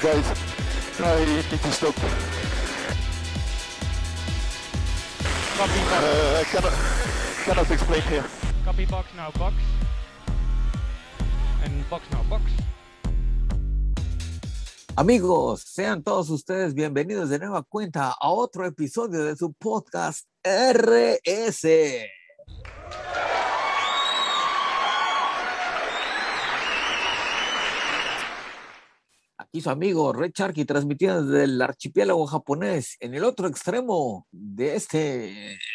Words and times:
guys. 0.00 0.24
I 1.00 1.24
need 1.24 1.44
to 1.50 1.72
stop. 1.72 1.94
Copy 5.56 5.80
box. 5.90 6.04
Uh, 6.04 6.40
I 6.40 6.44
cannot, 6.44 6.72
cannot 7.44 7.70
explain 7.70 8.02
here. 8.02 8.24
Copy 8.64 8.84
box 8.86 9.08
now 9.16 9.30
box. 9.32 9.54
And 11.64 11.90
box 11.90 12.04
now 12.12 12.22
box. 12.30 12.42
Amigos, 14.96 15.62
sean 15.62 16.02
todos 16.02 16.28
ustedes 16.30 16.74
bienvenidos 16.74 17.30
de 17.30 17.38
nueva 17.38 17.62
cuenta 17.62 18.14
a 18.20 18.30
otro 18.30 18.66
episodio 18.66 19.24
de 19.24 19.36
su 19.36 19.52
podcast 19.52 20.26
RS. 20.44 21.66
Aquí 29.50 29.62
su 29.62 29.70
amigo 29.70 30.12
Red 30.12 30.32
Sharky 30.34 30.66
transmitiendo 30.66 31.24
desde 31.24 31.44
el 31.44 31.62
archipiélago 31.62 32.26
japonés. 32.26 32.98
En 33.00 33.14
el 33.14 33.24
otro 33.24 33.48
extremo 33.48 34.26
de 34.30 34.76
esta 34.76 34.98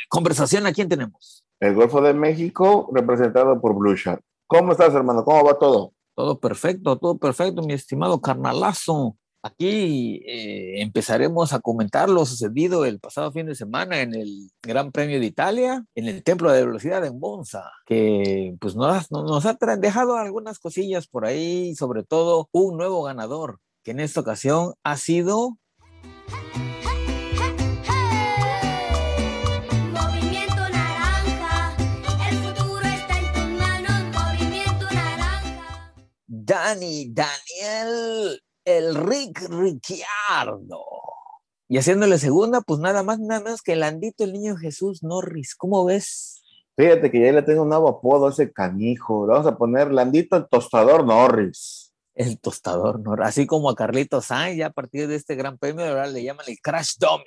conversación, 0.10 0.68
¿a 0.68 0.74
quién 0.74 0.88
tenemos? 0.88 1.44
El 1.60 1.74
Golfo 1.74 2.00
de 2.00 2.14
México, 2.14 2.88
representado 2.94 3.60
por 3.60 3.74
Blue 3.74 3.96
Shark. 3.96 4.22
¿Cómo 4.46 4.74
estás, 4.74 4.94
hermano? 4.94 5.26
¿Cómo 5.26 5.44
va 5.44 5.58
todo? 5.58 5.94
Todo 6.16 6.40
perfecto, 6.40 7.00
todo 7.00 7.18
perfecto, 7.18 7.64
mi 7.64 7.74
estimado 7.74 8.22
carnalazo. 8.22 9.18
Aquí 9.42 10.22
eh, 10.26 10.82
empezaremos 10.82 11.52
a 11.52 11.60
comentar 11.60 12.08
lo 12.10 12.26
sucedido 12.26 12.86
el 12.86 13.00
pasado 13.00 13.32
fin 13.32 13.48
de 13.48 13.56
semana 13.56 14.02
en 14.02 14.14
el 14.14 14.52
Gran 14.62 14.92
Premio 14.92 15.20
de 15.20 15.26
Italia, 15.26 15.84
en 15.96 16.08
el 16.08 16.24
Templo 16.24 16.52
de 16.52 16.66
Velocidad 16.66 17.04
en 17.06 17.20
Monza, 17.20 17.72
que 17.86 18.56
pues 18.62 18.76
nos, 18.76 19.12
nos 19.12 19.46
ha 19.46 19.58
dejado 19.78 20.16
algunas 20.16 20.60
cosillas 20.60 21.08
por 21.08 21.26
ahí, 21.26 21.76
sobre 21.76 22.04
todo 22.04 22.48
un 22.54 22.78
nuevo 22.78 23.04
ganador, 23.04 23.60
que 23.84 23.92
en 23.92 24.00
esta 24.00 24.22
ocasión 24.22 24.74
ha 24.84 24.98
sido 24.98 25.58
Movimiento 29.92 30.70
naranja, 30.72 31.76
el 32.30 32.38
futuro 32.38 32.82
está 32.82 33.20
en 33.20 33.34
tus 33.34 33.50
manos. 33.60 34.02
Movimiento 34.14 34.86
naranja. 34.86 35.96
Dani 36.28 37.14
Daniel 37.14 38.42
el 38.66 38.96
Rick 38.96 39.50
Ricciardo. 39.50 40.84
Y 41.68 41.78
haciéndole 41.78 42.18
segunda, 42.18 42.62
pues 42.62 42.80
nada 42.80 43.04
más, 43.04 43.20
nada 43.20 43.42
menos 43.42 43.62
que 43.62 43.74
el 43.74 43.84
Andito, 43.84 44.24
el 44.24 44.34
niño 44.34 44.56
Jesús 44.56 45.04
Norris. 45.04 45.56
¿Cómo 45.56 45.86
ves? 45.86 46.44
Fíjate 46.76 47.12
que 47.12 47.22
ya 47.22 47.32
le 47.32 47.42
tengo 47.42 47.64
un 47.64 47.70
nuevo 47.70 47.90
apodo 47.90 48.28
a 48.28 48.30
ese 48.32 48.52
canijo. 48.52 49.26
Le 49.28 49.34
vamos 49.34 49.48
a 49.48 49.58
poner 49.58 49.92
Landito 49.92 50.36
el 50.36 50.48
tostador 50.48 51.06
Norris. 51.06 51.83
El 52.16 52.40
tostador 52.40 53.00
Norris. 53.00 53.28
Así 53.28 53.48
como 53.48 53.70
a 53.70 53.76
Carlitos 53.76 54.26
Sainz, 54.26 54.58
ya 54.58 54.68
a 54.68 54.72
partir 54.72 55.08
de 55.08 55.16
este 55.16 55.36
gran 55.36 55.58
premio, 55.58 55.86
le 56.06 56.24
llaman 56.24 56.46
el 56.48 56.60
Crash 56.62 56.98
Dummy. 57.00 57.24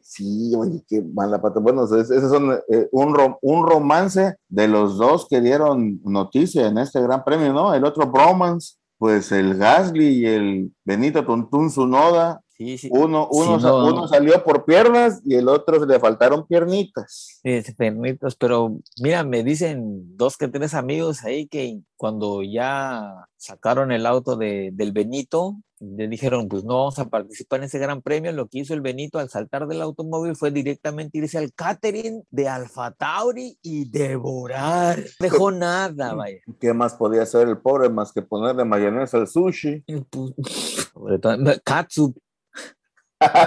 Sí, 0.00 0.52
oye, 0.56 0.82
qué 0.88 1.02
mala 1.02 1.40
pata. 1.40 1.60
Bueno, 1.60 1.84
esos 1.84 2.30
son 2.30 2.52
eh, 2.68 2.88
un, 2.90 3.16
un 3.42 3.68
romance 3.68 4.36
de 4.48 4.68
los 4.68 4.96
dos 4.96 5.26
que 5.28 5.40
dieron 5.40 6.00
noticia 6.04 6.66
en 6.66 6.78
este 6.78 7.02
gran 7.02 7.22
premio, 7.22 7.52
¿no? 7.52 7.74
El 7.74 7.84
otro 7.84 8.06
bromance 8.06 8.76
pues 8.98 9.32
el 9.32 9.58
Gasly 9.58 10.06
y 10.06 10.26
el 10.26 10.72
Benito 10.84 11.26
Tuntún 11.26 11.70
Sunoda, 11.70 12.40
sí, 12.56 12.78
sí. 12.78 12.88
uno, 12.92 13.28
uno, 13.30 13.58
Sí, 13.58 13.64
no. 13.64 13.86
uno 13.88 14.08
salió 14.08 14.42
por 14.44 14.64
piernas 14.64 15.20
y 15.24 15.34
el 15.34 15.48
otro 15.48 15.84
le 15.84 15.98
faltaron 16.00 16.46
piernitas. 16.46 17.40
Sí, 17.42 17.62
permitos, 17.76 18.36
pero 18.36 18.76
mira, 19.00 19.24
me 19.24 19.42
dicen 19.42 20.16
dos 20.16 20.36
que 20.36 20.48
tres 20.48 20.74
amigos 20.74 21.24
ahí 21.24 21.46
que 21.46 21.80
cuando 21.96 22.42
ya 22.42 23.26
sacaron 23.36 23.92
el 23.92 24.06
auto 24.06 24.36
de, 24.36 24.70
del 24.72 24.92
Benito, 24.92 25.56
le 25.80 26.08
dijeron, 26.08 26.48
pues 26.48 26.64
no 26.64 26.78
vamos 26.78 26.98
a 26.98 27.08
participar 27.08 27.60
en 27.60 27.64
ese 27.64 27.78
gran 27.78 28.00
premio. 28.00 28.32
Lo 28.32 28.48
que 28.48 28.58
hizo 28.60 28.74
el 28.74 28.80
Benito 28.80 29.18
al 29.18 29.28
saltar 29.28 29.66
del 29.66 29.82
automóvil 29.82 30.36
fue 30.36 30.50
directamente 30.50 31.18
irse 31.18 31.38
al 31.38 31.52
catering 31.52 32.22
de 32.30 32.48
Alfa 32.48 32.92
Tauri 32.92 33.58
y 33.62 33.88
devorar. 33.90 35.02
Dejó 35.20 35.50
nada, 35.50 36.14
vaya. 36.14 36.38
¿Qué 36.60 36.72
más 36.72 36.94
podía 36.94 37.22
hacer 37.22 37.48
el 37.48 37.58
pobre 37.58 37.88
más 37.88 38.12
que 38.12 38.22
ponerle 38.22 38.64
mayonesa 38.64 39.18
al 39.18 39.28
sushi? 39.28 39.84
Pues, 40.10 40.32
sobre 40.94 41.18
todo, 41.18 41.36
Katsu, 41.64 42.14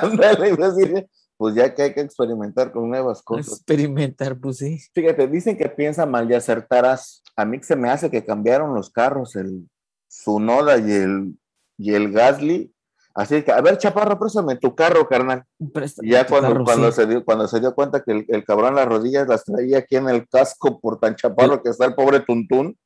Ándale, 0.02 0.52
a 0.52 0.72
decir, 0.72 1.08
pues 1.38 1.56
ya 1.56 1.74
que 1.74 1.84
hay 1.84 1.94
que 1.94 2.02
experimentar 2.02 2.72
con 2.72 2.90
nuevas 2.90 3.22
cosas. 3.22 3.54
experimentar, 3.54 4.40
pues 4.40 4.58
sí. 4.58 4.80
Fíjate, 4.94 5.28
dicen 5.28 5.58
que 5.58 5.70
piensa 5.70 6.06
mal 6.06 6.30
y 6.30 6.34
acertarás. 6.34 7.24
A 7.36 7.46
mí 7.46 7.60
se 7.62 7.76
me 7.76 7.90
hace 7.90 8.10
que 8.10 8.26
cambiaron 8.26 8.74
los 8.74 8.90
carros, 8.90 9.36
el 9.36 9.70
Sunoda 10.08 10.78
y 10.78 10.92
el, 10.92 11.38
y 11.78 11.94
el 11.94 12.12
Gasly. 12.12 12.74
Así 13.14 13.42
que, 13.42 13.52
a 13.52 13.62
ver, 13.62 13.78
Chaparro, 13.78 14.20
préstame 14.20 14.58
tu 14.58 14.76
carro, 14.76 15.08
carnal. 15.08 15.44
Préstame 15.74 16.08
Y 16.08 16.12
ya 16.12 16.28
cuando, 16.28 16.50
carro, 16.50 16.64
cuando, 16.64 16.92
sí. 16.92 17.02
se 17.02 17.08
dio, 17.08 17.26
cuando 17.26 17.48
se 17.48 17.60
dio 17.60 17.74
cuenta 17.74 18.04
que 18.04 18.12
el, 18.12 18.26
el 18.28 18.46
cabrón 18.46 18.76
las 18.76 18.88
rodillas 18.88 19.28
las 19.28 19.44
traía 19.44 19.80
aquí 19.80 19.96
en 19.96 20.08
el 20.10 20.28
casco 20.28 20.80
por 20.80 21.00
tan 21.00 21.16
chaparro 21.16 21.62
que 21.62 21.70
está 21.70 21.86
el 21.86 21.96
pobre 21.96 22.20
Tuntún. 22.20 22.78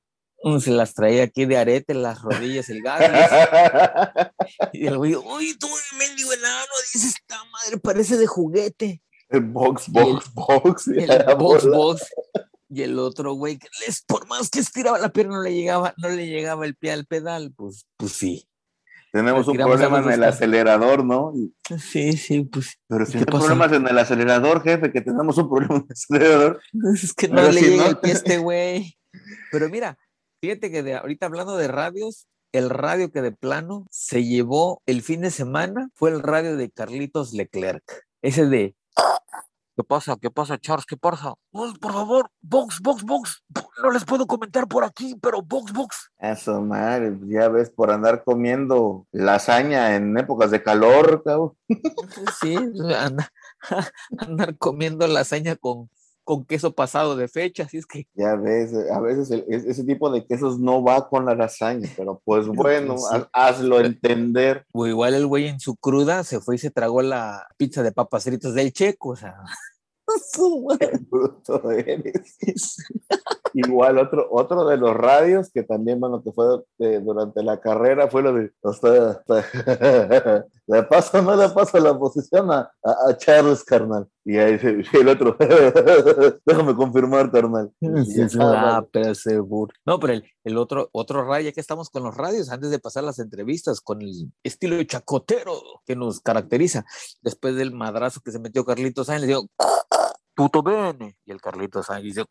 Mm, 0.44 0.60
Se 0.60 0.72
las 0.72 0.94
traía 0.94 1.24
aquí 1.24 1.46
de 1.46 1.58
arete, 1.58 1.94
las 1.94 2.22
rodillas, 2.22 2.70
el 2.70 2.82
gas. 2.82 3.02
Y 4.74 4.88
el 4.88 4.98
güey, 4.98 5.16
uy, 5.16 5.58
tú, 5.60 5.68
mendigo 5.98 6.34
enano, 6.34 6.66
dice 6.94 7.08
esta 7.08 7.38
madre, 7.46 7.78
parece 7.80 8.18
de 8.18 8.28
juguete. 8.28 9.02
el 9.30 9.42
box, 9.42 9.88
box, 9.90 10.34
box. 10.34 10.88
y 10.88 11.04
El 11.04 11.08
box, 11.38 11.64
bola. 11.66 11.78
box. 11.78 12.02
Y 12.70 12.84
el 12.84 12.98
otro 13.00 13.34
güey, 13.34 13.58
que 13.60 13.68
les, 13.86 14.02
por 14.04 14.28
más 14.28 14.50
que 14.50 14.60
estiraba 14.60 14.98
la 14.98 15.10
pierna, 15.10 15.36
no 15.36 15.42
le 15.44 15.54
llegaba, 15.54 15.94
no 15.98 16.08
le 16.10 16.28
llegaba 16.28 16.66
el 16.66 16.76
pie 16.76 16.92
al 16.94 17.06
pedal. 17.06 17.52
Pues, 17.56 17.86
pues 17.98 18.14
sí. 18.14 18.48
Tenemos 19.12 19.46
un 19.50 19.58
problema 19.58 20.00
en 20.00 20.10
el 20.10 20.24
acelerador, 20.24 21.04
¿no? 21.04 21.34
Sí, 21.78 22.14
sí, 22.14 22.46
pues. 22.46 22.80
Pero 22.88 23.06
si 23.06 23.12
¿Qué 23.12 23.18
no 23.20 23.26
hay 23.26 23.40
problemas 23.40 23.74
en 23.74 23.86
el 23.88 23.98
acelerador, 24.00 24.64
jefe, 24.64 24.90
que 24.94 25.02
tenemos 25.02 25.38
un 25.38 25.50
problema 25.50 25.76
en 25.76 25.82
el 25.86 25.92
acelerador. 25.92 26.62
Es 26.96 27.14
que 27.14 27.28
no 27.28 27.36
Pero 27.36 27.52
le 27.52 27.60
si 27.60 27.66
llega 27.72 27.84
no- 27.84 27.90
el 27.90 27.98
pie 28.00 28.12
a 28.12 28.16
este 28.16 28.38
güey. 28.38 28.98
Pero 29.52 29.70
mira, 29.70 29.98
fíjate 30.42 30.72
que 30.72 30.84
de, 30.84 30.96
ahorita 30.96 31.28
hablando 31.28 31.56
de 31.56 31.68
radios, 31.68 32.28
el 32.52 32.70
radio 32.70 33.12
que 33.12 33.22
de 33.22 33.32
plano 33.32 33.86
se 33.92 34.26
llevó 34.26 34.82
el 34.86 35.02
fin 35.02 35.22
de 35.22 35.32
semana 35.32 35.90
fue 35.94 36.10
el 36.10 36.22
radio 36.22 36.58
de 36.58 36.70
Carlitos 36.70 37.32
Leclerc. 37.34 37.84
Ese 38.22 38.46
de. 38.48 38.76
¿Qué 39.78 39.84
pasa? 39.86 40.18
¿Qué 40.22 40.30
pasa, 40.30 40.58
Charles? 40.60 40.86
¿Qué 40.86 40.98
pasa? 40.98 41.34
"Pues, 41.50 41.74
por 41.80 41.94
favor, 41.94 42.30
box, 42.42 42.82
box, 42.82 43.04
box. 43.04 43.44
No 43.82 43.90
les 43.92 44.04
puedo 44.04 44.28
comentar 44.28 44.68
por 44.68 44.84
aquí, 44.84 45.16
pero 45.22 45.42
box, 45.42 45.72
box. 45.72 46.12
Eso, 46.20 46.62
madre, 46.62 47.18
ya 47.24 47.48
ves, 47.48 47.70
por 47.70 47.90
andar 47.90 48.24
comiendo 48.24 49.08
lasaña 49.12 49.96
en 49.96 50.16
épocas 50.18 50.52
de 50.52 50.62
calor, 50.62 51.24
cabrón. 51.24 51.54
Sí, 52.42 52.56
anda- 52.96 53.32
andar 54.18 54.58
comiendo 54.58 55.08
lasaña 55.08 55.56
con, 55.56 55.90
con 56.24 56.46
queso 56.46 56.74
pasado 56.74 57.16
de 57.16 57.28
fecha, 57.28 57.64
así 57.64 57.78
es 57.78 57.86
que. 57.86 58.08
Ya 58.14 58.36
ves, 58.36 58.72
a 58.92 59.00
veces 59.00 59.32
el- 59.32 59.46
ese 59.50 59.84
tipo 59.84 60.10
de 60.12 60.26
quesos 60.26 60.60
no 60.60 60.84
va 60.84 61.10
con 61.10 61.26
la 61.26 61.36
lasaña, 61.36 61.90
pero 61.98 62.22
pues 62.24 62.48
bueno, 62.88 62.96
pues 62.96 63.08
sí. 63.10 63.16
haz- 63.16 63.30
hazlo 63.34 63.80
entender. 63.82 64.66
O 64.74 64.88
igual 64.88 65.14
el 65.14 65.28
güey 65.28 65.48
en 65.48 65.60
su 65.60 65.76
cruda 65.76 66.24
se 66.24 66.40
fue 66.40 66.56
y 66.56 66.60
se 66.60 66.72
tragó 66.72 67.02
la 67.02 67.48
pizza 67.58 67.84
de 67.84 67.92
papas 67.92 68.24
fritas 68.24 68.54
del 68.54 68.72
checo, 68.74 69.10
o 69.10 69.16
sea. 69.16 69.36
Su 70.32 70.66
madre. 70.66 71.00
bruto 71.10 71.72
eres. 71.72 72.36
Igual 73.54 73.98
otro, 73.98 74.28
otro 74.32 74.66
de 74.66 74.78
los 74.78 74.96
radios 74.96 75.50
que 75.52 75.64
también, 75.64 76.00
bueno, 76.00 76.24
que 76.24 76.32
fue 76.32 76.46
eh, 76.80 77.02
durante 77.04 77.44
la 77.44 77.60
carrera 77.60 78.08
fue 78.08 78.22
lo 78.22 78.34
de, 78.34 78.52
"Usted- 78.62 79.18
usted- 79.28 79.44
le 80.68 80.84
paso 80.84 81.20
o 81.20 81.22
no 81.22 81.36
le 81.36 81.50
paso 81.50 81.78
la 81.80 81.98
posición 82.00 82.50
a, 82.52 82.72
a- 82.84 83.10
a 83.10 83.18
Charles, 83.18 83.64
carnal. 83.66 84.08
Y 84.24 84.38
ahí 84.38 84.58
se- 84.60 84.84
el 85.00 85.08
otro, 85.10 85.36
déjame 86.46 86.76
confirmar, 86.76 87.30
carnal. 87.32 87.72
Sí, 88.06 88.22
ah, 88.40 88.86
pero 88.92 89.14
seguro. 89.16 89.74
No, 89.86 90.00
pero 90.00 90.14
el, 90.14 90.24
el 90.46 90.58
otro, 90.58 90.90
otro 90.94 91.26
radio, 91.28 91.50
ya 91.50 91.52
que 91.52 91.60
estamos 91.62 91.90
con 91.90 92.04
los 92.04 92.16
radios, 92.16 92.50
antes 92.52 92.70
de 92.70 92.80
pasar 92.80 93.04
las 93.04 93.20
entrevistas, 93.20 93.82
con 93.82 94.02
el 94.02 94.32
estilo 94.44 94.82
chacotero 94.84 95.54
que 95.86 95.96
nos 95.96 96.22
caracteriza, 96.22 96.86
después 97.22 97.56
del 97.56 97.74
madrazo 97.74 98.22
que 98.24 98.32
se 98.32 98.40
metió 98.40 98.64
Carlitos 98.64 99.08
Sainz, 99.08 99.22
le 99.22 99.28
digo, 99.28 99.48
puto 100.36 100.64
bene. 100.64 101.18
Y 101.26 101.32
el 101.32 101.42
Carlitos 101.42 101.88
dice, 102.02 102.26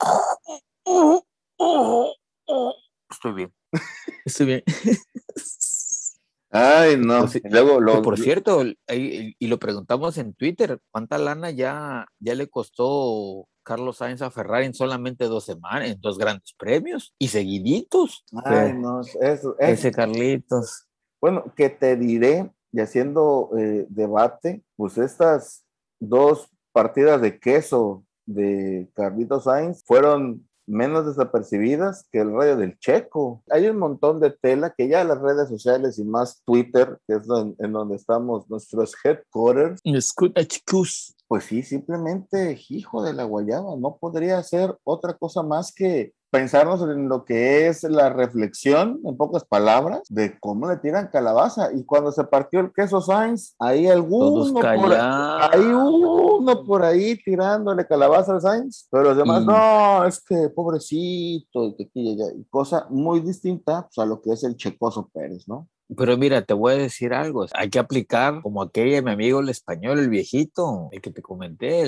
estoy 3.11 3.33
bien, 3.33 3.55
estoy 4.25 4.47
bien. 4.47 4.63
Ay, 6.53 6.97
no. 6.97 7.21
Pues 7.21 7.41
luego, 7.45 7.81
lo, 7.81 8.03
por 8.03 8.19
cierto, 8.19 8.65
y 8.89 9.47
lo 9.47 9.59
preguntamos 9.59 10.19
en 10.19 10.35
Twitter, 10.35 10.81
¿cuánta 10.91 11.17
lana 11.17 11.51
ya, 11.51 12.07
ya 12.19 12.35
le 12.35 12.49
costó 12.49 13.47
Carlos 13.63 13.99
Sainz 13.99 14.21
a 14.23 14.33
Ferrari 14.33 14.67
en 14.67 14.75
solamente 14.75 15.27
dos 15.27 15.45
semanas, 15.45 15.91
en 15.91 16.01
dos 16.01 16.19
grandes 16.19 16.53
premios 16.59 17.15
y 17.19 17.29
seguiditos? 17.29 18.25
ay, 18.45 18.73
no, 18.73 19.01
eso, 19.01 19.21
eso. 19.21 19.57
Ese 19.61 19.93
Carlitos. 19.93 20.89
Bueno, 21.21 21.53
que 21.55 21.69
te 21.71 21.97
diré, 21.97 22.51
y 22.73 22.81
haciendo 22.81 23.51
eh, 23.57 23.87
debate, 23.89 24.65
pues 24.77 24.99
estas 24.99 25.65
dos 26.01 26.49
partidas 26.73 27.21
de 27.21 27.39
queso 27.39 28.05
de 28.27 28.89
Carlitos 28.95 29.45
Sainz 29.45 29.83
fueron 29.85 30.47
menos 30.67 31.07
desapercibidas 31.07 32.07
que 32.13 32.21
el 32.21 32.33
radio 32.33 32.57
del 32.57 32.79
Checo. 32.79 33.43
Hay 33.51 33.67
un 33.67 33.79
montón 33.79 34.21
de 34.21 34.31
tela 34.31 34.73
que 34.77 34.89
ya 34.89 35.03
las 35.05 35.21
redes 35.21 35.49
sociales 35.49 35.99
y 35.99 36.05
más 36.05 36.43
Twitter, 36.45 36.99
que 37.07 37.17
es 37.17 37.27
en 37.59 37.73
donde 37.73 37.97
estamos 37.97 38.49
nuestros 38.49 38.95
headquarters, 39.05 39.81
pues 41.31 41.45
sí, 41.45 41.63
simplemente 41.63 42.59
hijo 42.71 43.05
de 43.05 43.13
la 43.13 43.23
guayaba, 43.23 43.77
no 43.77 43.99
podría 44.01 44.43
ser 44.43 44.77
otra 44.83 45.15
cosa 45.15 45.45
más 45.45 45.73
que 45.73 46.13
pensarnos 46.31 46.81
en 46.83 47.09
lo 47.09 47.25
que 47.25 47.67
es 47.67 47.83
la 47.83 48.09
reflexión, 48.11 49.01
en 49.05 49.17
pocas 49.17 49.45
palabras, 49.45 50.03
de 50.09 50.39
cómo 50.39 50.69
le 50.69 50.77
tiran 50.77 51.09
calabaza. 51.09 51.73
Y 51.73 51.85
cuando 51.85 52.13
se 52.13 52.25
partió 52.25 52.61
el 52.61 52.73
queso 52.73 53.01
Sainz, 53.01 53.55
hay 53.59 53.89
alguno 53.89 54.53
por, 54.53 54.63
callados. 54.63 55.51
hay 55.53 55.61
uno 55.67 56.65
por 56.65 56.85
ahí 56.85 57.17
tirándole 57.23 57.87
calabaza 57.87 58.33
al 58.35 58.41
Sainz, 58.41 58.87
pero 58.91 59.05
los 59.05 59.17
demás, 59.17 59.43
Y- 59.43 59.47
no, 59.47 60.05
es 60.07 60.21
que 60.25 60.49
pobrecito, 60.51 61.65
y 61.65 61.77
que 61.77 61.83
aquí 61.85 62.01
y 62.01 62.13
allá", 62.13 62.33
y 62.35 62.45
cosa 62.45 62.87
muy 62.91 63.21
distinta 63.21 63.89
pues, 63.93 63.99
a 63.99 64.07
lo 64.09 64.21
que 64.23 64.33
es 64.33 64.45
el 64.45 64.57
Checoso 64.57 65.09
Pérez, 65.13 65.49
¿no? 65.49 65.69
Pero 65.97 66.17
mira, 66.17 66.43
te 66.43 66.55
voy 66.55 66.75
a 66.75 66.77
decir 66.77 67.13
algo. 67.13 67.47
Hay 67.53 67.71
que 67.71 67.79
aplicar 67.79 68.43
como 68.43 68.63
aquella, 68.63 69.03
mi 69.03 69.11
amigo 69.11 69.41
el 69.41 69.49
español, 69.49 69.99
el 69.99 70.09
viejito, 70.09 70.89
el 70.93 71.01
que 71.01 71.11
te 71.11 71.23
comenté. 71.23 71.85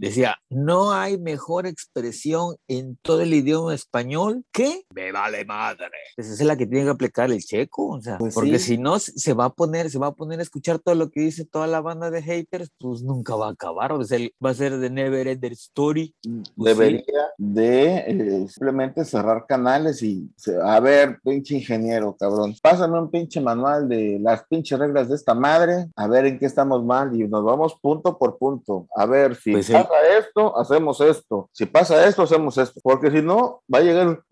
decía, 0.00 0.36
no 0.50 0.92
hay 0.92 1.18
mejor 1.18 1.66
expresión 1.66 2.56
en 2.68 2.96
todo 3.02 3.20
el 3.22 3.32
idioma 3.34 3.74
español 3.74 4.44
que 4.52 4.82
me 4.94 5.12
vale 5.12 5.44
madre. 5.44 5.86
Esa 6.16 6.32
es 6.32 6.40
la 6.40 6.56
que 6.56 6.66
tiene 6.66 6.84
que 6.84 6.90
aplicar 6.90 7.30
el 7.30 7.40
checo. 7.42 7.88
O 7.90 8.00
sea, 8.00 8.18
Pues 8.18 8.34
porque 8.34 8.58
sí. 8.58 8.74
si 8.74 8.78
no, 8.78 8.98
se 8.98 9.32
va 9.34 9.46
a 9.46 9.50
poner, 9.50 9.90
se 9.90 9.98
va 9.98 10.08
a 10.08 10.14
poner 10.14 10.40
a 10.40 10.42
escuchar 10.42 10.78
todo 10.78 10.94
lo 10.94 11.10
que 11.10 11.20
dice 11.20 11.44
toda 11.44 11.66
la 11.66 11.80
banda 11.80 12.10
de 12.10 12.22
haters, 12.22 12.70
pues 12.78 13.02
nunca 13.02 13.34
va 13.36 13.48
a 13.48 13.52
acabar. 13.52 13.92
O 13.92 14.02
sea, 14.04 14.18
va 14.44 14.50
a 14.50 14.54
ser 14.54 14.78
de 14.78 14.90
Never 14.90 15.28
Ender 15.28 15.52
Story. 15.52 16.14
Pues 16.56 16.76
sí. 16.76 16.82
debería 16.82 17.22
de 17.38 17.96
eh, 17.96 18.46
simplemente 18.48 19.04
cerrar 19.04 19.46
canales 19.46 20.02
y 20.02 20.30
a 20.62 20.80
ver, 20.80 21.18
pinche 21.22 21.56
ingeniero, 21.56 22.16
cabrón, 22.18 22.54
pásame 22.62 22.98
un 22.98 23.10
pinche 23.10 23.40
manual 23.44 23.88
de 23.88 24.18
las 24.20 24.44
pinches 24.48 24.78
reglas 24.78 25.08
de 25.08 25.14
esta 25.14 25.34
madre, 25.34 25.86
a 25.94 26.08
ver 26.08 26.26
en 26.26 26.38
qué 26.38 26.46
estamos 26.46 26.84
mal 26.84 27.14
y 27.14 27.28
nos 27.28 27.44
vamos 27.44 27.76
punto 27.80 28.18
por 28.18 28.38
punto. 28.38 28.86
A 28.96 29.06
ver, 29.06 29.36
si 29.36 29.52
Pues 29.52 29.66
sí. 29.66 29.72
pasa 29.72 29.94
esto, 30.18 30.58
hacemos 30.58 31.00
esto. 31.00 31.48
Si 31.52 31.66
pasa 31.66 32.06
esto, 32.08 32.22
hacemos 32.22 32.58
esto. 32.58 32.80
Porque 32.82 33.10
si 33.10 33.22
no, 33.22 33.62
va 33.72 33.78
a 33.78 33.82
llegar, 33.82 34.24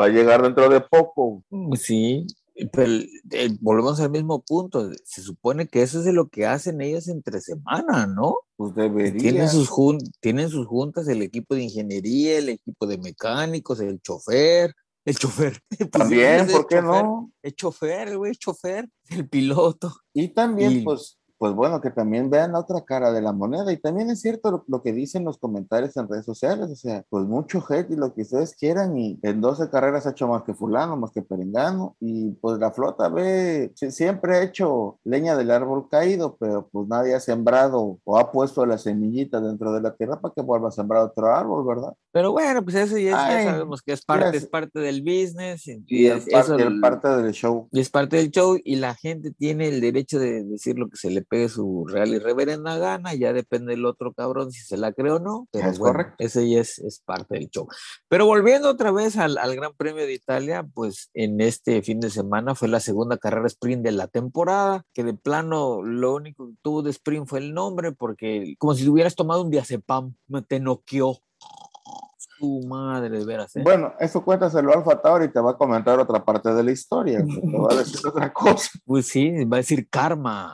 va 0.00 0.04
a 0.04 0.08
llegar 0.08 0.42
dentro 0.42 0.68
de 0.68 0.80
poco. 0.80 1.42
Sí, 1.74 2.26
pero 2.72 2.90
eh, 3.32 3.50
volvemos 3.60 4.00
al 4.00 4.10
mismo 4.10 4.40
punto. 4.42 4.90
Se 5.04 5.20
supone 5.20 5.66
que 5.68 5.82
eso 5.82 5.98
es 5.98 6.04
de 6.04 6.12
lo 6.12 6.28
que 6.28 6.46
hacen 6.46 6.80
ellos 6.80 7.08
entre 7.08 7.40
semana, 7.40 8.06
¿no? 8.06 8.36
Pues 8.56 8.74
debería. 8.74 9.20
Tienen 9.20 9.48
sus, 9.50 9.68
jun- 9.68 9.98
tienen 10.20 10.48
sus 10.48 10.66
juntas 10.66 11.06
el 11.08 11.20
equipo 11.22 11.54
de 11.54 11.64
ingeniería, 11.64 12.38
el 12.38 12.48
equipo 12.48 12.86
de 12.86 12.96
mecánicos, 12.98 13.80
el 13.80 14.00
chofer, 14.00 14.72
el 15.06 15.16
chofer. 15.16 15.60
Pues 15.78 15.90
También, 15.90 16.46
¿por 16.48 16.66
qué 16.66 16.76
chofer, 16.76 16.84
no? 16.84 17.32
El 17.42 17.54
chofer, 17.54 18.08
el 18.08 18.18
güey, 18.18 18.34
chofer, 18.34 18.88
el 19.08 19.28
piloto. 19.28 19.96
Y 20.12 20.28
también, 20.28 20.72
Y- 20.72 20.80
pues, 20.84 21.18
pues 21.38 21.52
bueno, 21.54 21.80
que 21.80 21.90
también 21.90 22.30
vean 22.30 22.52
la 22.52 22.60
otra 22.60 22.80
cara 22.84 23.12
de 23.12 23.20
la 23.22 23.32
moneda. 23.32 23.72
Y 23.72 23.76
también 23.76 24.10
es 24.10 24.20
cierto 24.20 24.50
lo, 24.50 24.64
lo 24.68 24.82
que 24.82 24.92
dicen 24.92 25.24
los 25.24 25.38
comentarios 25.38 25.96
en 25.96 26.08
redes 26.08 26.24
sociales. 26.24 26.70
O 26.70 26.76
sea, 26.76 27.04
pues 27.08 27.24
mucho 27.26 27.62
hate 27.68 27.90
y 27.90 27.96
lo 27.96 28.14
que 28.14 28.22
ustedes 28.22 28.54
quieran. 28.54 28.96
Y 28.98 29.18
en 29.22 29.40
12 29.40 29.68
carreras 29.70 30.06
ha 30.06 30.10
hecho 30.10 30.28
más 30.28 30.42
que 30.42 30.54
fulano, 30.54 30.96
más 30.96 31.10
que 31.12 31.22
perengano. 31.22 31.96
Y 32.00 32.30
pues 32.40 32.58
la 32.58 32.70
flota 32.72 33.08
ve, 33.08 33.72
siempre 33.74 34.36
ha 34.36 34.42
hecho 34.42 34.98
leña 35.04 35.36
del 35.36 35.50
árbol 35.50 35.88
caído, 35.88 36.36
pero 36.38 36.68
pues 36.72 36.88
nadie 36.88 37.14
ha 37.14 37.20
sembrado 37.20 37.98
o 38.04 38.18
ha 38.18 38.32
puesto 38.32 38.64
la 38.66 38.78
semillita 38.78 39.40
dentro 39.40 39.72
de 39.72 39.80
la 39.80 39.94
tierra 39.94 40.20
para 40.20 40.34
que 40.34 40.42
vuelva 40.42 40.68
a 40.68 40.72
sembrar 40.72 41.02
otro 41.02 41.26
árbol, 41.34 41.66
¿verdad? 41.66 41.92
Pero 42.12 42.32
bueno, 42.32 42.62
pues 42.64 42.76
eso 42.76 42.96
ya, 42.96 43.26
Ay, 43.26 43.44
sabemos 43.44 43.82
que 43.82 43.92
es 43.92 44.02
parte, 44.04 44.36
es 44.38 44.46
parte 44.46 44.78
del 44.80 45.02
business. 45.02 45.66
Y, 45.68 45.82
Y 45.86 46.06
es, 46.06 46.26
es 46.26 46.32
par- 46.32 46.44
eso 46.44 46.58
y 46.58 46.62
es 46.62 46.66
el- 46.68 46.80
parte 46.80 47.08
del 47.08 47.32
show. 47.32 47.68
y 47.72 47.80
es 47.80 47.90
parte 47.90 48.16
del 48.16 48.30
show 48.30 48.56
y 48.64 48.76
la 48.76 48.94
gente 48.94 49.32
tiene 49.32 49.68
el 49.68 49.80
derecho 49.80 50.18
de 50.18 50.42
decir 50.44 50.78
lo 50.78 50.88
que 50.88 50.96
se 50.96 51.10
le 51.10 51.22
pegue 51.28 51.48
su 51.48 51.86
real 51.88 52.08
y 52.08 52.18
reverenda 52.18 52.78
gana, 52.78 53.14
ya 53.14 53.32
depende 53.32 53.72
del 53.72 53.84
otro 53.86 54.12
cabrón 54.12 54.52
si 54.52 54.60
se 54.62 54.76
la 54.76 54.92
cree 54.92 55.12
o 55.12 55.18
no, 55.18 55.48
pero 55.50 55.68
Es 55.70 55.78
bueno, 55.78 55.94
correcto. 55.94 56.14
ese 56.18 56.48
ya 56.48 56.60
es, 56.60 56.78
es 56.78 57.00
parte 57.04 57.34
del 57.34 57.48
show. 57.50 57.66
Pero 58.08 58.26
volviendo 58.26 58.68
otra 58.68 58.90
vez 58.92 59.16
al, 59.16 59.38
al 59.38 59.54
Gran 59.56 59.72
Premio 59.76 60.06
de 60.06 60.14
Italia, 60.14 60.66
pues 60.74 61.10
en 61.14 61.40
este 61.40 61.82
fin 61.82 62.00
de 62.00 62.10
semana 62.10 62.54
fue 62.54 62.68
la 62.68 62.80
segunda 62.80 63.18
carrera 63.18 63.46
sprint 63.46 63.82
de 63.84 63.92
la 63.92 64.06
temporada, 64.08 64.84
que 64.94 65.04
de 65.04 65.14
plano 65.14 65.82
lo 65.82 66.14
único 66.14 66.48
que 66.48 66.54
tuvo 66.62 66.82
de 66.82 66.90
sprint 66.90 67.28
fue 67.28 67.38
el 67.40 67.54
nombre, 67.54 67.92
porque 67.92 68.54
como 68.58 68.74
si 68.74 68.88
hubieras 68.88 69.14
tomado 69.14 69.42
un 69.42 69.50
diazepam, 69.50 70.14
te 70.48 70.60
noqueó. 70.60 71.18
Su 72.38 72.60
madre, 72.66 73.08
de 73.10 73.24
veras, 73.24 73.54
¿eh? 73.56 73.62
Bueno, 73.64 73.92
eso 73.98 74.22
cuéntaselo 74.24 74.72
a 74.72 74.76
Alfa 74.76 75.00
Tauri 75.00 75.26
y 75.26 75.28
te 75.32 75.40
va 75.40 75.52
a 75.52 75.56
comentar 75.56 75.98
otra 75.98 76.24
parte 76.24 76.52
de 76.52 76.62
la 76.62 76.70
historia. 76.70 77.18
Te 77.24 77.58
va 77.58 77.68
a 77.72 77.76
decir 77.76 78.00
otra 78.06 78.32
cosa. 78.32 78.70
Pues 78.84 79.06
sí, 79.06 79.44
va 79.44 79.56
a 79.56 79.60
decir 79.60 79.88
karma. 79.88 80.52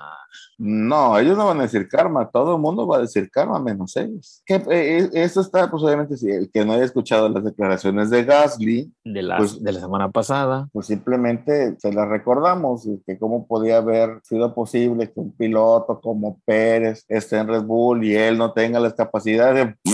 No, 0.58 1.18
ellos 1.18 1.36
no 1.36 1.46
van 1.46 1.58
a 1.58 1.62
decir 1.62 1.88
karma, 1.88 2.30
todo 2.30 2.54
el 2.54 2.60
mundo 2.62 2.86
va 2.86 2.98
a 2.98 3.00
decir 3.00 3.28
karma 3.30 3.58
menos 3.58 3.96
ellos. 3.96 4.42
Que, 4.46 4.62
eh, 4.70 5.10
eso 5.14 5.40
está, 5.40 5.68
pues 5.68 5.82
obviamente, 5.82 6.16
si 6.16 6.30
el 6.30 6.50
que 6.52 6.64
no 6.64 6.72
haya 6.74 6.84
escuchado 6.84 7.28
las 7.28 7.42
declaraciones 7.42 8.10
de 8.10 8.22
Gasly, 8.24 8.92
De 9.04 9.22
la, 9.22 9.38
Pues- 9.38 9.60
de 9.62 9.72
la 9.72 9.80
semana 9.80 10.10
pasada. 10.10 10.68
pues 10.72 10.86
simplemente 10.86 11.74
se 11.80 11.92
las 11.92 12.08
recordamos, 12.08 12.86
que 13.06 13.18
cómo 13.18 13.46
podía 13.46 13.78
haber 13.78 14.20
sido 14.22 14.54
posible 14.54 15.10
que 15.10 15.18
un 15.20 15.32
piloto 15.32 16.00
como 16.00 16.38
Pérez 16.44 17.04
esté 17.08 17.38
en 17.38 17.48
Red 17.48 17.64
Bull 17.64 18.04
y 18.04 18.14
él 18.14 18.38
no 18.38 18.52
tenga 18.52 18.78
las 18.78 18.94
capacidades 18.94 19.66
de... 19.66 19.92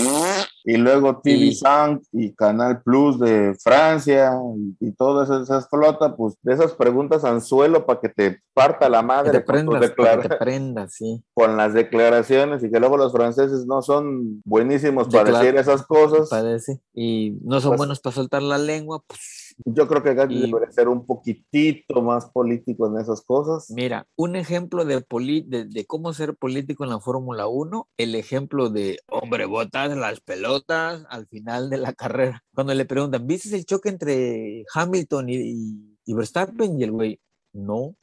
Y 0.64 0.76
luego 0.76 1.20
TV 1.22 1.37
Y- 1.46 1.55
Sound 1.55 2.02
y 2.12 2.34
Canal 2.34 2.82
Plus 2.82 3.19
de 3.19 3.56
Francia 3.62 4.32
y, 4.56 4.88
y 4.88 4.93
todas 4.93 5.31
esas 5.31 5.69
flotas, 5.69 6.12
pues 6.16 6.34
de 6.43 6.52
esas 6.55 6.72
preguntas 6.72 7.25
anzuelo 7.25 7.87
para 7.87 8.00
que 8.00 8.08
te 8.08 8.40
parta 8.52 8.88
la 8.88 9.00
Que 9.00 9.06
madre 9.06 9.31
te 9.40 9.44
con 9.44 9.66
tus 9.66 9.76
prendas, 9.76 9.90
para 9.96 10.22
que 10.22 10.28
te 10.28 10.37
prendas, 10.37 10.94
sí. 10.94 11.22
con 11.32 11.56
las 11.56 11.72
declaraciones 11.75 12.62
y 12.64 12.70
que 12.70 12.81
luego 12.81 12.96
los 12.96 13.12
franceses 13.12 13.66
no 13.66 13.82
son 13.82 14.43
buenísimos 14.44 15.08
para 15.08 15.25
Declar- 15.25 15.43
decir 15.44 15.58
esas 15.60 15.87
cosas. 15.87 16.28
Parece. 16.28 16.81
Y 16.93 17.38
no 17.43 17.61
son 17.61 17.70
Pues- 17.70 17.78
buenos 17.78 18.00
para 18.00 18.14
soltar 18.16 18.43
la 18.43 18.58
lengua. 18.58 19.02
Pues, 19.06 19.47
Yo 19.64 19.88
creo 19.88 20.02
que 20.02 20.14
Gasly 20.14 20.37
Y- 20.44 20.46
debería 20.46 20.70
ser 20.70 20.88
un 20.88 21.05
poquitito 21.05 22.00
más 22.00 22.26
político 22.26 22.87
en 22.87 23.00
esas 23.00 23.22
cosas. 23.22 23.70
mira, 23.70 24.06
un 24.16 24.37
ejemplo 24.37 24.84
de, 24.84 25.00
poli- 25.00 25.43
de, 25.46 25.64
de 25.64 25.84
cómo 25.87 26.12
ser 26.12 26.37
político 26.37 26.84
en 26.84 26.90
la 26.90 27.00
Fórmula 27.00 27.49
1, 27.49 27.88
el 27.96 28.14
ejemplo 28.14 28.70
de, 28.70 28.99
hombre, 29.08 29.46
botas 29.46 29.96
las 29.96 30.20
pelotas 30.20 31.05
al 31.10 31.26
final 31.26 31.70
de 31.70 31.78
la 31.78 31.93
carrera. 31.93 32.44
Cuando 32.55 32.72
le 32.75 32.85
preguntan, 32.85 33.26
¿viste 33.26 33.54
el 33.56 33.64
choque 33.64 33.88
entre 33.88 34.64
Hamilton 34.75 35.28
y, 35.28 35.35
y- 35.37 35.99
y 36.04 36.14
Verstappen? 36.14 36.80
Y 36.80 36.85
el 36.85 36.92
güey, 36.92 37.21
no. 37.52 37.76
O 37.76 37.97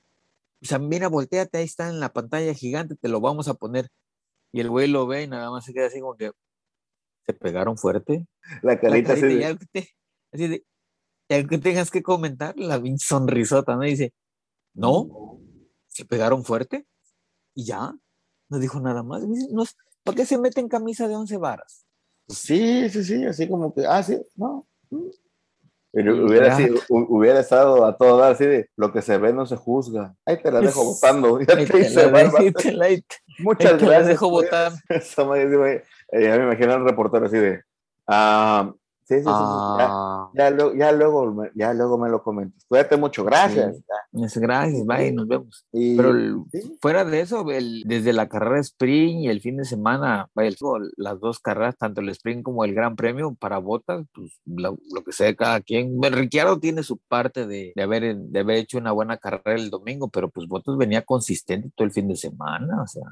sea, 0.68 0.80
mira, 0.80 1.08
volteate, 1.08 1.58
ahí 1.60 1.64
está 1.66 1.88
en 1.90 2.00
la 2.00 2.12
pantalla 2.12 2.54
gigante, 2.54 2.96
te 2.96 3.08
lo 3.08 3.22
vamos 3.22 3.48
a 3.48 3.54
poner. 3.54 3.88
Y 4.52 4.60
el 4.62 4.70
güey 4.70 4.88
lo 4.88 5.06
ve 5.08 5.24
y 5.24 5.28
nada 5.28 5.50
más 5.52 5.64
se 5.66 5.74
queda 5.74 5.88
así 5.88 6.00
como 6.02 6.16
que, 6.16 6.32
¿se 7.26 7.34
pegaron 7.34 7.78
fuerte? 7.78 8.26
La 8.62 8.74
La 8.74 8.80
carita 8.80 9.14
así 9.14 9.22
carita, 9.22 9.28
de- 9.38 9.42
y 9.42 9.44
algo 9.44 9.60
que 9.60 9.66
te- 9.82 9.90
así 10.32 10.48
de, 10.48 10.66
y 11.28 11.34
algo 11.34 11.50
que 11.50 11.58
tengas 11.58 11.90
que 11.92 12.04
comentar, 12.04 12.54
la 12.58 12.82
sonrisota, 12.98 13.76
¿no? 13.76 13.84
Y 13.86 13.92
dice, 13.92 14.14
no, 14.74 15.40
se 15.88 16.06
pegaron 16.06 16.44
fuerte 16.44 16.86
y 17.54 17.66
ya, 17.66 17.94
no 18.50 18.60
dijo 18.60 18.80
nada 18.80 19.02
más. 19.04 19.24
Y 19.24 19.28
dice, 19.28 19.48
"No, 19.52 19.64
¿Por 20.04 20.14
qué 20.16 20.26
se 20.26 20.38
mete 20.38 20.60
en 20.62 20.68
camisa 20.68 21.08
de 21.08 21.16
once 21.16 21.38
varas? 21.38 21.86
Sí, 22.28 22.90
sí, 22.90 23.04
sí, 23.04 23.26
así 23.26 23.48
como 23.50 23.74
que, 23.74 23.86
ah, 23.88 24.04
sí, 24.04 24.20
no. 24.36 24.68
mm. 24.92 25.08
Pero 25.92 26.26
hubiera, 26.26 26.58
sido- 26.58 26.82
hubiera 26.90 27.40
estado 27.40 27.86
a 27.86 27.96
todo 27.98 28.18
dar 28.18 28.34
así 28.34 28.46
de 28.46 28.70
lo 28.76 28.92
que 28.92 29.02
se 29.02 29.18
ve 29.18 29.32
no 29.32 29.46
se 29.46 29.56
juzga. 29.56 30.14
Ahí 30.26 30.42
te 30.44 30.52
la 30.52 30.60
dejo 30.60 30.82
Es- 30.82 30.88
votando. 30.88 31.40
Ya 31.40 31.56
te 31.56 31.66
te 31.66 31.80
hice 31.80 32.06
la, 32.06 32.12
barba. 32.12 32.40
ahí 32.40 32.52
te 32.52 32.72
la- 32.74 32.86
ahí 32.86 33.02
te- 33.02 33.16
Muchas 33.40 33.72
ahí 33.72 33.78
te 33.78 33.84
la 33.86 33.90
gracias. 33.92 34.08
dejo 34.10 34.30
votar. 34.30 34.74
Sí, 35.02 35.56
güey. 35.56 35.82
Eh, 36.12 36.24
ya 36.24 36.38
me 36.38 36.44
imagino 36.44 36.74
al 36.74 36.84
reportero 36.84 37.26
así 37.26 37.38
de, 37.38 37.64
ah, 38.08 38.74
sí, 39.06 39.16
sí, 39.16 39.24
sí, 39.24 39.30
sí, 39.30 39.34
ya, 39.78 39.88
Ah, 39.90 40.30
ya, 40.34 40.50
luego, 40.50 40.74
ya, 40.76 40.92
luego, 40.92 41.32
me- 41.34 41.52
ya 41.56 41.74
luego 41.74 41.98
me 41.98 42.10
lo 42.10 42.22
comentas. 42.24 42.66
Cuídate 42.68 42.98
mucho, 42.98 43.24
gracias. 43.24 43.76
es- 44.14 44.38
gracias, 44.38 44.86
bye, 44.86 45.12
nos 45.12 45.28
vemos. 45.28 45.66
Y- 45.72 45.96
Pero 45.96 46.10
el- 46.12 46.44
sí, 46.52 46.78
fuera 46.82 47.06
de 47.06 47.22
eso, 47.22 47.50
el- 47.52 47.84
desde 47.86 48.14
la 48.14 48.28
carrera 48.28 48.60
sprint 48.60 49.22
y 49.26 49.28
el 49.30 49.42
fin 49.42 49.58
de 49.58 49.66
semana, 49.66 50.30
vaya, 50.34 50.50
el- 50.50 50.58
las 50.98 51.20
dos 51.20 51.40
carreras, 51.40 51.78
tanto 51.78 52.02
el 52.02 52.10
sprint 52.10 52.44
como 52.44 52.64
el 52.66 52.74
Gran 52.74 52.96
Premio 52.96 53.36
para 53.40 53.60
botas, 53.60 54.06
pues 54.14 54.40
lo, 54.46 54.78
lo 54.94 55.04
que 55.04 55.12
sea 55.12 55.28
de 55.28 55.36
cada 55.36 55.62
quien. 55.62 56.02
Ricciardo 56.02 56.60
tiene 56.60 56.82
su 56.84 56.98
parte 56.98 57.46
de, 57.48 57.74
de 57.76 57.84
haber, 57.84 58.16
de 58.18 58.40
haber 58.40 58.58
hecho 58.58 58.78
una 58.78 58.92
buena 58.92 59.18
carrera 59.18 59.56
el 59.56 59.70
domingo, 59.70 60.10
pero 60.10 60.30
pues 60.30 60.48
Botas 60.48 60.78
venía 60.78 61.04
consistente 61.04 61.70
todo 61.76 61.86
el 61.86 61.92
fin 61.94 62.08
de 62.08 62.16
semana, 62.16 62.82
o 62.82 62.88
sea, 62.88 63.04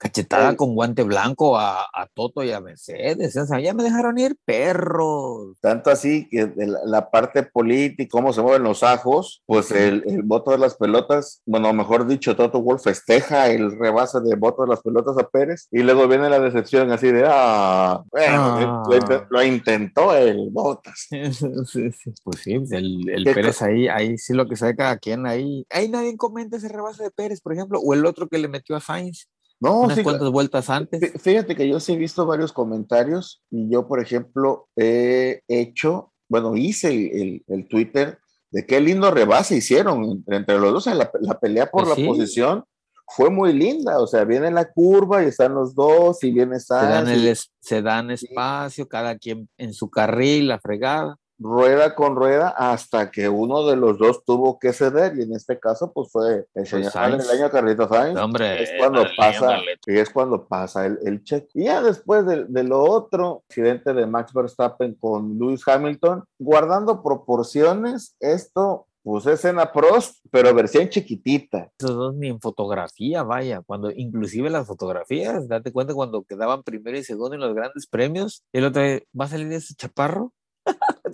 cachetada 0.00 0.56
con 0.56 0.74
guante 0.74 1.02
blanco 1.02 1.58
a, 1.58 1.82
a 1.82 2.06
Toto 2.14 2.42
y 2.42 2.50
a 2.52 2.60
Mercedes. 2.60 3.36
O 3.36 3.44
sea, 3.44 3.60
ya 3.60 3.74
me 3.74 3.82
dejaron 3.84 4.18
ir 4.18 4.34
perros. 4.46 5.58
Tanto 5.60 5.90
así 5.90 6.26
que 6.30 6.50
la, 6.56 6.78
la 6.86 7.10
parte 7.10 7.42
política, 7.42 8.08
cómo 8.10 8.32
se 8.32 8.40
mueven 8.40 8.62
los 8.62 8.82
ajos, 8.82 9.42
pues 9.44 9.70
el, 9.72 10.02
el 10.06 10.22
voto 10.22 10.52
de 10.52 10.58
las 10.58 10.74
pelotas, 10.76 11.42
bueno, 11.44 11.72
mejor 11.74 12.06
dicho, 12.06 12.34
Toto 12.34 12.62
Wolf 12.62 12.82
festeja 12.82 13.48
el 13.50 13.78
rebase 13.78 14.20
de 14.20 14.36
voto 14.36 14.62
de 14.62 14.68
las 14.68 14.80
pelotas 14.80 15.18
a 15.18 15.28
Pérez 15.28 15.68
y 15.70 15.82
luego 15.82 16.08
viene 16.08 16.30
la 16.30 16.40
decepción 16.40 16.90
así 16.92 17.12
de, 17.12 17.24
ah, 17.28 18.02
bueno, 18.10 18.40
Ah. 18.40 18.82
Lo, 18.88 18.96
int- 18.96 19.26
lo 19.28 19.42
intentó 19.44 20.14
el 20.16 20.48
Botas. 20.50 21.08
Sí, 21.10 21.92
sí. 21.92 22.12
Pues 22.24 22.40
sí, 22.40 22.54
el, 22.54 23.08
el 23.10 23.24
¿Qué 23.24 23.34
Pérez 23.34 23.60
ahí, 23.60 23.86
ahí 23.88 24.16
sí 24.16 24.32
lo 24.32 24.48
que 24.48 24.56
sabe 24.56 24.74
cada 24.76 24.96
quien 24.98 25.26
ahí. 25.26 25.66
Ahí 25.70 25.88
nadie 25.88 26.16
comenta 26.16 26.56
ese 26.56 26.68
rebase 26.68 27.02
de 27.02 27.10
Pérez, 27.10 27.40
por 27.42 27.52
ejemplo, 27.52 27.78
o 27.80 27.92
el 27.92 28.06
otro 28.06 28.28
que 28.28 28.38
le 28.38 28.48
metió 28.48 28.76
a 28.76 28.80
Sainz 28.80 29.28
No, 29.60 29.80
unas 29.80 29.96
sí, 29.98 30.02
cuantas 30.02 30.30
vueltas 30.30 30.70
antes. 30.70 31.00
Fí- 31.00 31.18
Fíjate 31.20 31.54
que 31.54 31.68
yo 31.68 31.78
sí 31.80 31.92
he 31.92 31.96
visto 31.96 32.24
varios 32.26 32.52
comentarios 32.52 33.42
y 33.50 33.68
yo, 33.70 33.86
por 33.86 34.00
ejemplo, 34.00 34.68
he 34.76 35.42
hecho, 35.48 36.12
bueno, 36.28 36.56
hice 36.56 36.88
el, 36.88 37.20
el- 37.20 37.44
el 37.48 37.68
Twitter 37.68 38.18
de 38.50 38.66
qué 38.66 38.80
lindo 38.80 39.10
rebase 39.10 39.56
hicieron 39.56 40.02
entre, 40.04 40.36
entre 40.36 40.58
los 40.58 40.72
dos. 40.72 40.86
O 40.86 40.90
sea, 40.90 40.94
la, 40.94 41.10
la 41.20 41.38
pelea 41.38 41.66
por 41.70 41.84
Pues 41.84 41.90
la 41.90 41.94
sí. 41.96 42.06
posición 42.06 42.64
fue 43.06 43.28
muy 43.30 43.52
linda. 43.52 44.00
O 44.00 44.06
sea, 44.06 44.24
viene 44.24 44.50
la 44.50 44.70
curva 44.72 45.22
y 45.22 45.26
están 45.26 45.54
los 45.54 45.74
dos 45.74 46.22
y 46.24 46.30
viene 46.32 46.58
Se 46.58 46.74
dan, 46.74 47.08
el 47.08 47.24
y 47.24 47.28
es- 47.28 47.50
se 47.60 47.82
dan 47.82 48.10
espacio, 48.10 48.88
cada 48.88 49.18
quien 49.18 49.48
en 49.58 49.74
su 49.74 49.90
carril, 49.90 50.48
la 50.48 50.58
fregada. 50.58 51.16
Rueda 51.40 51.94
con 51.94 52.14
rueda 52.16 52.50
hasta 52.50 53.10
que 53.10 53.28
uno 53.28 53.66
de 53.66 53.76
los 53.76 53.98
dos 53.98 54.24
tuvo 54.24 54.58
que 54.58 54.72
ceder 54.72 55.18
y 55.18 55.22
en 55.22 55.34
este 55.34 55.58
caso 55.58 55.90
pues 55.92 56.12
fue 56.12 56.46
el 56.54 56.66
señor 56.66 56.92
Sainz. 56.92 57.26
madrileño 57.26 57.50
Carlitos 57.50 57.88
Sainz. 57.88 58.18
Hombre, 58.20 58.62
es 58.62 58.70
cuando 58.78 59.00
dale, 59.00 59.14
pasa 59.16 59.46
dale. 59.46 59.78
y 59.86 59.98
es 59.98 60.10
cuando 60.10 60.46
pasa 60.46 60.86
el, 60.86 60.98
el 61.04 61.24
check. 61.24 61.48
Y 61.54 61.64
ya 61.64 61.82
después 61.82 62.26
de, 62.26 62.44
de 62.44 62.62
lo 62.62 62.82
otro, 62.82 63.42
accidente 63.48 63.94
de 63.94 64.06
Max 64.06 64.32
Verstappen 64.32 64.94
con 64.94 65.38
Lewis 65.38 65.66
Hamilton, 65.66 66.24
guardando 66.38 67.02
proporciones, 67.02 68.16
esto 68.20 68.86
pues 69.02 69.24
es 69.26 69.34
escena 69.34 69.72
Prost, 69.72 70.18
pero 70.30 70.54
versión 70.54 70.88
chiquitita. 70.88 71.70
Esos 71.78 71.96
dos 71.96 72.14
ni 72.14 72.28
en 72.28 72.40
fotografía, 72.40 73.22
vaya, 73.22 73.62
cuando 73.64 73.90
inclusive 73.90 74.50
las 74.50 74.66
fotografías, 74.66 75.48
date 75.48 75.72
cuenta 75.72 75.94
cuando 75.94 76.22
quedaban 76.22 76.62
primero 76.62 76.98
y 76.98 77.04
segundo 77.04 77.34
en 77.34 77.40
los 77.40 77.54
grandes 77.54 77.86
premios, 77.86 78.44
el 78.52 78.66
otro 78.66 78.82
va 79.18 79.24
a 79.24 79.28
salir 79.28 79.50
ese 79.52 79.74
chaparro. 79.74 80.32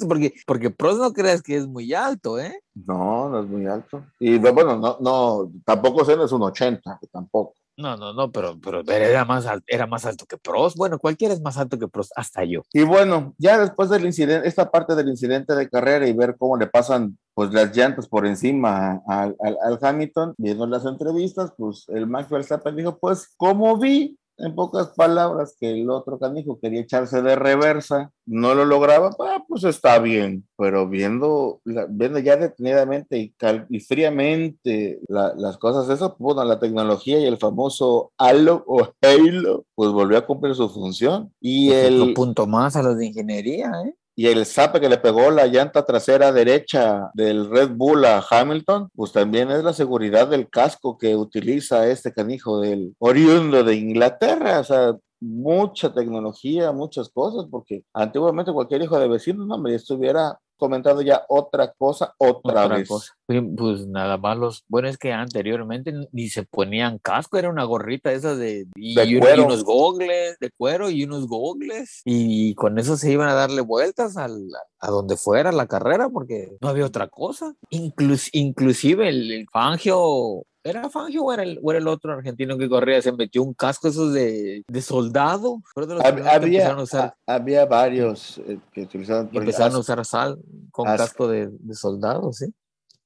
Porque, 0.08 0.34
porque 0.46 0.70
Prost 0.70 0.98
no 1.00 1.12
creas 1.12 1.42
que 1.42 1.56
es 1.56 1.66
muy 1.66 1.94
alto, 1.94 2.38
¿eh? 2.38 2.60
No, 2.74 3.28
no 3.28 3.40
es 3.40 3.46
muy 3.48 3.66
alto. 3.66 4.04
Y 4.18 4.38
bueno, 4.38 4.76
no, 4.76 4.98
no, 5.00 5.50
tampoco 5.64 6.04
Senna 6.04 6.24
es 6.24 6.32
un 6.32 6.42
80, 6.42 6.98
tampoco. 7.12 7.54
No, 7.78 7.94
no, 7.94 8.14
no, 8.14 8.32
pero, 8.32 8.58
pero 8.58 8.80
era, 8.90 9.26
más 9.26 9.44
alto, 9.44 9.64
era 9.66 9.86
más 9.86 10.06
alto 10.06 10.24
que 10.24 10.38
Prost. 10.38 10.78
Bueno, 10.78 10.98
cualquiera 10.98 11.34
es 11.34 11.42
más 11.42 11.58
alto 11.58 11.78
que 11.78 11.88
Prost, 11.88 12.10
hasta 12.16 12.42
yo. 12.44 12.62
Y 12.72 12.84
bueno, 12.84 13.34
ya 13.36 13.58
después 13.58 13.90
del 13.90 14.06
incidente, 14.06 14.48
esta 14.48 14.70
parte 14.70 14.94
del 14.94 15.08
incidente 15.08 15.54
de 15.54 15.68
carrera 15.68 16.08
y 16.08 16.14
ver 16.14 16.36
cómo 16.38 16.56
le 16.56 16.68
pasan 16.68 17.18
pues 17.34 17.52
las 17.52 17.76
llantas 17.76 18.08
por 18.08 18.26
encima 18.26 19.02
al, 19.06 19.36
al, 19.40 19.58
al 19.62 19.78
Hamilton, 19.82 20.34
viendo 20.38 20.66
las 20.66 20.86
entrevistas, 20.86 21.52
pues 21.58 21.84
el 21.88 22.06
Max 22.06 22.30
Verstappen 22.30 22.76
dijo, 22.76 22.96
pues 22.98 23.34
como 23.36 23.76
vi, 23.76 24.18
en 24.38 24.54
pocas 24.54 24.88
palabras, 24.88 25.56
que 25.58 25.70
el 25.80 25.90
otro 25.90 26.18
canijo 26.18 26.58
quería 26.60 26.80
echarse 26.80 27.22
de 27.22 27.36
reversa, 27.36 28.10
no 28.26 28.54
lo 28.54 28.64
lograba, 28.64 29.10
ah, 29.20 29.44
pues 29.48 29.64
está 29.64 29.98
bien, 29.98 30.46
pero 30.56 30.88
viendo, 30.88 31.60
la- 31.64 31.86
viendo 31.88 32.18
ya 32.18 32.36
detenidamente 32.36 33.18
y, 33.18 33.30
cal- 33.32 33.66
y 33.70 33.80
fríamente 33.80 35.00
la- 35.08 35.34
las 35.36 35.58
cosas, 35.58 35.88
eso, 35.88 36.16
bueno, 36.18 36.44
la 36.44 36.58
tecnología 36.58 37.18
y 37.18 37.24
el 37.24 37.38
famoso 37.38 38.12
Halo 38.18 38.64
o 38.66 38.88
Halo, 39.02 39.64
pues 39.74 39.90
volvió 39.90 40.18
a 40.18 40.26
cumplir 40.26 40.54
su 40.54 40.68
función. 40.68 41.32
Y 41.40 41.68
Pues 41.68 41.84
el, 41.84 42.02
Otro 42.02 42.14
punto 42.14 42.46
más 42.46 42.76
a 42.76 42.82
los 42.82 42.96
de 42.98 43.06
ingeniería, 43.06 43.72
¿eh? 43.86 43.94
Y 44.18 44.28
el 44.28 44.46
zape 44.46 44.80
que 44.80 44.88
le 44.88 44.96
pegó 44.96 45.30
la 45.30 45.46
llanta 45.46 45.84
trasera 45.84 46.32
derecha 46.32 47.10
del 47.12 47.50
Red 47.50 47.72
Bull 47.76 48.04
a 48.06 48.24
Hamilton, 48.28 48.88
pues 48.94 49.12
también 49.12 49.50
es 49.50 49.62
la 49.62 49.74
seguridad 49.74 50.26
del 50.26 50.48
casco 50.48 50.96
que 50.96 51.14
utiliza 51.14 51.86
este 51.86 52.12
canijo 52.12 52.60
del 52.60 52.94
oriundo 52.98 53.62
de 53.62 53.74
Inglaterra, 53.74 54.60
o 54.60 54.64
sea, 54.64 54.96
mucha 55.20 55.92
tecnología, 55.92 56.72
muchas 56.72 57.10
cosas, 57.10 57.46
porque 57.50 57.84
antiguamente 57.92 58.52
cualquier 58.52 58.82
hijo 58.82 58.98
de 58.98 59.08
vecino, 59.08 59.44
no, 59.44 59.58
me 59.58 59.74
estuviera 59.74 60.38
comentando 60.56 61.02
ya 61.02 61.24
otra 61.28 61.72
cosa 61.76 62.14
otra, 62.18 62.64
Otra 62.64 62.76
vez. 62.78 62.88
cosa. 62.88 63.12
Pues, 63.26 63.86
nada 63.88 64.18
más 64.18 64.38
los. 64.38 64.64
Bueno, 64.68 64.88
es 64.88 64.98
que 64.98 65.12
anteriormente 65.12 65.92
ni 66.12 66.28
se 66.28 66.44
ponían 66.44 66.98
casco, 66.98 67.36
era 67.38 67.50
una 67.50 67.64
gorrita 67.64 68.12
esa 68.12 68.36
de. 68.36 68.66
Y, 68.76 68.94
De 68.94 69.04
y 69.04 69.16
unos 69.16 69.64
gogles 69.64 70.38
de 70.38 70.50
cuero 70.56 70.90
y 70.90 71.02
unos 71.02 71.26
gogles. 71.26 72.02
Y 72.04 72.54
con 72.54 72.78
eso 72.78 72.96
se 72.96 73.10
iban 73.10 73.28
a 73.28 73.34
darle 73.34 73.62
vueltas 73.62 74.16
al- 74.16 74.48
a 74.78 74.90
donde 74.90 75.16
fuera 75.16 75.50
la 75.50 75.66
carrera, 75.66 76.08
porque 76.08 76.56
no 76.60 76.68
había 76.68 76.86
otra 76.86 77.08
cosa. 77.08 77.54
Inclus- 77.70 78.30
inclusive 78.32 79.08
el, 79.08 79.32
el 79.32 79.46
Fangio. 79.52 80.44
¿Era 80.62 80.88
Fangio 80.90 81.22
o 81.24 81.32
era, 81.32 81.44
el, 81.44 81.60
o 81.62 81.70
era 81.70 81.78
el 81.78 81.86
otro 81.86 82.12
argentino 82.12 82.58
que 82.58 82.68
corría? 82.68 83.00
Se 83.00 83.12
metió 83.12 83.40
un 83.42 83.54
casco 83.54 83.86
esos 83.86 84.12
de, 84.12 84.64
de 84.66 84.82
soldado. 84.82 85.62
De 85.76 85.86
los 85.94 86.04
Había, 86.04 86.70
a 86.72 86.82
usar, 86.82 87.14
ha- 87.26 87.34
había 87.34 87.66
varios 87.66 88.38
eh, 88.38 88.58
que 88.72 88.82
utilizaban 88.82 89.28
por 89.28 89.42
empezaron 89.42 89.76
a 89.76 89.78
usar 89.78 90.04
sal 90.04 90.38
con 90.72 90.88
as- 90.88 91.00
casco 91.00 91.28
de, 91.28 91.48
de 91.52 91.74
soldado, 91.74 92.32
¿sí? 92.32 92.46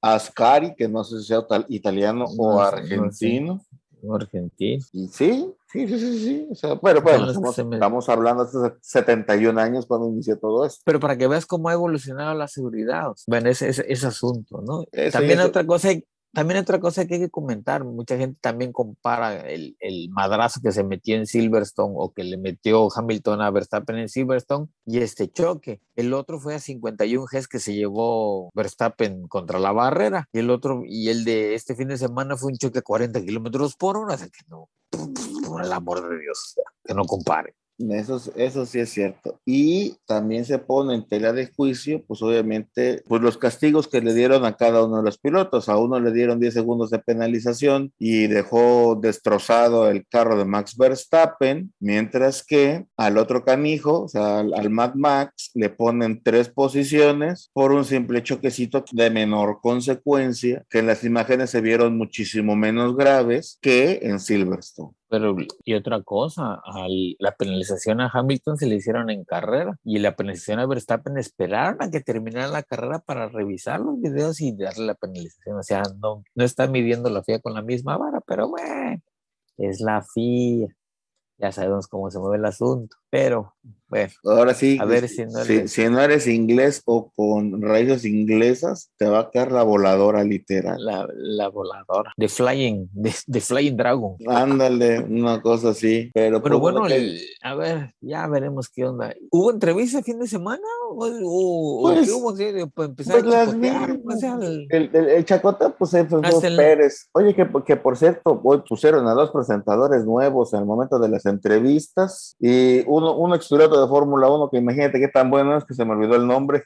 Ascari, 0.03 0.75
que 0.75 0.89
no 0.89 1.05
sé 1.05 1.19
si 1.21 1.27
sea 1.27 1.47
tal- 1.47 1.67
italiano 1.69 2.25
o 2.39 2.53
No 2.55 2.61
argentino. 2.61 3.61
Argentino. 4.11 4.83
Y 4.93 5.09
sí, 5.09 5.53
sí, 5.71 5.87
sí, 5.87 5.99
sí, 5.99 6.19
sí. 6.19 6.49
O 6.51 6.55
sea, 6.55 6.81
pero 6.81 7.03
bueno, 7.03 7.27
estamos, 7.31 7.59
me- 7.67 7.77
estamos 7.77 8.09
hablando 8.09 8.43
hace 8.45 8.57
71 8.81 9.59
años 9.59 9.85
cuando 9.87 10.09
inició 10.09 10.39
todo 10.39 10.65
esto. 10.65 10.81
Pero 10.87 11.01
para 11.01 11.19
que 11.19 11.27
veas 11.29 11.45
cómo 11.45 11.69
ha 11.69 11.75
evolucionado 11.75 12.35
la 12.35 12.49
seguridad, 12.49 13.09
bueno, 13.27 13.51
ese, 13.51 13.69
ese, 13.69 13.85
ese 13.93 14.07
asunto, 14.07 14.63
¿no? 14.63 14.85
Ese- 14.91 15.11
también 15.13 15.41
otra 15.41 15.67
cosa, 15.67 15.91
también 16.33 16.61
otra 16.61 16.79
cosa 16.79 17.07
que 17.07 17.15
hay 17.15 17.21
que 17.21 17.31
comentar, 17.31 17.85
mucha 17.85 18.17
gente 18.17 18.39
también 18.41 18.73
compara 18.73 19.41
el, 19.49 19.77
el 19.81 20.11
madrazo 20.11 20.61
que 20.63 20.73
se 20.73 20.85
metió 20.85 21.17
en 21.17 21.27
Silverstone 21.27 21.95
o 21.97 22.13
que 22.13 22.25
le 22.25 22.37
metió 22.37 22.89
Hamilton 22.95 23.41
a 23.41 23.51
Verstappen 23.51 23.99
en 23.99 24.09
Silverstone 24.09 24.69
y 24.87 24.99
este 24.99 25.31
choque. 25.31 25.81
El 25.97 26.15
otro 26.15 26.39
fue 26.39 26.55
a 26.55 26.61
51 26.61 27.27
Gs 27.31 27.49
que 27.49 27.59
se 27.59 27.75
llevó 27.75 28.51
Verstappen 28.55 29.27
contra 29.29 29.59
la 29.59 29.73
barrera 29.73 30.29
y 30.33 30.39
el 30.39 30.51
otro, 30.51 30.83
y 30.87 31.09
el 31.09 31.25
de 31.25 31.55
este 31.55 31.75
fin 31.75 31.89
de 31.89 31.99
semana 31.99 32.37
fue 32.37 32.53
un 32.53 32.59
choque 32.59 32.79
a 32.79 32.83
40 32.83 33.21
kilómetros 33.23 33.77
por 33.77 33.97
hora, 33.97 34.15
o 34.15 34.19
sea 34.19 34.29
que 34.29 34.45
no, 34.49 34.69
por 35.47 35.65
el 35.65 35.73
amor 35.73 36.09
de 36.09 36.19
Dios, 36.19 36.55
que 36.85 36.95
no 36.95 37.05
compare. 37.05 37.55
Eso, 37.89 38.17
es- 38.17 38.31
eso 38.37 38.67
sí 38.67 38.79
es 38.79 38.91
cierto. 38.91 39.41
Y 39.47 39.97
también 40.07 40.45
se 40.45 40.59
pone 40.59 40.95
en 40.95 41.09
tela 41.09 41.33
de 41.33 41.47
juicio, 41.47 42.05
pues 42.07 42.21
obviamente, 42.21 43.03
pues 43.09 43.23
los 43.23 43.39
castigos 43.39 43.89
que 43.89 44.03
le 44.03 44.13
dieron 44.13 44.45
a 44.45 44.55
cada 44.57 44.85
uno 44.85 44.99
de 44.99 45.03
los 45.03 45.17
pilotos. 45.19 45.71
A 45.71 45.79
uno 45.79 45.99
le 45.99 46.13
dieron 46.13 46.39
10 46.39 46.53
segundos 46.53 46.91
de 46.91 46.99
penalización 46.99 47.91
y 47.99 48.27
dejó 48.27 48.99
destrozado 49.01 49.89
el 49.89 50.07
carro 50.07 50.37
de 50.37 50.45
Max 50.45 50.77
Verstappen, 50.77 51.73
mientras 51.81 52.45
que 52.45 52.85
al 52.99 53.17
otro 53.17 53.45
canijo, 53.47 54.03
o 54.03 54.09
sea, 54.09 54.41
al, 54.41 54.53
al 54.53 54.69
Mad 54.69 54.95
Max, 54.95 55.51
le 55.55 55.71
ponen 55.71 56.23
tres 56.23 56.51
posiciones 56.51 57.51
por 57.55 57.73
un 57.73 57.87
simple 57.87 58.23
choquecito 58.23 58.85
de 58.93 59.09
menor 59.09 59.61
consecuencia, 59.63 60.65
que 60.69 60.81
en 60.81 60.87
las 60.87 61.03
imágenes 61.03 61.49
se 61.49 61.63
vieron 61.63 61.97
muchísimo 61.97 62.57
menos 62.57 62.95
graves 62.95 63.59
que 63.63 64.01
en 64.03 64.21
Silverstone. 64.21 65.00
Pero, 65.11 65.37
y 65.65 65.75
otra 65.75 66.03
cosa, 66.05 66.61
al- 66.65 67.17
la 67.19 67.33
penalización 67.37 68.01
a 68.01 68.09
Hamilton 68.13 68.57
se 68.59 68.67
le 68.67 68.77
hicieron 68.77 69.11
en 69.11 69.25
carrera 69.25 69.77
y 69.85 69.99
la 69.99 70.15
penalización 70.17 70.61
a 70.61 70.67
Verstappen 70.67 71.19
esperaron 71.19 71.83
a 71.83 71.91
que 71.91 72.01
terminara 72.01 72.49
la 72.49 72.63
carrera 72.63 73.01
para 73.01 73.29
revisar 73.29 73.81
los 73.81 74.01
videos 74.01 74.41
y 74.41 74.57
darle 74.57 74.87
la 74.87 74.95
penalización. 74.95 75.59
O 75.59 75.63
sea, 75.65 75.83
no, 76.01 76.23
no 76.35 76.45
está 76.45 76.69
midiendo 76.69 77.11
la 77.11 77.23
FIA 77.25 77.41
con 77.41 77.55
la 77.55 77.63
misma 77.63 77.99
vara, 77.99 78.21
pero 78.27 78.49
bueno, 78.49 79.03
es 79.59 79.81
la 79.81 80.03
FIA. 80.03 80.69
Ya 81.39 81.53
sabemos 81.53 81.89
cómo 81.89 82.11
se 82.11 82.19
mueve 82.21 82.39
el 82.39 82.47
asunto. 82.47 82.97
Pero, 83.11 83.55
bueno, 83.89 84.13
Ahora 84.25 84.55
sí, 84.55 84.79
A 84.81 84.85
ver 84.85 85.09
si 85.09 85.27
no 85.27 85.41
eres- 85.41 85.73
si 85.73 85.89
no 85.89 86.01
eres 86.01 86.29
inglés 86.29 86.81
o 86.85 87.11
con 87.11 87.61
raíces 87.61 88.05
inglesas, 88.05 88.93
te 88.97 89.07
va 89.07 89.19
a 89.19 89.31
caer 89.31 89.51
la 89.51 89.65
voladora 89.65 90.23
literal. 90.23 90.77
la, 90.85 91.09
la 91.13 91.49
voladora. 91.49 92.13
De 92.17 92.29
Flying, 92.29 92.89
de 93.27 93.41
Flying 93.41 93.77
Dragon. 93.77 94.15
Ándale, 94.29 95.01
una 95.01 95.43
cosa 95.43 95.71
así. 95.71 96.09
Pero, 96.15 96.41
Pero 96.41 96.61
pues, 96.61 96.73
bueno, 96.73 96.87
que- 96.87 96.95
el- 96.97 97.21
a 97.43 97.55
ver, 97.57 97.93
ya 98.01 98.29
veremos 98.29 98.69
qué 98.69 98.85
onda. 98.87 99.13
¿Hubo 99.33 99.51
entrevista 99.51 99.99
el 99.99 100.05
fin 100.05 100.21
de 100.21 100.29
semana? 100.29 100.63
¿O, 100.93 101.07
o- 101.25 101.83
Pues- 101.83 102.07
qué 102.07 102.13
hubo? 102.13 102.31
Empezar 102.31 103.25
pues 103.25 103.35
a 103.35 103.43
el- 103.43 104.69
el, 104.71 104.91
el, 104.93 105.09
el 105.09 105.25
Chacota, 105.25 105.75
pues 105.77 105.91
fue 105.91 106.05
Pérez. 106.57 107.09
Oye, 107.13 107.35
que, 107.35 107.47
que 107.67 107.77
por 107.77 107.97
cierto, 107.97 108.41
hoy 108.45 108.63
pusieron 108.69 109.09
a 109.09 109.15
dos 109.15 109.33
presentadores 109.33 110.05
nuevos 110.05 110.55
el 110.55 110.65
momento 110.65 110.99
de 111.01 111.09
las 111.09 111.27
entrevistas 111.27 112.37
y 112.39 112.85
uno, 113.01 113.17
un 113.17 113.35
expiloto 113.35 113.81
de 113.81 113.89
Fórmula 113.89 114.29
1 114.29 114.51
que 114.51 114.59
imagínate 114.59 115.01
qué 115.01 115.09
tan 115.09 115.31
bueno 115.31 115.57
es 115.57 115.65
que 115.65 115.75
se 115.75 115.85
me 115.85 115.93
olvidó 115.93 116.17
el 116.17 116.27
nombre. 116.27 116.65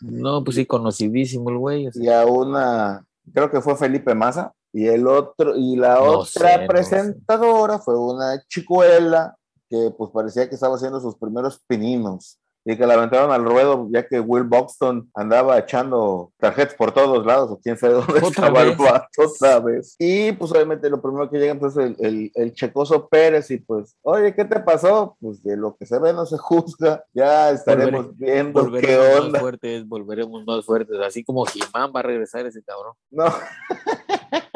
No, 0.00 0.42
pues 0.44 0.56
sí, 0.56 0.66
conocidísimo 0.66 1.50
el 1.50 1.58
güey. 1.58 1.88
o 1.88 1.92
sea, 1.92 2.02
y 2.04 2.08
a 2.08 2.26
una, 2.26 3.04
creo 3.32 3.50
que 3.50 3.60
fue 3.60 3.76
Felipe 3.76 4.14
Massa, 4.14 4.52
Y 4.72 4.86
el 4.86 5.06
otro, 5.06 5.56
y 5.56 5.76
la 5.76 5.96
No 5.96 6.02
otra 6.20 6.26
sé, 6.26 6.40
no 6.56 6.60
sé. 6.60 6.66
presentadora 6.66 7.78
fue 7.78 7.98
una 7.98 8.42
chicuela 8.48 9.36
que 9.68 9.90
pues 9.96 10.10
parecía 10.10 10.48
que 10.48 10.54
estaba 10.54 10.76
haciendo 10.76 11.00
sus 11.00 11.16
primeros 11.16 11.60
pininos 11.66 12.38
y 12.64 12.76
que 12.76 12.86
la 12.86 12.94
aventaron 12.94 13.30
al 13.32 13.44
ruedo 13.44 13.88
ya 13.90 14.06
que 14.06 14.20
Will 14.20 14.44
Buxton 14.44 15.10
andaba 15.14 15.58
echando 15.58 16.32
tarjetas 16.38 16.74
por 16.74 16.92
todos 16.92 17.24
lados 17.24 17.50
o 17.50 17.60
quién 17.60 17.76
sabe 17.78 17.94
dónde 17.94 18.12
Otra 18.18 18.28
estaba 18.28 18.62
el 18.62 18.68
vez. 18.70 18.78
vato 18.78 19.22
otra 19.26 19.60
vez. 19.60 19.96
Y 19.98 20.32
pues 20.32 20.52
obviamente 20.52 20.90
lo 20.90 21.00
primero 21.00 21.30
que 21.30 21.38
llega 21.38 21.54
pues 21.54 21.76
el, 21.76 21.96
el, 22.00 22.30
el 22.34 22.52
checoso 22.52 23.08
Pérez 23.08 23.50
y 23.50 23.58
pues, 23.58 23.96
oye, 24.02 24.34
¿qué 24.34 24.44
te 24.44 24.60
pasó? 24.60 25.16
Pues 25.20 25.42
de 25.42 25.56
lo 25.56 25.76
que 25.76 25.86
se 25.86 25.98
ve 25.98 26.12
no 26.12 26.26
se 26.26 26.36
juzga, 26.38 27.04
ya 27.14 27.50
estaremos 27.50 28.06
Volvere- 28.08 28.14
viendo 28.16 28.60
qué 28.60 28.66
Volveremos 28.70 29.14
más 29.16 29.24
onda. 29.24 29.40
fuertes, 29.40 29.88
volveremos 29.88 30.44
más 30.46 30.64
fuertes. 30.64 30.96
Así 31.00 31.24
como 31.24 31.44
Jimán 31.46 31.92
va 31.94 32.00
a 32.00 32.04
regresar 32.04 32.44
ese 32.46 32.62
cabrón. 32.62 32.92
No. 33.10 33.24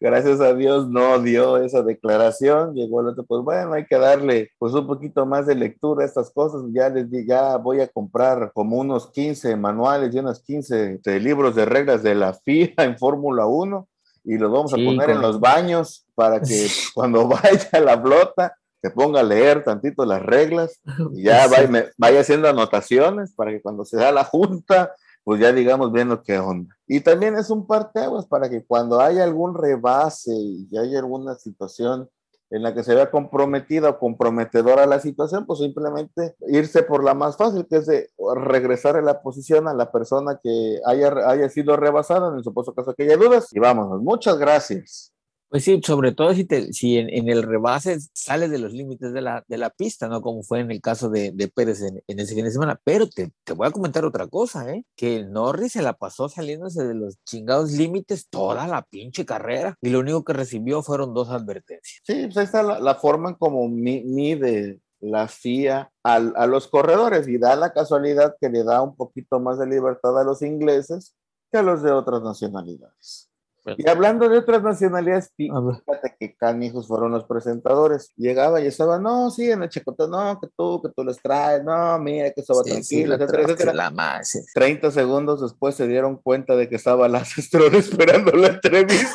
Gracias 0.00 0.40
a 0.40 0.54
Dios 0.54 0.88
no 0.88 1.18
dio 1.20 1.56
esa 1.58 1.82
declaración. 1.82 2.74
Llegó 2.74 3.00
el 3.00 3.08
otro, 3.08 3.24
pues 3.24 3.42
bueno, 3.42 3.72
hay 3.72 3.86
que 3.86 3.98
darle 3.98 4.50
pues 4.58 4.72
un 4.74 4.86
poquito 4.86 5.26
más 5.26 5.46
de 5.46 5.54
lectura 5.54 6.04
a 6.04 6.06
estas 6.06 6.30
cosas. 6.30 6.62
Ya 6.72 6.88
les 6.88 7.10
di, 7.10 7.26
ya 7.26 7.56
voy 7.56 7.80
a 7.80 7.88
comprar 7.88 8.52
como 8.54 8.76
unos 8.76 9.10
15 9.10 9.56
manuales 9.56 10.14
y 10.14 10.18
unos 10.18 10.40
15 10.40 10.98
de 11.02 11.20
libros 11.20 11.54
de 11.54 11.64
reglas 11.64 12.02
de 12.02 12.14
la 12.14 12.34
FIA 12.34 12.74
en 12.78 12.98
Fórmula 12.98 13.46
1 13.46 13.88
y 14.24 14.38
los 14.38 14.50
vamos 14.50 14.74
a 14.74 14.76
poner 14.76 15.10
en 15.10 15.22
los 15.22 15.38
baños 15.40 16.04
para 16.14 16.40
que 16.40 16.66
cuando 16.94 17.28
vaya 17.28 17.68
a 17.72 17.80
la 17.80 18.00
flota 18.00 18.54
se 18.82 18.90
ponga 18.90 19.20
a 19.20 19.24
leer 19.24 19.64
tantito 19.64 20.04
las 20.04 20.20
reglas 20.22 20.80
y 21.14 21.22
ya 21.22 21.48
Sí. 21.48 21.54
vaya 21.96 22.20
haciendo 22.20 22.48
anotaciones 22.48 23.32
para 23.34 23.52
que 23.52 23.62
cuando 23.62 23.84
se 23.84 23.96
da 23.96 24.12
la 24.12 24.24
junta 24.24 24.94
pues 25.26 25.40
ya 25.40 25.52
digamos 25.52 25.90
viendo 25.90 26.22
qué 26.22 26.38
onda. 26.38 26.72
Y 26.86 27.00
también 27.00 27.36
es 27.36 27.50
un 27.50 27.66
parteaguas 27.66 28.26
para 28.26 28.48
que 28.48 28.64
cuando 28.64 29.00
haya 29.00 29.24
algún 29.24 29.56
rebase 29.56 30.32
y 30.32 30.68
haya 30.78 31.00
alguna 31.00 31.34
situación 31.34 32.08
en 32.48 32.62
la 32.62 32.72
que 32.72 32.84
se 32.84 32.94
vea 32.94 33.10
comprometida 33.10 33.90
o 33.90 33.98
comprometedora 33.98 34.86
la 34.86 35.00
situación, 35.00 35.44
pues 35.44 35.58
simplemente 35.58 36.36
irse 36.46 36.84
por 36.84 37.02
la 37.02 37.14
más 37.14 37.36
fácil, 37.36 37.66
que 37.68 37.78
es 37.78 37.86
de 37.86 38.08
regresar 38.36 38.94
a 38.94 39.02
la 39.02 39.20
posición 39.20 39.66
a 39.66 39.74
la 39.74 39.90
persona 39.90 40.38
que 40.40 40.78
haya, 40.86 41.12
haya 41.28 41.48
sido 41.48 41.76
rebasada, 41.76 42.28
en 42.28 42.36
el 42.36 42.44
supuesto 42.44 42.72
caso 42.72 42.94
que 42.94 43.02
haya 43.02 43.16
dudas. 43.16 43.48
Y 43.52 43.58
vámonos, 43.58 44.00
muchas 44.02 44.38
gracias. 44.38 45.12
Pues 45.56 45.64
sí, 45.64 45.80
sobre 45.82 46.12
todo 46.12 46.34
si, 46.34 46.44
te, 46.44 46.70
si 46.74 46.98
en, 46.98 47.08
en 47.08 47.30
el 47.30 47.42
rebase 47.42 47.96
sales 48.12 48.50
de 48.50 48.58
los 48.58 48.74
límites 48.74 49.14
de 49.14 49.22
la, 49.22 49.42
de 49.48 49.56
la 49.56 49.70
pista, 49.70 50.06
¿no? 50.06 50.20
Como 50.20 50.42
fue 50.42 50.60
en 50.60 50.70
el 50.70 50.82
caso 50.82 51.08
de, 51.08 51.32
de 51.32 51.48
Pérez 51.48 51.80
en, 51.80 52.02
en 52.06 52.18
ese 52.20 52.34
fin 52.34 52.44
de 52.44 52.50
semana. 52.50 52.78
Pero 52.84 53.08
te, 53.08 53.32
te 53.42 53.54
voy 53.54 53.66
a 53.66 53.70
comentar 53.70 54.04
otra 54.04 54.26
cosa, 54.26 54.70
¿eh? 54.70 54.84
Que 54.96 55.24
Norris 55.24 55.72
se 55.72 55.80
la 55.80 55.94
pasó 55.94 56.28
saliéndose 56.28 56.84
de 56.84 56.92
los 56.92 57.16
chingados 57.24 57.72
límites 57.72 58.28
toda 58.28 58.66
la 58.66 58.82
pinche 58.82 59.24
carrera 59.24 59.74
y 59.80 59.88
lo 59.88 60.00
único 60.00 60.24
que 60.24 60.34
recibió 60.34 60.82
fueron 60.82 61.14
dos 61.14 61.30
advertencias. 61.30 62.02
Sí, 62.04 62.24
pues 62.26 62.36
está 62.36 62.62
la, 62.62 62.78
la 62.78 62.96
forma 62.96 63.38
como 63.38 63.66
mi- 63.66 64.04
mide 64.04 64.80
la 65.00 65.26
FIA 65.26 65.90
al- 66.02 66.34
a 66.36 66.46
los 66.46 66.68
corredores 66.68 67.26
y 67.28 67.38
da 67.38 67.56
la 67.56 67.72
casualidad 67.72 68.36
que 68.38 68.50
le 68.50 68.62
da 68.62 68.82
un 68.82 68.94
poquito 68.94 69.40
más 69.40 69.58
de 69.58 69.66
libertad 69.68 70.20
a 70.20 70.24
los 70.24 70.42
ingleses 70.42 71.14
que 71.50 71.56
a 71.56 71.62
los 71.62 71.82
de 71.82 71.92
otras 71.92 72.20
nacionalidades. 72.22 73.30
Y 73.76 73.88
hablando 73.88 74.28
de 74.28 74.38
otras 74.38 74.62
nacionalidades, 74.62 75.32
fíjate 75.36 76.14
que 76.18 76.36
canijos 76.36 76.86
fueron 76.86 77.10
los 77.12 77.24
presentadores. 77.24 78.12
Llegaba 78.16 78.60
y 78.60 78.66
estaba, 78.66 78.98
no, 78.98 79.30
sí, 79.30 79.50
en 79.50 79.62
el 79.62 79.68
checoteo, 79.68 80.06
no, 80.08 80.38
que 80.40 80.48
tú, 80.56 80.80
que 80.82 80.90
tú 80.94 81.02
les 81.04 81.20
traes, 81.20 81.64
no, 81.64 81.98
mira, 81.98 82.30
que 82.30 82.40
eso 82.42 82.54
va 82.54 82.62
Sí, 82.64 82.70
tranquilo, 82.70 83.14
etcétera, 83.16 83.42
etcétera. 83.42 83.72
la 83.74 83.90
más, 83.90 84.28
sí. 84.28 84.38
30 84.54 84.90
segundos 84.90 85.40
después 85.42 85.74
se 85.74 85.86
dieron 85.88 86.16
cuenta 86.16 86.54
de 86.56 86.68
que 86.68 86.76
estaba 86.76 87.08
Lance 87.08 87.42
Stroll 87.42 87.74
esperando 87.76 88.32
la 88.32 88.48
entrevista. 88.48 89.10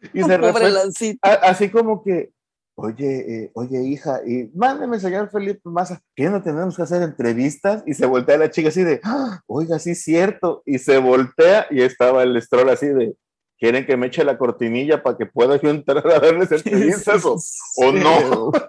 y 0.14 0.22
Pobre 0.22 0.70
Lancito. 0.70 1.18
a- 1.22 1.34
así 1.50 1.68
como 1.70 2.02
que, 2.02 2.30
oye, 2.76 3.44
eh, 3.44 3.50
oye, 3.54 3.82
hija, 3.82 4.20
y 4.26 4.50
mándeme, 4.54 5.00
señor 5.00 5.30
Felipe 5.30 5.60
Massa, 5.64 6.00
que 6.14 6.28
no 6.30 6.42
tenemos 6.42 6.76
que 6.76 6.82
hacer 6.82 7.02
entrevistas. 7.02 7.82
Y 7.86 7.94
se 7.94 8.06
voltea 8.06 8.36
la 8.38 8.50
chica 8.50 8.68
así 8.68 8.84
de, 8.84 9.00
"Ah, 9.02 9.40
oiga, 9.46 9.78
sí 9.78 9.94
cierto. 9.94 10.62
Y 10.64 10.78
se 10.78 10.98
voltea 10.98 11.66
y 11.70 11.82
estaba 11.82 12.22
el 12.22 12.40
Stroll 12.40 12.68
así 12.68 12.86
de, 12.86 13.16
¿quieren 13.58 13.84
que 13.86 13.96
me 13.96 14.06
eche 14.08 14.22
la 14.24 14.38
cortinilla 14.38 15.02
para 15.02 15.16
que 15.16 15.26
pueda 15.26 15.60
yo 15.60 15.70
entrar 15.70 16.06
a 16.06 16.20
darles 16.20 16.52
entrevistas 17.10 17.24
o, 17.24 17.36
o 17.78 17.92
no? 17.92 18.52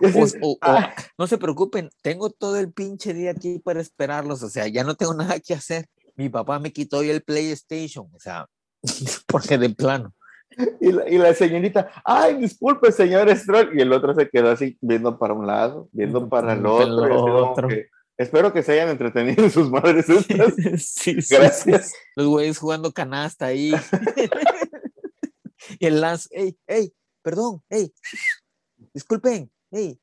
Y 0.00 0.06
así, 0.06 0.18
O- 0.40 0.46
o- 0.48 0.52
o- 0.52 0.58
"Ah". 0.62 0.94
no 1.18 1.26
se 1.26 1.36
preocupen, 1.36 1.90
tengo 2.00 2.30
todo 2.30 2.56
el 2.58 2.72
pinche 2.72 3.12
día 3.12 3.32
aquí 3.32 3.58
para 3.58 3.80
esperarlos, 3.80 4.42
o 4.42 4.48
sea, 4.48 4.66
ya 4.66 4.84
no 4.84 4.94
tengo 4.94 5.12
nada 5.14 5.38
que 5.38 5.52
hacer. 5.54 5.86
Mi 6.16 6.28
papá 6.30 6.58
me 6.58 6.72
quitó 6.72 6.98
hoy 6.98 7.10
el 7.10 7.22
PlayStation, 7.22 8.08
o 8.12 8.18
sea, 8.18 8.46
porque 9.26 9.58
de 9.58 9.68
plano. 9.70 10.14
Y 10.80 10.92
la, 10.92 11.08
y 11.08 11.18
la 11.18 11.34
señorita, 11.34 11.90
ay, 12.04 12.36
disculpe, 12.36 12.90
señor 12.92 13.34
Stroll. 13.36 13.76
Y 13.78 13.82
el 13.82 13.92
otro 13.92 14.14
se 14.14 14.28
quedó 14.28 14.50
así, 14.50 14.76
viendo 14.80 15.18
para 15.18 15.34
un 15.34 15.46
lado, 15.46 15.88
viendo 15.92 16.28
para 16.28 16.52
el 16.54 16.62
Para 16.62 16.84
el 16.84 17.00
otro. 17.00 17.50
otro. 17.52 17.68
que, 17.68 17.88
Espero 18.18 18.52
que 18.52 18.62
se 18.62 18.72
hayan 18.72 18.90
entretenido 18.90 19.48
sus 19.50 19.70
madres 19.70 20.08
estas. 20.08 20.54
Sí, 20.78 21.20
sí, 21.22 21.34
Gracias. 21.34 21.90
sí. 21.90 21.96
Los 22.16 22.26
güeyes 22.28 22.58
jugando 22.58 22.92
canasta 22.92 23.46
ahí. 23.46 23.72
y 25.78 25.86
el 25.86 26.00
Lance, 26.00 26.28
hey, 26.32 26.56
hey, 26.66 26.92
perdón, 27.22 27.62
hey, 27.70 27.92
disculpen, 28.92 29.50
hey, 29.70 29.98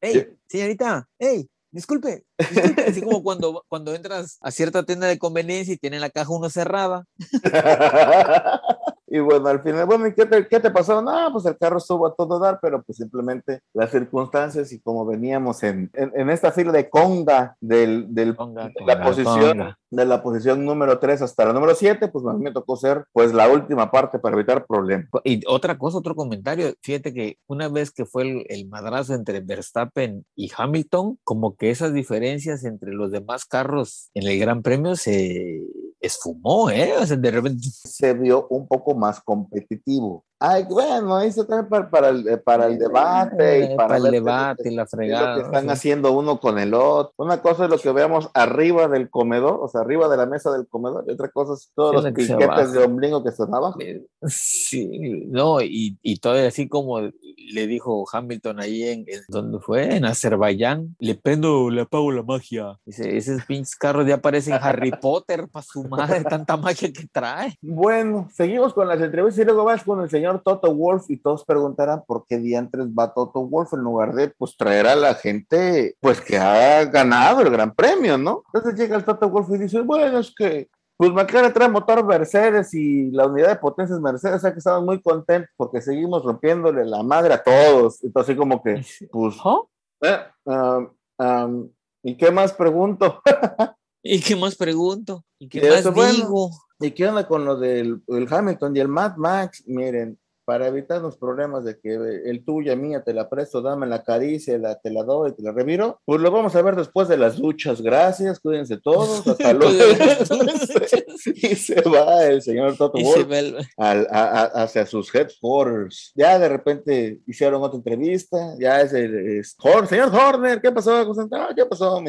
hey, 0.00 0.28
señorita, 0.48 1.08
hey, 1.18 1.48
disculpe, 1.70 2.24
disculpe. 2.38 2.82
Así 2.86 3.02
como 3.02 3.22
cuando, 3.22 3.64
cuando 3.68 3.94
entras 3.94 4.38
a 4.40 4.50
cierta 4.50 4.84
tienda 4.84 5.06
de 5.06 5.18
conveniencia 5.18 5.74
y 5.74 5.78
tienen 5.78 6.00
la 6.00 6.10
caja 6.10 6.30
uno 6.30 6.50
cerrada. 6.50 7.04
y 9.10 9.20
bueno, 9.20 9.48
al 9.48 9.62
final, 9.62 9.86
bueno, 9.86 10.06
¿y 10.06 10.14
qué 10.14 10.26
te, 10.26 10.46
qué 10.46 10.60
te 10.60 10.70
pasó? 10.70 11.00
No, 11.00 11.32
pues 11.32 11.46
el 11.46 11.56
carro 11.56 11.78
estuvo 11.78 12.06
a 12.06 12.14
todo 12.14 12.38
dar, 12.38 12.58
pero 12.60 12.82
pues 12.82 12.98
simplemente 12.98 13.60
las 13.72 13.90
circunstancias 13.90 14.72
y 14.72 14.80
como 14.80 15.06
veníamos 15.06 15.62
en, 15.62 15.90
en, 15.94 16.12
en 16.14 16.30
esta 16.30 16.52
fila 16.52 16.72
de 16.72 16.90
conga 16.90 17.56
del, 17.60 18.14
del 18.14 18.36
Conga, 18.36 18.64
de 18.68 18.74
la 18.86 18.94
conga, 18.94 19.04
posición 19.04 19.58
conga. 19.58 19.78
de 19.90 20.04
la 20.04 20.22
posición 20.22 20.64
número 20.64 20.98
3 20.98 21.22
hasta 21.22 21.46
la 21.46 21.52
número 21.52 21.74
7, 21.74 22.08
pues 22.08 22.26
a 22.26 22.32
mí 22.34 22.42
me 22.42 22.52
tocó 22.52 22.76
ser 22.76 23.04
pues 23.12 23.32
la 23.32 23.48
última 23.48 23.90
parte 23.90 24.18
para 24.18 24.36
evitar 24.36 24.66
problemas. 24.66 25.08
Y 25.24 25.40
otra 25.46 25.78
cosa, 25.78 25.98
otro 25.98 26.14
comentario, 26.14 26.74
fíjate 26.82 27.14
que 27.14 27.38
una 27.46 27.68
vez 27.68 27.90
que 27.90 28.04
fue 28.04 28.22
el, 28.24 28.44
el 28.48 28.68
madrazo 28.68 29.14
entre 29.14 29.40
Verstappen 29.40 30.24
y 30.36 30.50
Hamilton, 30.56 31.18
como 31.24 31.56
que 31.56 31.70
esas 31.70 31.94
diferencias 31.94 32.64
entre 32.64 32.92
los 32.92 33.10
demás 33.10 33.44
carros 33.46 34.10
en 34.14 34.26
el 34.26 34.38
Gran 34.38 34.62
Premio 34.62 34.96
se 34.96 35.62
esfumó, 36.00 36.70
¿eh? 36.70 36.94
O 36.98 37.06
sea, 37.06 37.16
de 37.16 37.30
repente, 37.30 37.68
Se 37.70 38.14
vio 38.14 38.46
un 38.50 38.66
poco 38.66 38.94
más 38.94 39.20
competitivo. 39.20 40.24
Ay, 40.40 40.64
bueno, 40.68 41.16
ahí 41.16 41.32
se 41.32 41.44
trae 41.44 41.64
para, 41.64 41.90
para, 41.90 42.08
el, 42.10 42.40
para 42.42 42.66
el 42.66 42.78
debate 42.78 43.58
y 43.60 43.62
eh, 43.64 43.74
para, 43.76 43.96
el 43.96 44.04
debate 44.04 44.70
y 44.70 44.74
la 44.76 44.84
es 44.84 44.92
lo 44.92 44.96
fregada. 44.98 45.34
que 45.34 45.42
están 45.42 45.68
haciendo 45.70 46.12
uno 46.12 46.38
con 46.38 46.58
el 46.58 46.74
otro. 46.74 47.12
Una 47.16 47.42
cosa 47.42 47.64
es 47.64 47.70
lo 47.70 47.78
que 47.78 47.90
veamos 47.90 48.30
arriba 48.34 48.86
del 48.86 49.10
comedor, 49.10 49.58
o 49.60 49.68
sea, 49.68 49.80
arriba 49.80 50.08
de 50.08 50.16
la 50.16 50.26
mesa 50.26 50.52
del 50.52 50.68
comedor, 50.68 51.04
y 51.08 51.12
otra 51.12 51.28
cosa 51.30 51.54
es 51.54 51.72
todos 51.74 52.02
Sí, 52.02 52.10
los 52.10 52.12
piquetes 52.12 52.72
de 52.72 52.84
ombligo 52.84 53.22
que 53.24 53.30
están 53.30 53.52
abajo. 53.52 53.80
Eh, 53.80 54.06
Sí, 54.26 55.24
no, 55.28 55.60
y, 55.60 55.98
y 56.02 56.18
todavía 56.18 56.48
así 56.48 56.68
como 56.68 57.00
le 57.00 57.66
dijo 57.66 58.04
Hamilton 58.12 58.60
ahí 58.60 58.82
en, 58.84 59.00
en 59.08 59.22
¿dónde 59.28 59.58
fue? 59.58 59.96
En 59.96 60.04
Azerbaiyán, 60.04 60.94
le 60.98 61.14
prendo, 61.14 61.70
le 61.70 61.82
apago 61.82 62.12
la 62.12 62.22
magia. 62.22 62.78
Dice, 62.84 63.16
esos 63.16 63.44
pinches 63.44 63.74
carros 63.74 64.06
ya 64.06 64.18
parecen 64.18 64.54
Harry 64.60 64.90
Potter 64.92 65.48
para 65.48 65.64
su 65.64 65.84
madre, 65.84 66.22
tanta 66.24 66.56
magia 66.56 66.92
que 66.92 67.06
trae. 67.10 67.56
Bueno, 67.62 68.28
seguimos 68.34 68.74
con 68.74 68.86
las 68.86 69.00
entrevistas 69.00 69.42
y 69.42 69.46
luego 69.46 69.64
vas 69.64 69.82
con 69.82 70.00
el 70.02 70.10
señor 70.10 70.27
Toto 70.42 70.74
Wolf 70.74 71.10
y 71.10 71.16
todos 71.16 71.44
preguntarán 71.44 72.04
por 72.06 72.26
qué 72.26 72.38
diantres 72.38 72.86
va 72.88 73.12
Toto 73.12 73.46
Wolf 73.46 73.72
en 73.72 73.80
lugar 73.80 74.14
de 74.14 74.28
pues 74.28 74.56
traer 74.56 74.86
a 74.86 74.96
la 74.96 75.14
gente 75.14 75.96
pues 76.00 76.20
que 76.20 76.36
ha 76.38 76.84
ganado 76.84 77.40
el 77.40 77.50
gran 77.50 77.74
premio, 77.74 78.18
¿no? 78.18 78.42
Entonces 78.52 78.78
llega 78.78 78.96
el 78.96 79.04
Toto 79.04 79.28
Wolf 79.28 79.48
y 79.50 79.58
dice, 79.58 79.80
bueno, 79.80 80.18
es 80.18 80.34
que 80.34 80.68
pues 80.98 81.12
McLaren 81.12 81.52
trae 81.52 81.68
motor 81.68 82.04
Mercedes 82.04 82.74
y 82.74 83.12
la 83.12 83.26
unidad 83.26 83.50
de 83.50 83.56
potencia 83.56 83.94
es 83.94 84.02
Mercedes, 84.02 84.36
o 84.36 84.40
sea 84.40 84.52
que 84.52 84.58
estamos 84.58 84.84
muy 84.84 85.00
contentos 85.00 85.50
porque 85.56 85.80
seguimos 85.80 86.24
rompiéndole 86.24 86.84
la 86.84 87.04
madre 87.04 87.34
a 87.34 87.42
todos. 87.42 88.02
Entonces 88.02 88.36
como 88.36 88.60
que, 88.60 88.84
pues, 89.10 89.36
¿Oh? 89.44 89.70
eh, 90.02 90.18
um, 90.44 90.90
um, 91.18 91.70
¿y 92.02 92.16
qué 92.16 92.32
más 92.32 92.52
pregunto? 92.52 93.22
¿Y 94.02 94.20
qué 94.20 94.36
más 94.36 94.54
pregunto? 94.54 95.24
¿Y 95.38 95.48
qué 95.48 95.58
Y 95.58 95.68
más 95.68 95.80
eso, 95.80 95.92
bueno. 95.92 96.12
digo? 96.12 96.50
¿Y 96.80 96.92
qué 96.92 97.06
onda 97.06 97.26
con 97.26 97.44
lo 97.44 97.56
del 97.56 98.02
el 98.06 98.32
Hamilton 98.32 98.76
y 98.76 98.80
el 98.80 98.88
Mad 98.88 99.16
Max? 99.16 99.64
Miren, 99.66 100.18
para 100.48 100.66
evitar 100.66 101.02
los 101.02 101.18
problemas 101.18 101.62
de 101.62 101.78
que 101.78 101.92
el 101.92 102.42
tuya, 102.42 102.74
mía, 102.74 103.02
te 103.04 103.12
la 103.12 103.28
presto, 103.28 103.60
dame 103.60 103.86
la 103.86 104.02
caricia, 104.02 104.56
la, 104.56 104.76
te 104.80 104.90
la 104.90 105.02
doy, 105.02 105.32
te 105.34 105.42
la 105.42 105.52
reviro, 105.52 106.00
pues 106.06 106.22
lo 106.22 106.30
vamos 106.30 106.56
a 106.56 106.62
ver 106.62 106.74
después 106.74 107.06
de 107.06 107.18
las 107.18 107.36
duchas. 107.36 107.82
Gracias, 107.82 108.40
cuídense 108.40 108.78
todos, 108.78 109.26
hasta 109.26 109.52
luego. 109.52 109.74
y 111.34 111.54
se 111.54 111.82
va 111.82 112.24
el 112.24 112.40
señor 112.40 112.78
Toto 112.78 112.96
se 112.96 113.20
el- 113.38 113.56
al- 113.76 114.06
a- 114.10 114.40
a- 114.40 114.62
hacia 114.62 114.86
sus 114.86 115.14
headquarters. 115.14 116.12
Ya 116.14 116.38
de 116.38 116.48
repente 116.48 117.20
hicieron 117.26 117.62
otra 117.62 117.76
entrevista, 117.76 118.38
ya 118.58 118.80
es 118.80 118.94
el 118.94 119.38
es, 119.40 119.54
señor 119.86 120.14
Horner, 120.14 120.62
¿qué 120.62 120.72
pasó? 120.72 120.96
Ah, 121.30 121.50
¿Qué 121.54 121.66
pasó? 121.66 122.02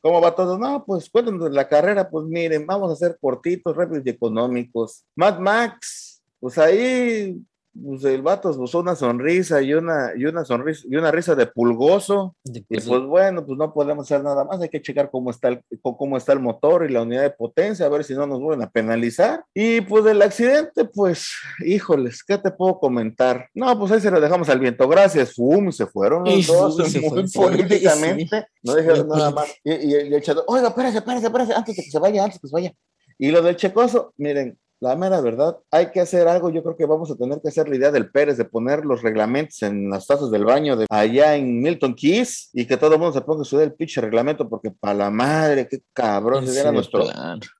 ¿Cómo 0.00 0.20
va 0.20 0.34
todo? 0.34 0.58
No, 0.58 0.84
pues 0.84 1.08
cuéntanos 1.08 1.52
la 1.52 1.68
carrera, 1.68 2.10
pues 2.10 2.26
miren, 2.26 2.66
vamos 2.66 2.90
a 2.90 2.94
hacer 2.94 3.16
cortitos, 3.20 3.76
rápidos 3.76 4.04
y 4.04 4.10
económicos. 4.10 5.04
Mad 5.14 5.38
Max, 5.38 6.20
pues 6.40 6.58
ahí 6.58 7.40
pues 7.84 8.04
el 8.04 8.22
vato 8.22 8.50
usó 8.50 8.80
una 8.80 8.94
sonrisa 8.94 9.60
y 9.62 9.74
una, 9.74 10.12
y 10.16 10.24
una 10.24 10.44
sonrisa 10.44 10.86
y 10.88 10.96
una 10.96 11.10
risa 11.10 11.34
de 11.34 11.46
pulgoso. 11.46 12.36
Y 12.44 12.60
pues 12.60 12.86
bueno, 12.86 13.44
pues 13.44 13.58
no 13.58 13.72
podemos 13.72 14.06
hacer 14.06 14.24
nada 14.24 14.44
más, 14.44 14.60
hay 14.60 14.68
que 14.68 14.82
checar 14.82 15.10
cómo 15.10 15.30
está 15.30 15.48
el, 15.48 15.62
cómo 15.82 16.16
está 16.16 16.32
el 16.32 16.40
motor 16.40 16.88
y 16.88 16.92
la 16.92 17.02
unidad 17.02 17.22
de 17.22 17.30
potencia, 17.30 17.86
a 17.86 17.88
ver 17.88 18.04
si 18.04 18.14
no 18.14 18.26
nos 18.26 18.40
vuelven 18.40 18.66
a 18.66 18.70
penalizar. 18.70 19.44
Y 19.54 19.80
pues 19.82 20.04
del 20.04 20.22
accidente, 20.22 20.84
pues, 20.84 21.30
híjoles, 21.64 22.22
¿qué 22.24 22.38
te 22.38 22.50
puedo 22.50 22.78
comentar? 22.78 23.48
No, 23.54 23.78
pues 23.78 23.92
ahí 23.92 24.00
se 24.00 24.10
lo 24.10 24.20
dejamos 24.20 24.48
al 24.48 24.60
viento, 24.60 24.88
gracias, 24.88 25.34
fum, 25.34 25.70
se 25.72 25.86
fueron 25.86 26.24
los 26.24 26.34
Y 26.34 26.42
dos, 26.42 26.78
muy 26.78 27.08
fueron, 27.08 27.28
sí, 27.28 27.38
políticamente, 27.38 28.46
no 28.62 28.74
dijeron 28.74 29.08
nada 29.08 29.30
más. 29.30 29.48
Y, 29.64 29.72
y 29.72 29.94
el, 29.94 30.12
y 30.12 30.14
el 30.14 30.22
chato, 30.22 30.44
oiga, 30.46 30.68
espérese, 30.68 30.98
espérese, 30.98 31.26
espérese, 31.26 31.54
antes 31.54 31.76
de 31.76 31.82
que 31.82 31.90
se 31.90 31.98
vaya, 31.98 32.24
antes 32.24 32.36
de 32.36 32.40
que 32.40 32.48
se 32.48 32.54
vaya. 32.54 32.72
Y 33.18 33.30
lo 33.30 33.42
del 33.42 33.56
checoso, 33.56 34.12
miren, 34.18 34.58
la 34.80 34.94
mera 34.96 35.20
verdad, 35.20 35.56
hay 35.70 35.90
que 35.90 36.00
hacer 36.00 36.28
algo. 36.28 36.50
Yo 36.50 36.62
creo 36.62 36.76
que 36.76 36.84
vamos 36.86 37.10
a 37.10 37.16
tener 37.16 37.40
que 37.40 37.48
hacer 37.48 37.68
la 37.68 37.76
idea 37.76 37.90
del 37.90 38.10
Pérez 38.10 38.36
de 38.36 38.44
poner 38.44 38.84
los 38.84 39.02
reglamentos 39.02 39.62
en 39.62 39.88
las 39.88 40.06
tazas 40.06 40.30
del 40.30 40.44
baño 40.44 40.76
de 40.76 40.86
allá 40.90 41.34
en 41.36 41.60
Milton 41.60 41.94
Keys 41.94 42.50
y 42.52 42.66
que 42.66 42.76
todo 42.76 42.92
el 42.94 43.00
mundo 43.00 43.14
se 43.14 43.22
ponga 43.22 43.40
a 43.40 43.42
estudiar 43.44 43.68
el 43.68 43.74
pinche 43.74 44.00
reglamento 44.00 44.48
porque 44.48 44.70
para 44.70 44.94
la 44.94 45.10
madre, 45.10 45.66
qué 45.68 45.80
cabrón, 45.94 46.46
era, 46.48 46.72
nuestro, 46.72 47.04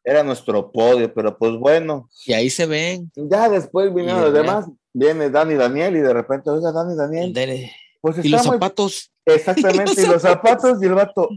era 0.05 0.23
nuestro 0.23 0.71
podio, 0.71 1.13
pero 1.15 1.37
pues 1.39 1.53
bueno, 1.57 2.09
Y 2.27 2.33
ahí 2.35 2.51
se 2.51 2.67
ven. 2.67 3.11
ya 3.17 3.49
después 3.49 3.93
vinieron 3.95 4.21
los 4.21 4.33
demás, 4.35 4.67
viene 4.93 5.31
Dani 5.31 5.55
Daniel 5.55 5.97
y 5.97 6.01
de 6.01 6.13
repente, 6.13 6.51
oiga, 6.51 6.71
Dani 6.73 6.95
Daniel, 6.97 7.33
Dele. 7.33 7.71
pues 8.01 8.23
Y 8.25 8.29
los 8.29 8.45
muy- 8.47 8.55
zapatos. 8.57 9.11
Exactamente, 9.27 10.01
y 10.03 10.07
los 10.07 10.23
zapatos 10.23 10.81
y 10.83 10.87
el 10.87 10.95
vato, 10.95 11.29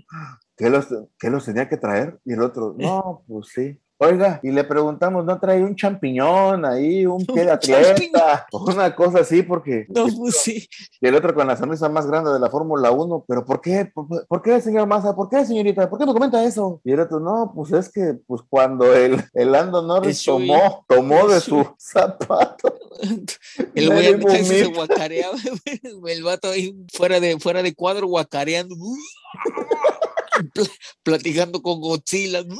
¿qué 0.56 0.70
los, 0.70 0.86
qué 1.18 1.30
los 1.30 1.46
tenía 1.46 1.68
que 1.68 1.78
traer? 1.78 2.20
Y 2.26 2.34
el 2.34 2.42
otro, 2.44 2.76
no, 2.78 3.24
pues 3.28 3.48
sí. 3.54 3.80
Oiga, 4.02 4.40
y 4.42 4.52
le 4.52 4.64
preguntamos, 4.64 5.26
¿no 5.26 5.38
trae 5.42 5.62
un 5.62 5.76
champiñón 5.76 6.64
ahí, 6.64 7.06
un 7.06 7.26
pie 7.26 7.44
de 7.44 7.52
atleta? 7.52 8.48
Una 8.54 8.96
cosa 8.96 9.20
así, 9.20 9.44
porque... 9.44 9.88
No, 9.90 10.08
pues 10.18 10.38
sí. 10.38 10.70
Y 11.02 11.08
el 11.08 11.16
otro 11.16 11.36
con 11.36 11.46
la 11.46 11.58
sonrisa 11.58 11.90
más 11.90 12.08
grande 12.08 12.32
de 12.32 12.40
la 12.40 12.50
Fórmula 12.50 12.92
1, 12.92 13.26
¿pero 13.28 13.44
por 13.44 13.60
qué? 13.60 13.92
¿Por, 13.94 14.26
por 14.26 14.42
qué, 14.42 14.62
señor 14.62 14.88
Massa? 14.88 15.14
¿Por 15.14 15.28
qué, 15.28 15.46
señorita? 15.46 15.90
¿Por 15.90 16.00
qué 16.00 16.06
me 16.06 16.14
comenta 16.14 16.42
eso? 16.46 16.80
Y 16.86 16.94
el 16.94 17.02
otro, 17.02 17.20
no, 17.20 17.52
pues 17.54 17.74
es 17.74 17.92
que 17.92 18.14
pues 18.26 18.42
cuando 18.48 18.96
el, 18.96 19.22
el 19.34 19.52
Lando 19.52 19.82
Norris 19.82 20.24
tomó, 20.24 20.86
tomó 20.88 21.28
de 21.28 21.42
su 21.42 21.68
zapato. 21.78 22.74
El 23.76 24.20
güey 24.20 24.44
se 24.44 24.66
guacareaba, 24.66 25.38
el 26.08 26.24
vato 26.24 26.50
ahí 26.50 26.76
fuera 26.92 27.22
de, 27.22 27.40
fuera 27.40 27.64
de 27.64 27.74
cuadro 27.74 28.08
guacareando. 28.08 28.76
Pla- 30.54 30.64
Platicando 31.04 31.62
con 31.62 31.80
Godzilla. 31.82 32.42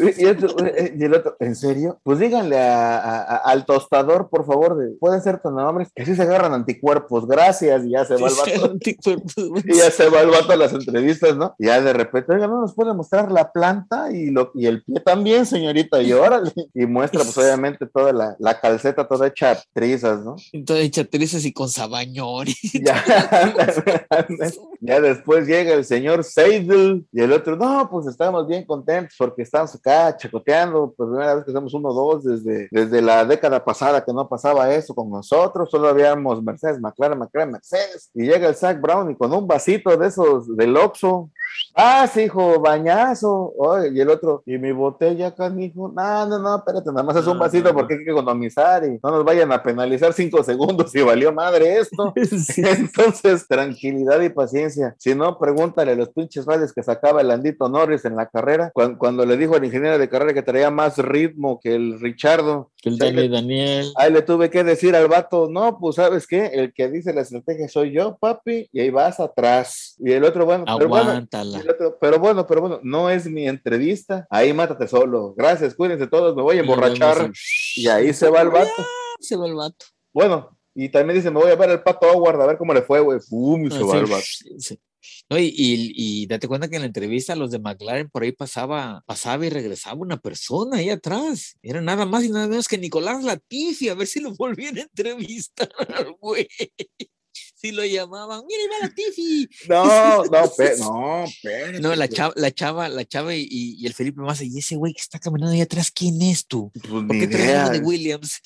Y, 0.00 0.22
y 0.22 0.26
otro- 0.26 0.54
y 0.96 1.02
el 1.04 1.12
otro, 1.14 1.36
¿en 1.40 1.56
serio? 1.56 1.98
Pues 2.04 2.20
díganle 2.20 2.56
a- 2.56 3.36
al 3.44 3.66
tostador, 3.66 4.28
por 4.30 4.46
favor, 4.46 4.76
de, 4.76 4.94
pueden 5.00 5.20
ser 5.20 5.40
tan 5.40 5.58
amables, 5.58 5.88
que 5.92 6.04
sí 6.06 6.14
se 6.14 6.22
agarran 6.22 6.52
anticuerpos, 6.52 7.26
gracias, 7.26 7.84
y 7.84 7.90
ya 7.90 8.04
se 8.04 8.14
va 8.14 8.28
el 8.28 8.34
vato. 8.36 8.74
Y 9.64 9.76
ya 9.76 9.90
se 9.90 10.08
va 10.08 10.20
el 10.20 10.30
vato 10.30 10.52
a 10.52 10.56
las 10.56 10.72
entrevistas, 10.72 11.36
¿no? 11.36 11.56
Y 11.58 11.66
ya 11.66 11.80
de 11.80 11.92
repente, 11.92 12.32
oiga, 12.32 12.46
¿no 12.46 12.60
nos 12.60 12.74
puede 12.74 12.94
mostrar 12.94 13.32
la 13.32 13.50
planta 13.50 14.12
y, 14.12 14.30
lo, 14.30 14.52
y 14.54 14.66
el 14.66 14.84
pie 14.84 15.00
también, 15.00 15.44
señorita? 15.46 16.00
Y 16.00 16.12
órale. 16.12 16.52
Y 16.74 16.86
muestra, 16.86 17.24
pues 17.24 17.36
obviamente, 17.36 17.86
toda 17.86 18.12
la, 18.12 18.36
la 18.38 18.60
calceta 18.60 19.08
toda 19.08 19.26
hecha 19.26 19.60
trizas, 19.72 20.20
¿no? 20.24 20.36
Entonces, 20.52 20.92
chatrices 20.92 21.44
y 21.44 21.52
con 21.52 21.68
sabañón. 21.68 22.46
Ya, 22.72 23.04
ya 24.80 25.00
después 25.00 25.46
llega 25.48 25.74
el 25.74 25.84
señor 25.84 26.22
Seidel 26.38 27.04
y 27.10 27.20
el 27.20 27.32
otro, 27.32 27.56
no, 27.56 27.88
pues 27.90 28.06
estamos 28.06 28.46
bien 28.46 28.64
contentos 28.64 29.16
porque 29.18 29.42
estamos 29.42 29.74
acá 29.74 30.16
chacoteando, 30.16 30.94
por 30.96 31.08
primera 31.08 31.34
vez 31.34 31.44
que 31.44 31.50
hacemos 31.50 31.74
uno 31.74 31.92
dos 31.92 32.22
desde, 32.22 32.68
desde 32.70 33.02
la 33.02 33.24
década 33.24 33.64
pasada 33.64 34.04
que 34.04 34.12
no 34.12 34.28
pasaba 34.28 34.72
eso 34.72 34.94
con 34.94 35.10
nosotros, 35.10 35.68
solo 35.68 35.88
habíamos 35.88 36.40
Mercedes, 36.40 36.80
McLaren, 36.80 37.18
McLaren, 37.18 37.50
Mercedes, 37.50 38.10
y 38.14 38.22
llega 38.22 38.48
el 38.48 38.54
Zach 38.54 38.80
Brown 38.80 39.10
y 39.10 39.16
con 39.16 39.32
un 39.32 39.48
vasito 39.48 39.96
de 39.96 40.06
esos 40.06 40.56
del 40.56 40.76
Oxxo, 40.76 41.28
Ah, 41.74 42.06
sí, 42.12 42.22
hijo, 42.22 42.60
bañazo. 42.60 43.52
Y 43.92 44.00
el 44.00 44.10
otro, 44.10 44.42
y 44.46 44.58
mi 44.58 44.72
botella, 44.72 45.34
canijo. 45.34 45.92
No, 45.94 46.26
no, 46.26 46.38
no, 46.38 46.56
espérate, 46.56 46.90
nada 46.90 47.02
más 47.02 47.16
es 47.16 47.26
un 47.26 47.38
vasito 47.38 47.72
porque 47.72 47.94
hay 47.94 48.04
que 48.04 48.10
economizar 48.10 48.84
y 48.84 48.98
no 49.02 49.10
nos 49.10 49.24
vayan 49.24 49.52
a 49.52 49.62
penalizar 49.62 50.12
cinco 50.12 50.42
segundos 50.42 50.94
y 50.94 51.02
valió 51.02 51.32
madre 51.32 51.78
esto. 51.78 52.12
Entonces, 52.56 53.46
tranquilidad 53.46 54.20
y 54.20 54.28
paciencia. 54.28 54.94
Si 54.98 55.14
no, 55.14 55.38
pregúntale 55.38 55.92
a 55.92 55.96
los 55.96 56.08
pinches 56.10 56.46
radios 56.46 56.72
que 56.72 56.82
sacaba 56.82 57.20
el 57.20 57.30
Andito 57.30 57.68
Norris 57.68 58.04
en 58.04 58.16
la 58.16 58.26
carrera, 58.28 58.70
cuan- 58.74 58.96
cuando, 58.96 59.24
le 59.24 59.36
dijo 59.36 59.54
al 59.54 59.64
ingeniero 59.64 59.98
de 59.98 60.08
carrera 60.08 60.34
que 60.34 60.42
traía 60.42 60.70
más 60.70 60.98
ritmo 60.98 61.60
que 61.62 61.74
el 61.74 62.00
Richardo. 62.00 62.70
El 62.84 62.94
Sí, 62.94 62.98
le- 63.00 63.06
Dani 63.12 63.28
Daniel. 63.28 63.92
Ahí 63.96 64.12
le 64.12 64.22
tuve 64.22 64.50
que 64.50 64.62
decir 64.62 64.94
al 64.94 65.08
vato, 65.08 65.48
no, 65.50 65.78
pues 65.80 65.96
sabes 65.96 66.26
qué, 66.26 66.46
el 66.46 66.72
que 66.72 66.88
dice 66.88 67.12
la 67.12 67.22
estrategia 67.22 67.68
soy 67.68 67.92
yo, 67.92 68.16
papi, 68.18 68.68
y 68.72 68.80
ahí 68.80 68.90
vas 68.90 69.18
atrás. 69.18 69.96
Y 69.98 70.12
el 70.12 70.22
otro, 70.24 70.44
bueno, 70.46 70.64
pero 70.78 70.88
bueno, 70.88 71.10
otro, 71.68 71.98
pero 72.00 72.18
bueno, 72.20 72.46
pero 72.46 72.60
bueno, 72.60 72.80
no 72.84 73.10
es 73.10 73.26
mi 73.26 73.48
entrevista, 73.48 74.26
ahí 74.30 74.52
mátate 74.52 74.86
solo. 74.86 75.34
Gracias, 75.36 75.74
cuídense 75.74 76.06
todos, 76.06 76.36
me 76.36 76.42
voy 76.42 76.58
a 76.58 76.60
emborrachar. 76.60 77.18
en- 77.26 77.32
Y 77.76 77.88
ahí 77.88 78.12
se 78.14 78.28
va 78.30 78.42
el 78.42 78.50
vato. 78.50 78.70
Se 79.20 79.36
va 79.36 79.46
el 79.48 79.54
vato. 79.54 79.86
Bueno, 80.12 80.56
y 80.74 80.88
también 80.88 81.16
dice, 81.18 81.30
me 81.32 81.40
voy 81.40 81.50
a 81.50 81.56
ver 81.56 81.70
el 81.70 81.82
pato 81.82 82.06
Howard 82.08 82.40
a 82.40 82.46
ver 82.46 82.58
cómo 82.58 82.72
le 82.72 82.82
fue, 82.82 83.00
güey. 83.00 83.18
Fum, 83.18 83.66
y 83.66 83.70
se 83.70 83.82
va 83.82 83.92
Sí, 83.92 83.98
el 83.98 84.06
vato. 84.06 84.24
sí. 84.58 84.78
No, 85.30 85.38
y, 85.38 85.44
y- 85.46 85.92
y 85.94 86.26
date 86.26 86.48
cuenta 86.48 86.68
que 86.68 86.76
en 86.76 86.82
la 86.82 86.86
entrevista 86.86 87.36
los 87.36 87.50
de 87.50 87.58
McLaren 87.58 88.10
por 88.10 88.22
ahí 88.22 88.32
pasaba, 88.32 89.02
pasaba 89.06 89.46
y 89.46 89.50
regresaba 89.50 89.96
una 90.00 90.18
persona 90.18 90.78
ahí 90.78 90.90
atrás. 90.90 91.56
Era 91.62 91.80
nada 91.80 92.04
más 92.06 92.24
y 92.24 92.30
nada 92.30 92.48
menos 92.48 92.66
que 92.68 92.78
Nicolás 92.78 93.22
Latifi, 93.24 93.88
a 93.88 93.94
ver 93.94 94.06
si 94.06 94.20
lo 94.20 94.34
volvían 94.36 94.78
a 94.78 94.82
entrevistar 94.82 95.68
al 95.88 96.12
güey. 96.20 96.48
Si 97.60 97.72
lo 97.72 97.84
llamaban, 97.84 98.42
mira, 98.46 98.60
ahí 98.62 98.68
va 98.68 98.86
Latifi. 98.88 99.48
No, 99.68 100.24
no, 100.24 100.52
pe- 100.56 100.76
no, 100.78 101.24
espérate, 101.24 101.80
No, 101.80 101.94
la 101.96 102.08
chava, 102.08 102.32
la 102.36 102.50
chava, 102.52 102.88
la 102.88 103.04
chava 103.04 103.34
y, 103.34 103.46
y 103.50 103.86
el 103.86 103.94
Felipe 103.94 104.20
Massa, 104.20 104.44
y 104.44 104.58
ese 104.58 104.76
güey 104.76 104.92
que 104.94 105.00
está 105.00 105.18
caminando 105.18 105.52
ahí 105.54 105.60
atrás, 105.60 105.90
¿quién 105.90 106.20
es 106.22 106.46
tú? 106.46 106.70
Pues 106.74 106.84
¿Por 107.04 107.08
qué 107.18 107.26
traes 107.26 107.70
de 107.72 107.78
Williams? 107.80 108.40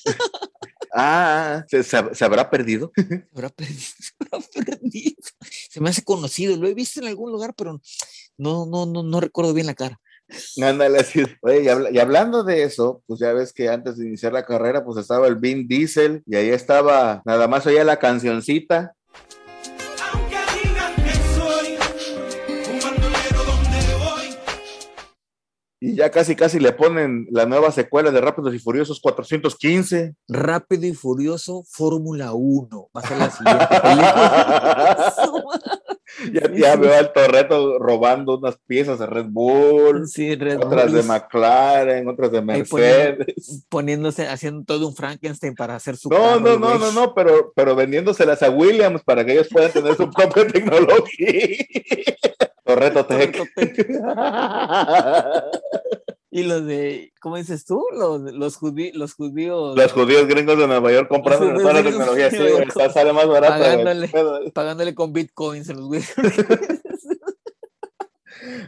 Ah, 0.95 1.63
¿se, 1.67 1.83
se- 1.83 2.13
se 2.13 2.25
habrá 2.25 2.49
perdido? 2.49 2.91
Se 2.95 3.23
habrá 3.33 3.49
perdido, 3.49 3.79
se 3.99 4.13
habrá 4.19 4.47
perdido. 4.65 5.15
Se 5.69 5.81
me 5.81 5.89
hace 5.89 6.03
conocido, 6.03 6.55
lo 6.57 6.67
he 6.67 6.73
visto 6.73 6.99
en 6.99 7.07
algún 7.07 7.31
lugar, 7.31 7.53
pero 7.57 7.81
no, 8.37 8.65
no, 8.65 8.85
no, 8.85 9.01
no 9.03 9.19
recuerdo 9.19 9.53
bien 9.53 9.67
la 9.67 9.73
cara. 9.73 9.99
Ándale, 10.63 10.99
así. 10.99 11.21
Oye, 11.41 11.63
y, 11.63 11.67
habla- 11.67 11.91
y 11.91 11.99
hablando 11.99 12.43
de 12.43 12.63
eso, 12.63 13.03
pues 13.07 13.19
ya 13.19 13.33
ves 13.33 13.53
que 13.53 13.69
antes 13.69 13.97
de 13.97 14.07
iniciar 14.07 14.33
la 14.33 14.45
carrera, 14.45 14.83
pues 14.85 14.97
estaba 14.97 15.27
el 15.27 15.35
Vin 15.35 15.67
Diesel 15.67 16.23
y 16.25 16.35
ahí 16.35 16.49
estaba, 16.49 17.21
nada 17.25 17.47
más 17.47 17.65
oía 17.67 17.83
la 17.83 17.97
cancioncita. 17.99 18.93
Y 25.85 25.95
ya 25.95 26.09
casi, 26.09 26.33
casi 26.37 26.61
le 26.61 26.71
ponen 26.71 27.27
la 27.29 27.45
nueva 27.45 27.69
secuela 27.69 28.09
de 28.09 28.21
Rápidos 28.21 28.55
y 28.55 28.59
Furiosos 28.59 29.01
415. 29.01 30.15
Rápido 30.29 30.87
y 30.87 30.93
Furioso 30.93 31.65
Fórmula 31.69 32.31
1. 32.31 32.89
Va 32.95 33.01
a 33.01 33.05
ser 33.05 33.17
la 33.17 33.29
siguiente 33.29 33.67
película. 33.81 35.13
ya, 36.31 36.51
ya 36.53 36.75
veo 36.77 36.97
al 36.97 37.11
Torreto 37.11 37.79
robando 37.79 38.37
unas 38.37 38.57
piezas 38.65 38.97
de 38.99 39.07
Red 39.07 39.25
Bull, 39.27 40.07
sí, 40.07 40.35
Red 40.35 40.59
otras 40.63 40.93
de 40.93 41.03
McLaren, 41.03 42.07
otras 42.07 42.31
de 42.31 42.41
Mercedes. 42.41 43.65
poniéndose, 43.67 44.25
haciendo 44.29 44.63
todo 44.63 44.87
un 44.87 44.95
Frankenstein 44.95 45.53
para 45.53 45.75
hacer 45.75 45.97
su 45.97 46.07
No, 46.07 46.15
carro, 46.15 46.39
no, 46.39 46.57
no, 46.59 46.77
no, 46.77 46.91
no, 46.93 47.13
pero, 47.13 47.51
pero 47.53 47.75
vendiéndoselas 47.75 48.41
a 48.41 48.49
Williams 48.49 49.03
para 49.03 49.25
que 49.25 49.33
ellos 49.33 49.49
puedan 49.51 49.73
tener 49.73 49.97
su 49.97 50.09
propia 50.11 50.47
tecnología. 50.47 51.57
Torreto 52.63 53.05
Tech. 53.05 53.37
Torreto 53.37 53.51
Tech. 53.55 53.87
Y 56.35 56.41
los 56.41 56.65
de, 56.65 57.13
¿cómo 57.21 57.37
dices 57.37 57.63
tú? 57.63 57.85
Los, 57.95 58.19
los, 58.33 58.59
judí- 58.59 58.91
los 58.95 59.13
judíos 59.13 59.77
Los 59.77 59.91
judíos 59.91 60.25
gringos 60.27 60.57
de 60.57 60.65
Nueva 60.65 60.91
York 60.91 61.07
comprando 61.07 61.53
toda 61.61 61.73
la 61.73 61.83
tecnología, 61.83 62.31
sí, 62.31 62.37
güey, 62.39 62.65
sale 62.91 63.13
más 63.13 63.27
barato. 63.27 63.53
pagándole. 63.53 64.09
Pagándole 64.51 64.95
con 64.95 65.13
bitcoins 65.13 65.69
a 65.69 65.73
los 65.73 65.85
güeyes. 65.87 66.11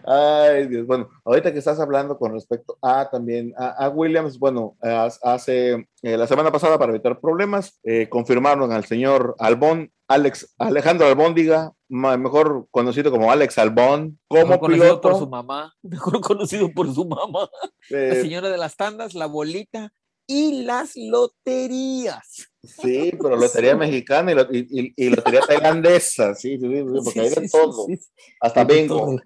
Ay, 0.05 0.67
Dios. 0.67 0.85
Bueno, 0.87 1.09
ahorita 1.23 1.51
que 1.51 1.59
estás 1.59 1.79
hablando 1.79 2.17
con 2.17 2.33
respecto 2.33 2.77
a 2.81 3.09
también 3.09 3.53
a, 3.57 3.85
a 3.85 3.89
Williams, 3.89 4.37
bueno, 4.39 4.75
ha- 4.81 5.09
hace 5.23 5.87
eh, 6.01 6.17
la 6.17 6.27
semana 6.27 6.51
pasada 6.51 6.77
para 6.77 6.91
evitar 6.91 7.19
problemas, 7.19 7.79
eh, 7.83 8.07
confirmaron 8.09 8.71
al 8.71 8.85
señor 8.85 9.35
Albón, 9.39 9.91
Alex, 10.07 10.53
Alejandro 10.59 11.07
Albóndiga, 11.07 11.73
mejor 11.89 12.67
conocido 12.71 13.09
como 13.11 13.31
Alex 13.31 13.57
Albón, 13.57 14.19
como 14.27 14.43
Mejor 14.45 14.59
conocido 14.59 15.01
por 15.01 15.17
su 15.17 15.27
mamá, 15.27 15.73
mejor 15.81 16.21
conocido 16.21 16.71
por 16.71 16.93
su 16.93 17.05
mamá, 17.05 17.49
la 17.89 17.99
eh, 17.99 18.21
señora 18.21 18.49
de 18.49 18.57
las 18.57 18.75
tandas, 18.75 19.13
la 19.15 19.25
bolita 19.25 19.91
y 20.27 20.63
las 20.63 20.93
loterías. 20.95 22.47
sí, 22.63 23.11
pero 23.21 23.35
lotería 23.35 23.75
mexicana 23.75 24.31
y, 24.31 24.35
lo- 24.35 24.53
y- 24.53 24.67
y- 24.69 24.93
y 24.95 25.09
lotería 25.09 25.41
tailandesa, 25.41 26.33
sí, 26.35 26.57
sí, 26.59 26.67
sí, 26.67 26.83
porque 27.03 27.19
hay 27.21 27.29
de 27.29 27.35
Sí, 27.35 27.47
sí, 27.47 27.51
todo, 27.51 27.85
sí, 27.87 27.97
sí. 27.97 28.09
hasta 28.41 28.63
bingo, 28.63 28.97
todo. 28.97 29.17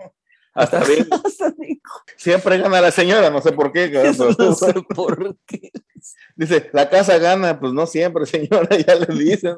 Hasta 0.60 0.80
bingo. 0.84 1.22
Siempre 2.18 2.58
gana 2.58 2.82
la 2.82 2.92
señora, 2.92 3.30
no 3.30 3.42
sé 3.42 3.52
por 3.52 3.72
qué. 3.72 3.90
pero- 3.92 4.36
no 4.38 4.54
sé 4.56 4.74
por 4.96 5.36
qué. 5.46 5.72
Dice, 6.36 6.70
la 6.74 6.90
casa 6.90 7.18
gana, 7.18 7.60
pues 7.60 7.74
no 7.74 7.86
siempre, 7.86 8.26
señora, 8.26 8.78
ya 8.78 8.96
le 8.96 9.08
dicen. 9.16 9.56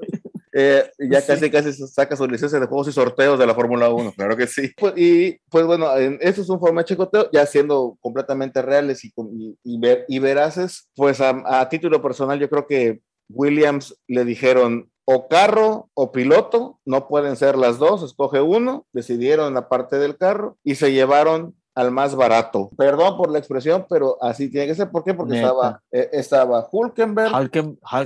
Eh, 0.53 0.83
ya 0.99 1.21
Sí. 1.21 1.27
casi 1.27 1.49
casi 1.51 1.71
saca 1.87 2.15
su 2.17 2.27
licencia 2.27 2.59
de 2.59 2.65
juegos 2.65 2.87
y 2.89 2.91
sorteos 2.91 3.39
de 3.39 3.47
la 3.47 3.55
Fórmula 3.55 3.89
1, 3.89 4.11
claro 4.13 4.35
que 4.35 4.47
sí. 4.47 4.71
Pues, 4.77 4.93
y 4.97 5.39
pues 5.49 5.65
bueno, 5.65 5.95
en- 5.97 6.17
eso 6.19 6.41
es 6.41 6.49
un 6.49 6.59
forma 6.59 6.81
de 6.81 6.85
chicoteo, 6.85 7.29
ya 7.31 7.45
siendo 7.45 7.97
completamente 8.01 8.61
reales 8.61 9.05
y, 9.05 9.13
y, 9.33 9.57
y 9.63 9.79
ver, 9.79 10.03
y 10.09 10.19
veraces, 10.19 10.89
pues 10.95 11.21
a, 11.21 11.41
a 11.45 11.69
título 11.69 12.01
personal 12.01 12.37
yo 12.39 12.49
creo 12.49 12.67
que 12.67 12.99
Williams 13.29 13.95
le 14.07 14.25
dijeron 14.25 14.89
o 15.13 15.27
carro 15.27 15.89
o 15.93 16.11
piloto, 16.11 16.79
no 16.85 17.07
pueden 17.07 17.35
ser 17.35 17.57
las 17.57 17.77
dos, 17.79 18.03
escoge 18.03 18.41
uno, 18.41 18.85
decidieron 18.93 19.53
la 19.53 19.67
parte 19.69 19.97
del 19.97 20.17
carro 20.17 20.57
y 20.63 20.75
se 20.75 20.91
llevaron 20.91 21.55
al 21.75 21.91
más 21.91 22.15
barato. 22.15 22.69
Perdón 22.77 23.17
por 23.17 23.31
la 23.31 23.39
expresión, 23.39 23.85
pero 23.89 24.17
así 24.21 24.49
tiene 24.49 24.67
que 24.67 24.75
ser. 24.75 24.91
¿Por 24.91 25.03
qué? 25.03 25.13
Porque 25.13 25.33
Neta. 25.35 25.47
estaba, 25.47 25.81
eh, 25.91 26.09
estaba 26.13 26.67
Hulkenberg, 26.71 27.31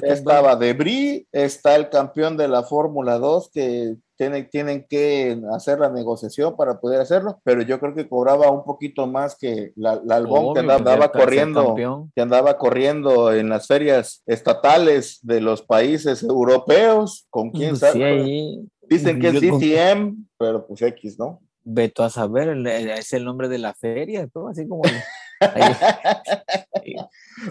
estaba 0.04 0.56
Debris, 0.56 1.26
está 1.32 1.76
el 1.76 1.90
campeón 1.90 2.38
de 2.38 2.48
la 2.48 2.64
Fórmula 2.64 3.18
2 3.18 3.50
que 3.52 3.96
tiene- 4.18 4.44
tienen 4.44 4.86
que 4.90 5.38
hacer 5.54 5.80
la 5.80 5.90
negociación 5.90 6.56
para 6.56 6.80
poder 6.80 7.02
hacerlo, 7.02 7.40
pero 7.44 7.62
yo 7.64 7.80
creo 7.82 7.94
que 7.94 8.08
cobraba 8.08 8.50
un 8.50 8.64
poquito 8.64 9.08
más 9.08 9.36
que 9.38 9.74
la, 9.76 10.00
la 10.06 10.16
Albón 10.16 10.54
que 10.54 10.62
Obvio, 10.62 10.72
andaba, 10.72 10.78
pues, 10.84 10.94
andaba 10.94 11.12
corriendo 11.12 12.08
que 12.16 12.22
andaba 12.22 12.58
corriendo 12.58 13.34
en 13.34 13.50
las 13.50 13.68
ferias 13.68 14.22
estatales 14.26 15.20
de 15.22 15.42
los 15.42 15.62
países 15.64 16.24
europeos, 16.24 17.28
con 17.30 17.50
quién 17.52 17.72
Pues 17.72 17.80
sabe. 17.82 18.06
ahí 18.06 18.66
Dicen 18.88 19.20
que 19.20 19.30
es 19.30 19.34
con- 19.50 19.60
DTM, 19.60 20.16
pero 20.38 20.66
pues 20.68 20.82
X, 20.82 21.18
¿no? 21.20 21.42
Veto 21.66 22.04
a 22.04 22.10
saber, 22.10 22.50
el- 22.50 22.68
es 22.68 23.12
el 23.14 23.26
nombre 23.26 23.50
de 23.50 23.58
la 23.58 23.74
feria, 23.74 24.28
todo 24.28 24.50
así 24.50 24.68
como. 24.68 24.84
ahí- 25.40 26.96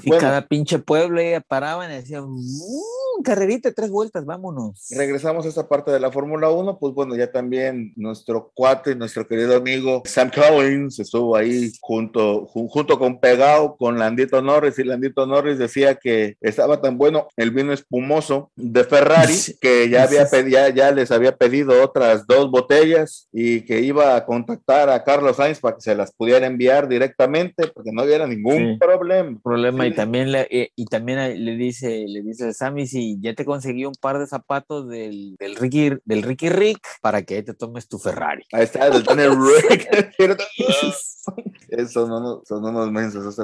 y 0.03 0.09
Bueno. 0.09 0.21
cada 0.21 0.47
pinche 0.47 0.79
pueblo 0.79 1.21
ahí 1.21 1.35
paraban 1.47 1.91
y 1.91 1.95
decían, 1.97 2.25
"Mm, 2.29 3.23
carrerita, 3.23 3.73
tres 3.73 3.91
vueltas, 3.91 4.25
vámonos. 4.25 4.87
Regresamos 4.91 5.47
a 5.47 5.49
esta 5.49 5.69
parte 5.69 5.91
de 5.91 6.01
la 6.01 6.11
Fórmula 6.11 6.51
1, 6.51 6.79
pues 6.79 6.95
bueno, 6.95 7.15
ya 7.17 7.31
también 7.31 7.93
nuestro 7.97 8.51
cuate, 8.55 8.95
nuestro 8.97 9.27
querido 9.27 9.57
amigo 9.57 10.03
Sam 10.05 10.31
Collins 10.35 10.99
estuvo 10.99 11.37
ahí 11.37 11.71
junto, 11.81 12.47
ju- 12.49 12.69
junto 12.69 12.99
con 12.99 13.21
Pegao, 13.21 13.77
con 13.77 13.99
Landito 13.99 14.43
Norris, 14.43 14.79
y 14.79 14.85
Landito 14.85 15.27
Norris 15.27 15.59
decía 15.59 15.95
que 15.95 16.37
estaba 16.41 16.81
tan 16.81 16.99
bueno 16.99 17.29
el 17.37 17.51
vino 17.53 17.73
espumoso 17.73 18.51
de 18.57 18.85
Ferrari 18.85 19.35
que 19.61 19.89
ya, 19.89 20.03
había 20.05 20.27
ya, 20.49 20.69
ya 20.71 20.91
les 20.91 21.11
había 21.11 21.37
pedido 21.37 21.83
otras 21.83 22.27
dos 22.27 22.51
botellas 22.51 23.29
y 23.33 23.63
que 23.63 23.81
iba 23.81 24.17
a 24.17 24.25
contactar 24.27 24.91
a 24.91 25.05
Carlos 25.05 25.37
Sainz 25.37 25.61
para 25.61 25.77
que 25.77 25.83
se 25.83 25.95
las 25.95 26.13
pudiera 26.13 26.47
enviar 26.47 26.89
directamente 26.89 27.69
porque 27.69 27.91
no 27.93 28.03
hubiera 28.03 28.27
ningún 28.27 28.55
Sí. 28.75 28.79
problema. 28.81 29.39
problema 29.43 29.74
y 29.83 29.91
Sí. 29.91 29.97
también 29.97 30.31
le, 30.33 30.47
eh, 30.51 30.71
y 30.77 30.85
también 30.87 31.45
le 31.45 31.57
dice 31.57 32.05
le 32.07 32.23
dice 32.23 32.49
a 32.49 32.53
Sammy 32.53 32.87
si 32.87 33.17
ya 33.21 33.35
te 33.35 33.45
conseguí 33.45 33.85
un 33.85 33.95
par 34.01 34.19
de 34.19 34.27
zapatos 34.27 34.89
del, 34.89 35.35
del 35.39 35.57
Ricky 35.57 35.91
del 36.05 36.23
Ricky 36.23 36.49
Rick 36.51 36.79
para 37.03 37.23
que 37.23 37.43
te 37.43 37.55
tomes 37.55 37.89
tu 37.89 37.99
Ferrari 37.99 38.45
Ahí 38.53 38.65
está, 38.65 38.87
el 38.87 39.03
Tony 39.03 39.23
Rick. 39.69 40.15
Eso 41.69 42.07
no, 42.07 42.21
no, 42.21 42.43
son 42.47 42.65
unos 42.65 42.91
mensos. 42.93 43.37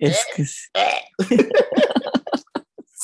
es 0.00 0.26
que 0.34 0.42
es- 0.42 0.70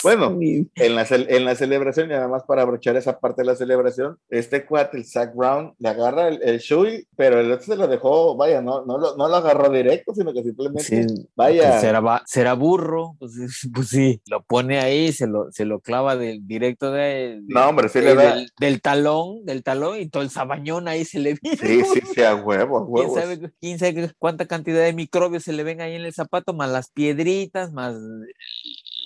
Bueno, 0.04 0.38
en 0.40 0.94
la, 0.94 1.06
en 1.10 1.44
la 1.44 1.54
celebración, 1.56 2.06
y 2.06 2.10
nada 2.12 2.28
más 2.28 2.44
para 2.44 2.62
abrochar 2.62 2.96
esa 2.96 3.18
parte 3.18 3.42
de 3.42 3.46
la 3.46 3.56
celebración, 3.56 4.16
este 4.28 4.64
cuate, 4.66 4.98
el 4.98 5.04
Zach 5.06 5.34
Brown, 5.34 5.74
le 5.78 5.88
agarra 5.88 6.28
el, 6.28 6.40
el 6.42 6.58
Shui, 6.58 7.06
pero 7.16 7.40
el 7.40 7.50
otro 7.50 7.64
se 7.66 7.76
lo 7.76 7.88
dejó, 7.88 8.36
vaya, 8.36 8.60
no, 8.62 8.84
no, 8.84 8.98
lo, 8.98 9.16
no 9.16 9.28
lo 9.28 9.34
agarró 9.36 9.68
directo, 9.70 10.14
sino 10.14 10.32
que 10.32 10.42
simplemente, 10.42 10.82
Sí, 11.08 11.26
vaya, 11.34 11.80
será, 11.80 12.00
va- 12.00 12.22
será 12.26 12.54
burro, 12.54 13.16
pues, 13.18 13.32
sí, 13.32 13.68
pues 13.74 13.88
sí, 13.88 14.20
lo 14.28 14.42
pone 14.44 14.78
ahí, 14.78 15.10
se 15.12 15.26
lo, 15.26 15.50
se 15.50 15.64
lo 15.64 15.80
clava 15.80 16.16
del 16.16 16.46
directo 16.46 16.92
de, 16.92 17.40
de- 17.40 17.42
no, 17.48 17.68
hombre, 17.68 17.88
sí 17.88 17.98
de- 18.00 18.04
le 18.06 18.14
da, 18.14 18.34
del, 18.36 18.48
del 18.60 18.80
talón, 18.80 19.44
del 19.44 19.62
talón, 19.62 19.98
y 19.98 20.08
todo 20.08 20.22
el 20.22 20.30
sabañón 20.30 20.86
ahí 20.86 21.04
se 21.04 21.18
le 21.18 21.34
viene. 21.40 21.56
sí, 21.56 21.82
sí, 21.84 22.00
sí, 22.14 22.22
a 22.22 22.34
huevo, 22.34 22.78
a 22.78 22.80
¿Quién 22.84 23.08
huevo. 23.08 23.14
sabe, 23.14 23.52
quién 23.60 23.78
sabe 23.78 24.12
cuánta 24.18 24.46
cantidad 24.46 24.84
de 24.84 24.92
microbios 24.92 25.42
se 25.44 25.52
le 25.52 25.62
ven 25.64 25.80
ahí 25.80 25.94
en 25.94 26.02
el 26.04 26.12
zapato, 26.12 26.52
más 26.52 26.70
las 26.70 26.90
piedritas, 26.90 27.72
más 27.72 27.94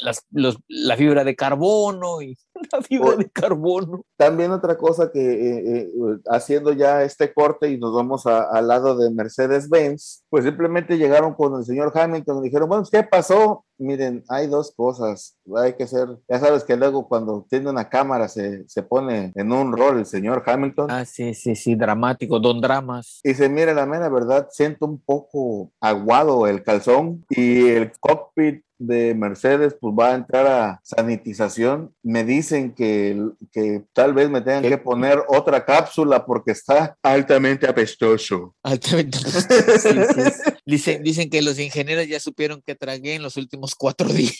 las, 0.02 0.24
los- 0.30 0.58
la 0.68 0.96
fibra 0.96 1.24
de 1.24 1.34
carbono 1.36 2.22
y 2.22 2.36
la 2.72 2.82
fibra 2.82 3.10
O- 3.10 3.16
de 3.16 3.30
carbono. 3.30 4.02
También 4.16 4.50
otra 4.52 4.76
cosa 4.76 5.10
que 5.12 5.20
eh, 5.20 5.62
eh, 5.80 5.88
haciendo 6.30 6.72
ya 6.72 7.02
este 7.02 7.32
corte 7.32 7.70
y 7.70 7.78
nos 7.78 7.94
vamos 7.94 8.26
a- 8.26 8.42
al 8.50 8.68
lado 8.68 8.96
de 8.96 9.10
Mercedes-Benz, 9.10 10.24
pues 10.28 10.44
simplemente 10.44 10.98
llegaron 10.98 11.34
con 11.34 11.54
el 11.58 11.64
señor 11.64 11.92
Hamilton 11.94 12.38
y 12.38 12.48
dijeron, 12.48 12.68
bueno, 12.68 12.84
¿qué 12.90 13.02
pasó? 13.02 13.64
Miren, 13.78 14.24
hay 14.28 14.48
dos 14.48 14.72
cosas, 14.76 15.36
hay 15.56 15.74
que 15.74 15.86
ser, 15.86 16.08
ya 16.28 16.40
sabes 16.40 16.64
que 16.64 16.76
luego 16.76 17.06
cuando 17.08 17.46
tiene 17.48 17.70
una 17.70 17.88
cámara 17.88 18.28
se, 18.28 18.68
se 18.68 18.82
pone 18.82 19.32
en 19.36 19.52
un 19.52 19.72
rol 19.76 19.98
el 19.98 20.06
señor 20.06 20.42
Hamilton. 20.44 20.90
Ah, 20.90 21.04
sí, 21.04 21.32
sí, 21.34 21.54
sí, 21.54 21.76
dramático, 21.76 22.40
don 22.40 22.60
dramas. 22.60 23.20
Y 23.22 23.34
se 23.34 23.48
mira 23.48 23.72
la 23.74 23.86
mera 23.86 24.08
verdad, 24.08 24.48
siento 24.50 24.86
un 24.86 25.00
poco 25.00 25.70
aguado 25.80 26.46
el 26.48 26.62
calzón 26.64 27.24
y 27.30 27.68
el 27.68 27.92
cockpit 28.00 28.64
de 28.78 29.14
Mercedes 29.14 29.76
pues 29.80 29.92
va 29.92 30.12
a 30.12 30.14
entrar 30.14 30.46
a 30.46 30.80
sanitización. 30.84 31.94
Me 32.02 32.24
dicen 32.24 32.74
que, 32.74 33.20
que 33.52 33.84
tal 33.92 34.14
vez 34.14 34.30
me 34.30 34.40
tengan 34.40 34.62
¿Qué? 34.62 34.68
que 34.70 34.78
poner 34.78 35.20
otra 35.28 35.64
cápsula 35.64 36.24
porque 36.24 36.52
está 36.52 36.96
altamente 37.02 37.68
apestoso. 37.68 38.54
Altamente- 38.62 39.18
sí, 39.18 39.40
sí, 39.78 39.90
sí. 40.14 40.50
Dicen, 40.68 41.02
dicen 41.02 41.30
que 41.30 41.40
los 41.40 41.58
ingenieros 41.58 42.06
ya 42.08 42.20
supieron 42.20 42.60
que 42.60 42.74
tragué 42.74 43.14
en 43.14 43.22
los 43.22 43.38
últimos 43.38 43.74
cuatro 43.74 44.06
días. 44.12 44.34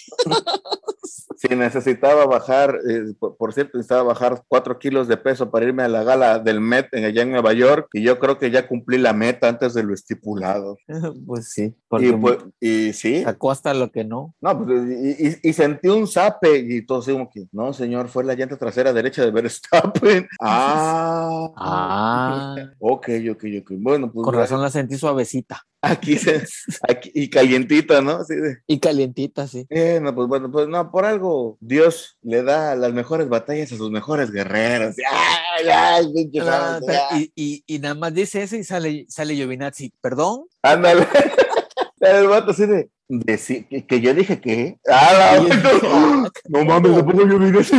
Si 1.39 1.55
necesitaba 1.55 2.27
bajar, 2.27 2.81
eh, 2.91 3.15
por, 3.19 3.37
por 3.37 3.55
cierto, 3.55 3.79
necesitaba 3.79 4.03
bajar 4.03 4.43
cuatro 4.49 4.77
kilos 4.79 5.07
de 5.07 5.17
peso 5.17 5.51
para 5.51 5.67
irme 5.67 5.85
a 5.85 5.89
la 5.89 6.03
gala 6.03 6.39
del 6.41 6.61
Met 6.61 6.89
en, 6.93 7.05
allá 7.05 7.23
en 7.23 7.31
Nueva 7.31 7.53
York 7.53 7.89
y 7.93 8.03
yo 8.03 8.19
creo 8.19 8.39
que 8.39 8.51
ya 8.51 8.67
cumplí 8.67 8.99
la 8.99 9.13
meta 9.13 9.49
antes 9.49 9.73
de 9.73 9.85
lo 9.85 9.95
estipulado. 9.95 10.77
Pues 11.27 11.49
sí, 11.51 11.75
Y, 12.01 12.13
pues, 12.13 12.39
y 12.61 12.93
sí, 12.93 13.23
sacó 13.23 13.51
hasta 13.51 13.73
lo 13.73 13.91
que 13.93 14.05
no. 14.05 14.35
No, 14.41 14.65
pues, 14.67 14.83
y, 14.87 15.29
y- 15.29 15.51
y 15.51 15.53
sentí 15.53 15.89
un 15.89 16.07
zape 16.09 16.59
y 16.59 16.85
todo 16.85 16.99
así 16.99 17.13
como 17.13 17.31
que, 17.31 17.47
no, 17.53 17.73
señor, 17.73 18.09
fue 18.09 18.25
la 18.25 18.35
llanta 18.35 18.57
trasera 18.59 18.93
derecha 18.93 19.23
de 19.25 19.31
Verstappen. 19.31 20.27
Ah, 20.41 21.53
Ah, 21.57 22.71
ok, 22.81 23.09
ok, 23.31 23.45
ok. 23.63 23.73
Bueno, 23.79 24.11
pues 24.13 24.25
con 24.25 24.35
razón 24.35 24.61
la 24.61 24.71
sentí 24.71 24.97
suavecita 24.97 25.67
aquí, 25.83 26.19
se, 26.19 26.45
aquí 26.89 27.11
y 27.15 27.31
calientita, 27.31 28.01
¿no? 28.01 28.25
De, 28.25 28.59
y 28.67 28.79
calientita, 28.79 29.47
sí. 29.47 29.67
eh, 29.71 30.01
no, 30.03 30.15
pues 30.15 30.29
bueno, 30.29 30.51
pues 30.51 30.69
no, 30.69 30.91
por 30.91 31.05
algo 31.05 31.57
Dios 31.61 32.19
le 32.23 32.43
da 32.43 32.75
las 32.75 32.93
mejores 32.93 33.29
batallas 33.29 33.73
a 33.73 33.77
sus 33.77 33.91
mejores 33.91 34.31
guerreros. 34.31 34.97
Ay, 35.11 35.69
ay, 35.69 36.13
pinche 36.13 36.41
Ah, 36.41 36.77
Hamilton, 36.77 36.87
pero- 36.87 37.01
ay. 37.11 37.33
y, 37.35 37.65
y, 37.67 37.77
y 37.77 37.79
nada 37.79 37.95
más 37.95 38.15
dice 38.15 38.43
eso 38.43 38.57
y 38.57 38.65
sale, 38.65 39.07
sale 39.09 39.35
Giovinazzi. 39.35 39.93
¿Perdón? 40.01 40.45
Ándale. 40.63 41.07
El 42.01 42.29
vato 42.29 42.53
así 42.53 42.65
de, 42.67 42.89
de 43.09 43.39
sí, 43.39 43.65
que, 43.69 43.85
que 43.87 44.01
yo 44.01 44.15
dije 44.15 44.41
que. 44.41 44.79
Ah, 44.89 45.39
la- 45.43 46.31
no 46.49 46.65
mames, 46.65 46.93
yo 46.93 47.39
vine 47.39 47.59
así. 47.61 47.75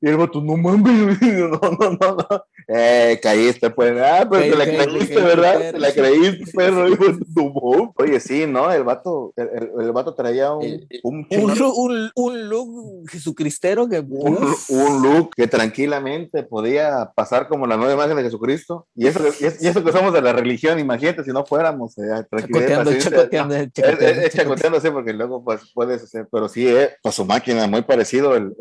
Y 0.00 0.08
el 0.08 0.16
vato, 0.16 0.40
no 0.40 0.56
mames, 0.56 1.20
no, 1.22 1.60
no, 1.60 1.90
no, 2.00 2.16
no. 2.16 2.44
Eh, 2.74 3.18
caíste, 3.22 3.70
pues. 3.70 3.92
Ah, 4.00 4.24
pues 4.28 4.50
te 4.50 4.56
la 4.56 4.64
creíste, 4.64 5.20
¿verdad? 5.20 5.72
Te 5.72 5.78
la 5.78 5.92
creíste, 5.92 6.50
perro. 6.52 6.88
Hijo 6.88 7.04
de 7.04 7.18
tu 7.34 7.50
mo- 7.50 7.92
Oye, 7.98 8.18
sí, 8.20 8.46
¿no? 8.46 8.72
El 8.72 8.82
vato, 8.84 9.32
el, 9.36 9.48
el- 9.54 9.70
el 9.84 9.92
vato 9.92 10.14
traía 10.14 10.52
un, 10.52 10.62
El- 10.64 10.88
un, 11.02 11.26
Un, 11.30 11.58
look- 11.58 11.74
un, 11.76 12.10
un 12.14 12.48
look 12.48 13.10
jesucristero 13.10 13.88
que. 13.88 13.98
un, 14.00 15.02
look 15.02 15.34
que 15.36 15.46
tranquilamente 15.46 16.42
podía 16.44 17.10
pasar 17.14 17.48
como 17.48 17.66
la 17.66 17.76
nueva 17.76 17.92
imagen 17.94 18.16
de 18.16 18.22
Jesucristo. 18.22 18.86
Y 18.94 19.06
eso, 19.06 19.20
y 19.40 19.66
eso- 19.66 19.84
que 19.84 19.92
somos 19.92 20.12
de 20.14 20.22
la 20.22 20.32
religión, 20.32 20.78
imagínate 20.78 21.24
si 21.24 21.30
no 21.30 21.44
fuéramos. 21.44 21.98
Eh, 21.98 22.02
chacoteando, 22.30 22.92
chacoteando, 22.98 23.54
chacoteando, 23.66 24.06
es- 24.06 24.18
es 24.18 24.34
chacoteando, 24.34 24.80
sí, 24.80 24.88
porque 24.90 25.12
luego 25.12 25.44
pues 25.44 25.60
puedes 25.74 26.02
hacer, 26.04 26.26
pero 26.30 26.48
sí, 26.48 26.66
eh, 26.68 26.90
a 27.04 27.12
su 27.12 27.24
máquina, 27.24 27.66
muy 27.66 27.82
parecido 27.82 28.34
el- 28.36 28.54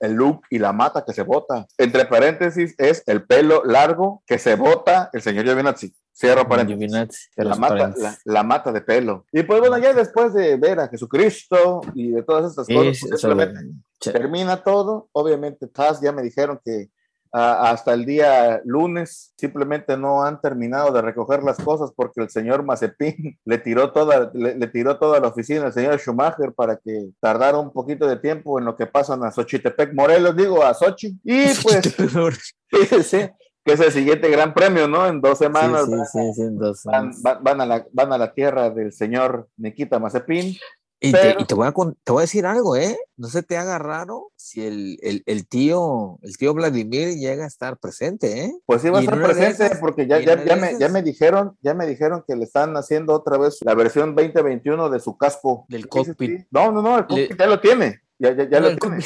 el 0.00 0.12
look 0.12 0.42
y 0.50 0.58
la 0.58 0.72
mata 0.72 1.04
que 1.06 1.12
se 1.12 1.22
bota. 1.22 1.66
Entre 1.76 2.04
paréntesis, 2.06 2.74
es 2.78 3.02
el 3.06 3.24
pelo 3.24 3.57
largo 3.64 4.22
que 4.26 4.38
se 4.38 4.56
bota 4.56 5.10
el 5.12 5.22
señor 5.22 5.44
Giovinazzi. 5.44 5.94
Cierro. 6.18 6.44
Giovinazzi, 6.48 7.28
La 7.36 7.54
mata, 7.54 7.94
la, 7.96 8.18
la 8.24 8.42
mata 8.42 8.72
de 8.72 8.80
pelo. 8.80 9.24
Y 9.30 9.44
pues 9.44 9.60
bueno, 9.60 9.78
ya 9.78 9.94
después 9.94 10.34
de 10.34 10.56
ver 10.56 10.80
a 10.80 10.88
Jesucristo 10.88 11.80
y 11.94 12.10
de 12.10 12.22
todas 12.24 12.50
estas 12.50 12.66
Sí, 12.66 12.74
cosas, 12.74 12.96
sí, 12.96 13.06
pues, 13.08 13.60
termina 14.00 14.56
todo. 14.62 15.08
Obviamente, 15.12 15.68
Taz 15.68 16.00
ya 16.00 16.10
me 16.10 16.22
dijeron 16.22 16.60
que 16.64 16.90
ah, 17.32 17.70
hasta 17.70 17.94
el 17.94 18.04
día 18.04 18.60
lunes 18.64 19.32
simplemente 19.36 19.96
no 19.96 20.24
han 20.24 20.40
terminado 20.40 20.92
de 20.92 21.02
recoger 21.02 21.44
las 21.44 21.58
cosas 21.58 21.92
porque 21.94 22.20
el 22.20 22.30
señor 22.30 22.64
Mazepin 22.64 23.38
le 23.44 23.58
tiró 23.58 23.92
toda, 23.92 24.32
le, 24.34 24.56
le 24.56 24.66
tiró 24.66 24.98
toda 24.98 25.20
la 25.20 25.28
oficina 25.28 25.66
al 25.66 25.72
señor 25.72 26.00
Schumacher 26.00 26.52
para 26.52 26.78
que 26.78 27.10
tardara 27.20 27.58
un 27.58 27.72
poquito 27.72 28.08
de 28.08 28.16
tiempo 28.16 28.58
en 28.58 28.64
lo 28.64 28.74
que 28.74 28.86
pasan 28.86 29.22
a 29.22 29.30
Xochitepec, 29.30 29.94
Morelos, 29.94 30.34
digo, 30.34 30.64
a 30.64 30.74
Sochi. 30.74 31.16
Y 31.22 31.44
pues, 31.62 31.94
fíjese 32.68 33.36
que 33.68 33.74
es 33.74 33.80
el 33.80 33.92
siguiente 33.92 34.28
gran 34.30 34.54
premio, 34.54 34.88
¿no? 34.88 35.06
En 35.06 35.20
dos 35.20 35.38
semanas 35.38 35.86
sí, 35.86 35.92
sí, 35.92 36.00
sí, 36.12 36.32
sí, 36.34 36.42
entonces- 36.42 36.84
van, 36.84 37.12
van- 37.22 37.44
van 37.44 37.60
a 37.60 37.66
la, 37.66 37.86
van 37.92 38.12
a 38.12 38.18
la 38.18 38.32
tierra 38.34 38.70
del 38.70 38.92
señor 38.92 39.48
Nikita 39.56 39.98
Mazepin. 39.98 40.56
Y, 41.00 41.12
te, 41.12 41.18
Pero- 41.18 41.40
y 41.40 41.44
te 41.44 41.54
voy 41.54 41.68
a, 41.68 41.70
con- 41.72 41.94
te 42.02 42.10
voy 42.10 42.22
a 42.22 42.22
decir 42.22 42.44
algo, 42.44 42.74
¿eh? 42.74 42.98
No 43.16 43.28
se 43.28 43.44
te 43.44 43.56
haga 43.56 43.78
raro 43.78 44.32
si 44.34 44.66
el, 44.66 44.98
el, 45.02 45.22
el 45.26 45.46
tío, 45.46 46.18
el 46.22 46.36
tío 46.36 46.54
Vladimir 46.54 47.14
llega 47.16 47.44
a 47.44 47.46
estar 47.46 47.76
presente, 47.78 48.46
¿eh? 48.46 48.52
Pues 48.66 48.82
sí 48.82 48.90
va 48.90 48.98
a 48.98 49.02
estar 49.02 49.22
presente 49.22 49.70
porque 49.78 50.08
ya, 50.08 50.16
me, 50.16 50.22
esas- 50.22 50.78
ya 50.80 50.88
me 50.88 51.02
dijeron, 51.04 51.56
ya 51.62 51.74
me 51.74 51.86
dijeron 51.86 52.24
que 52.26 52.34
le 52.34 52.42
están 52.44 52.76
haciendo 52.76 53.12
otra 53.14 53.38
vez 53.38 53.58
la 53.60 53.74
versión 53.76 54.16
2021 54.16 54.90
de 54.90 54.98
su 54.98 55.16
casco. 55.16 55.66
Del 55.68 55.88
cockpit. 55.88 56.46
No, 56.50 56.72
no, 56.72 56.82
no, 56.82 56.98
el 56.98 57.02
Le- 57.02 57.06
cockpit 57.28 57.38
ya 57.38 57.46
lo 57.46 57.60
tiene. 57.60 58.00
Ya, 58.20 58.34
ya, 58.34 58.48
ya 58.50 58.58
No, 58.60 58.66
lo 58.66 58.72
el 58.72 58.78
tiene. 58.80 58.98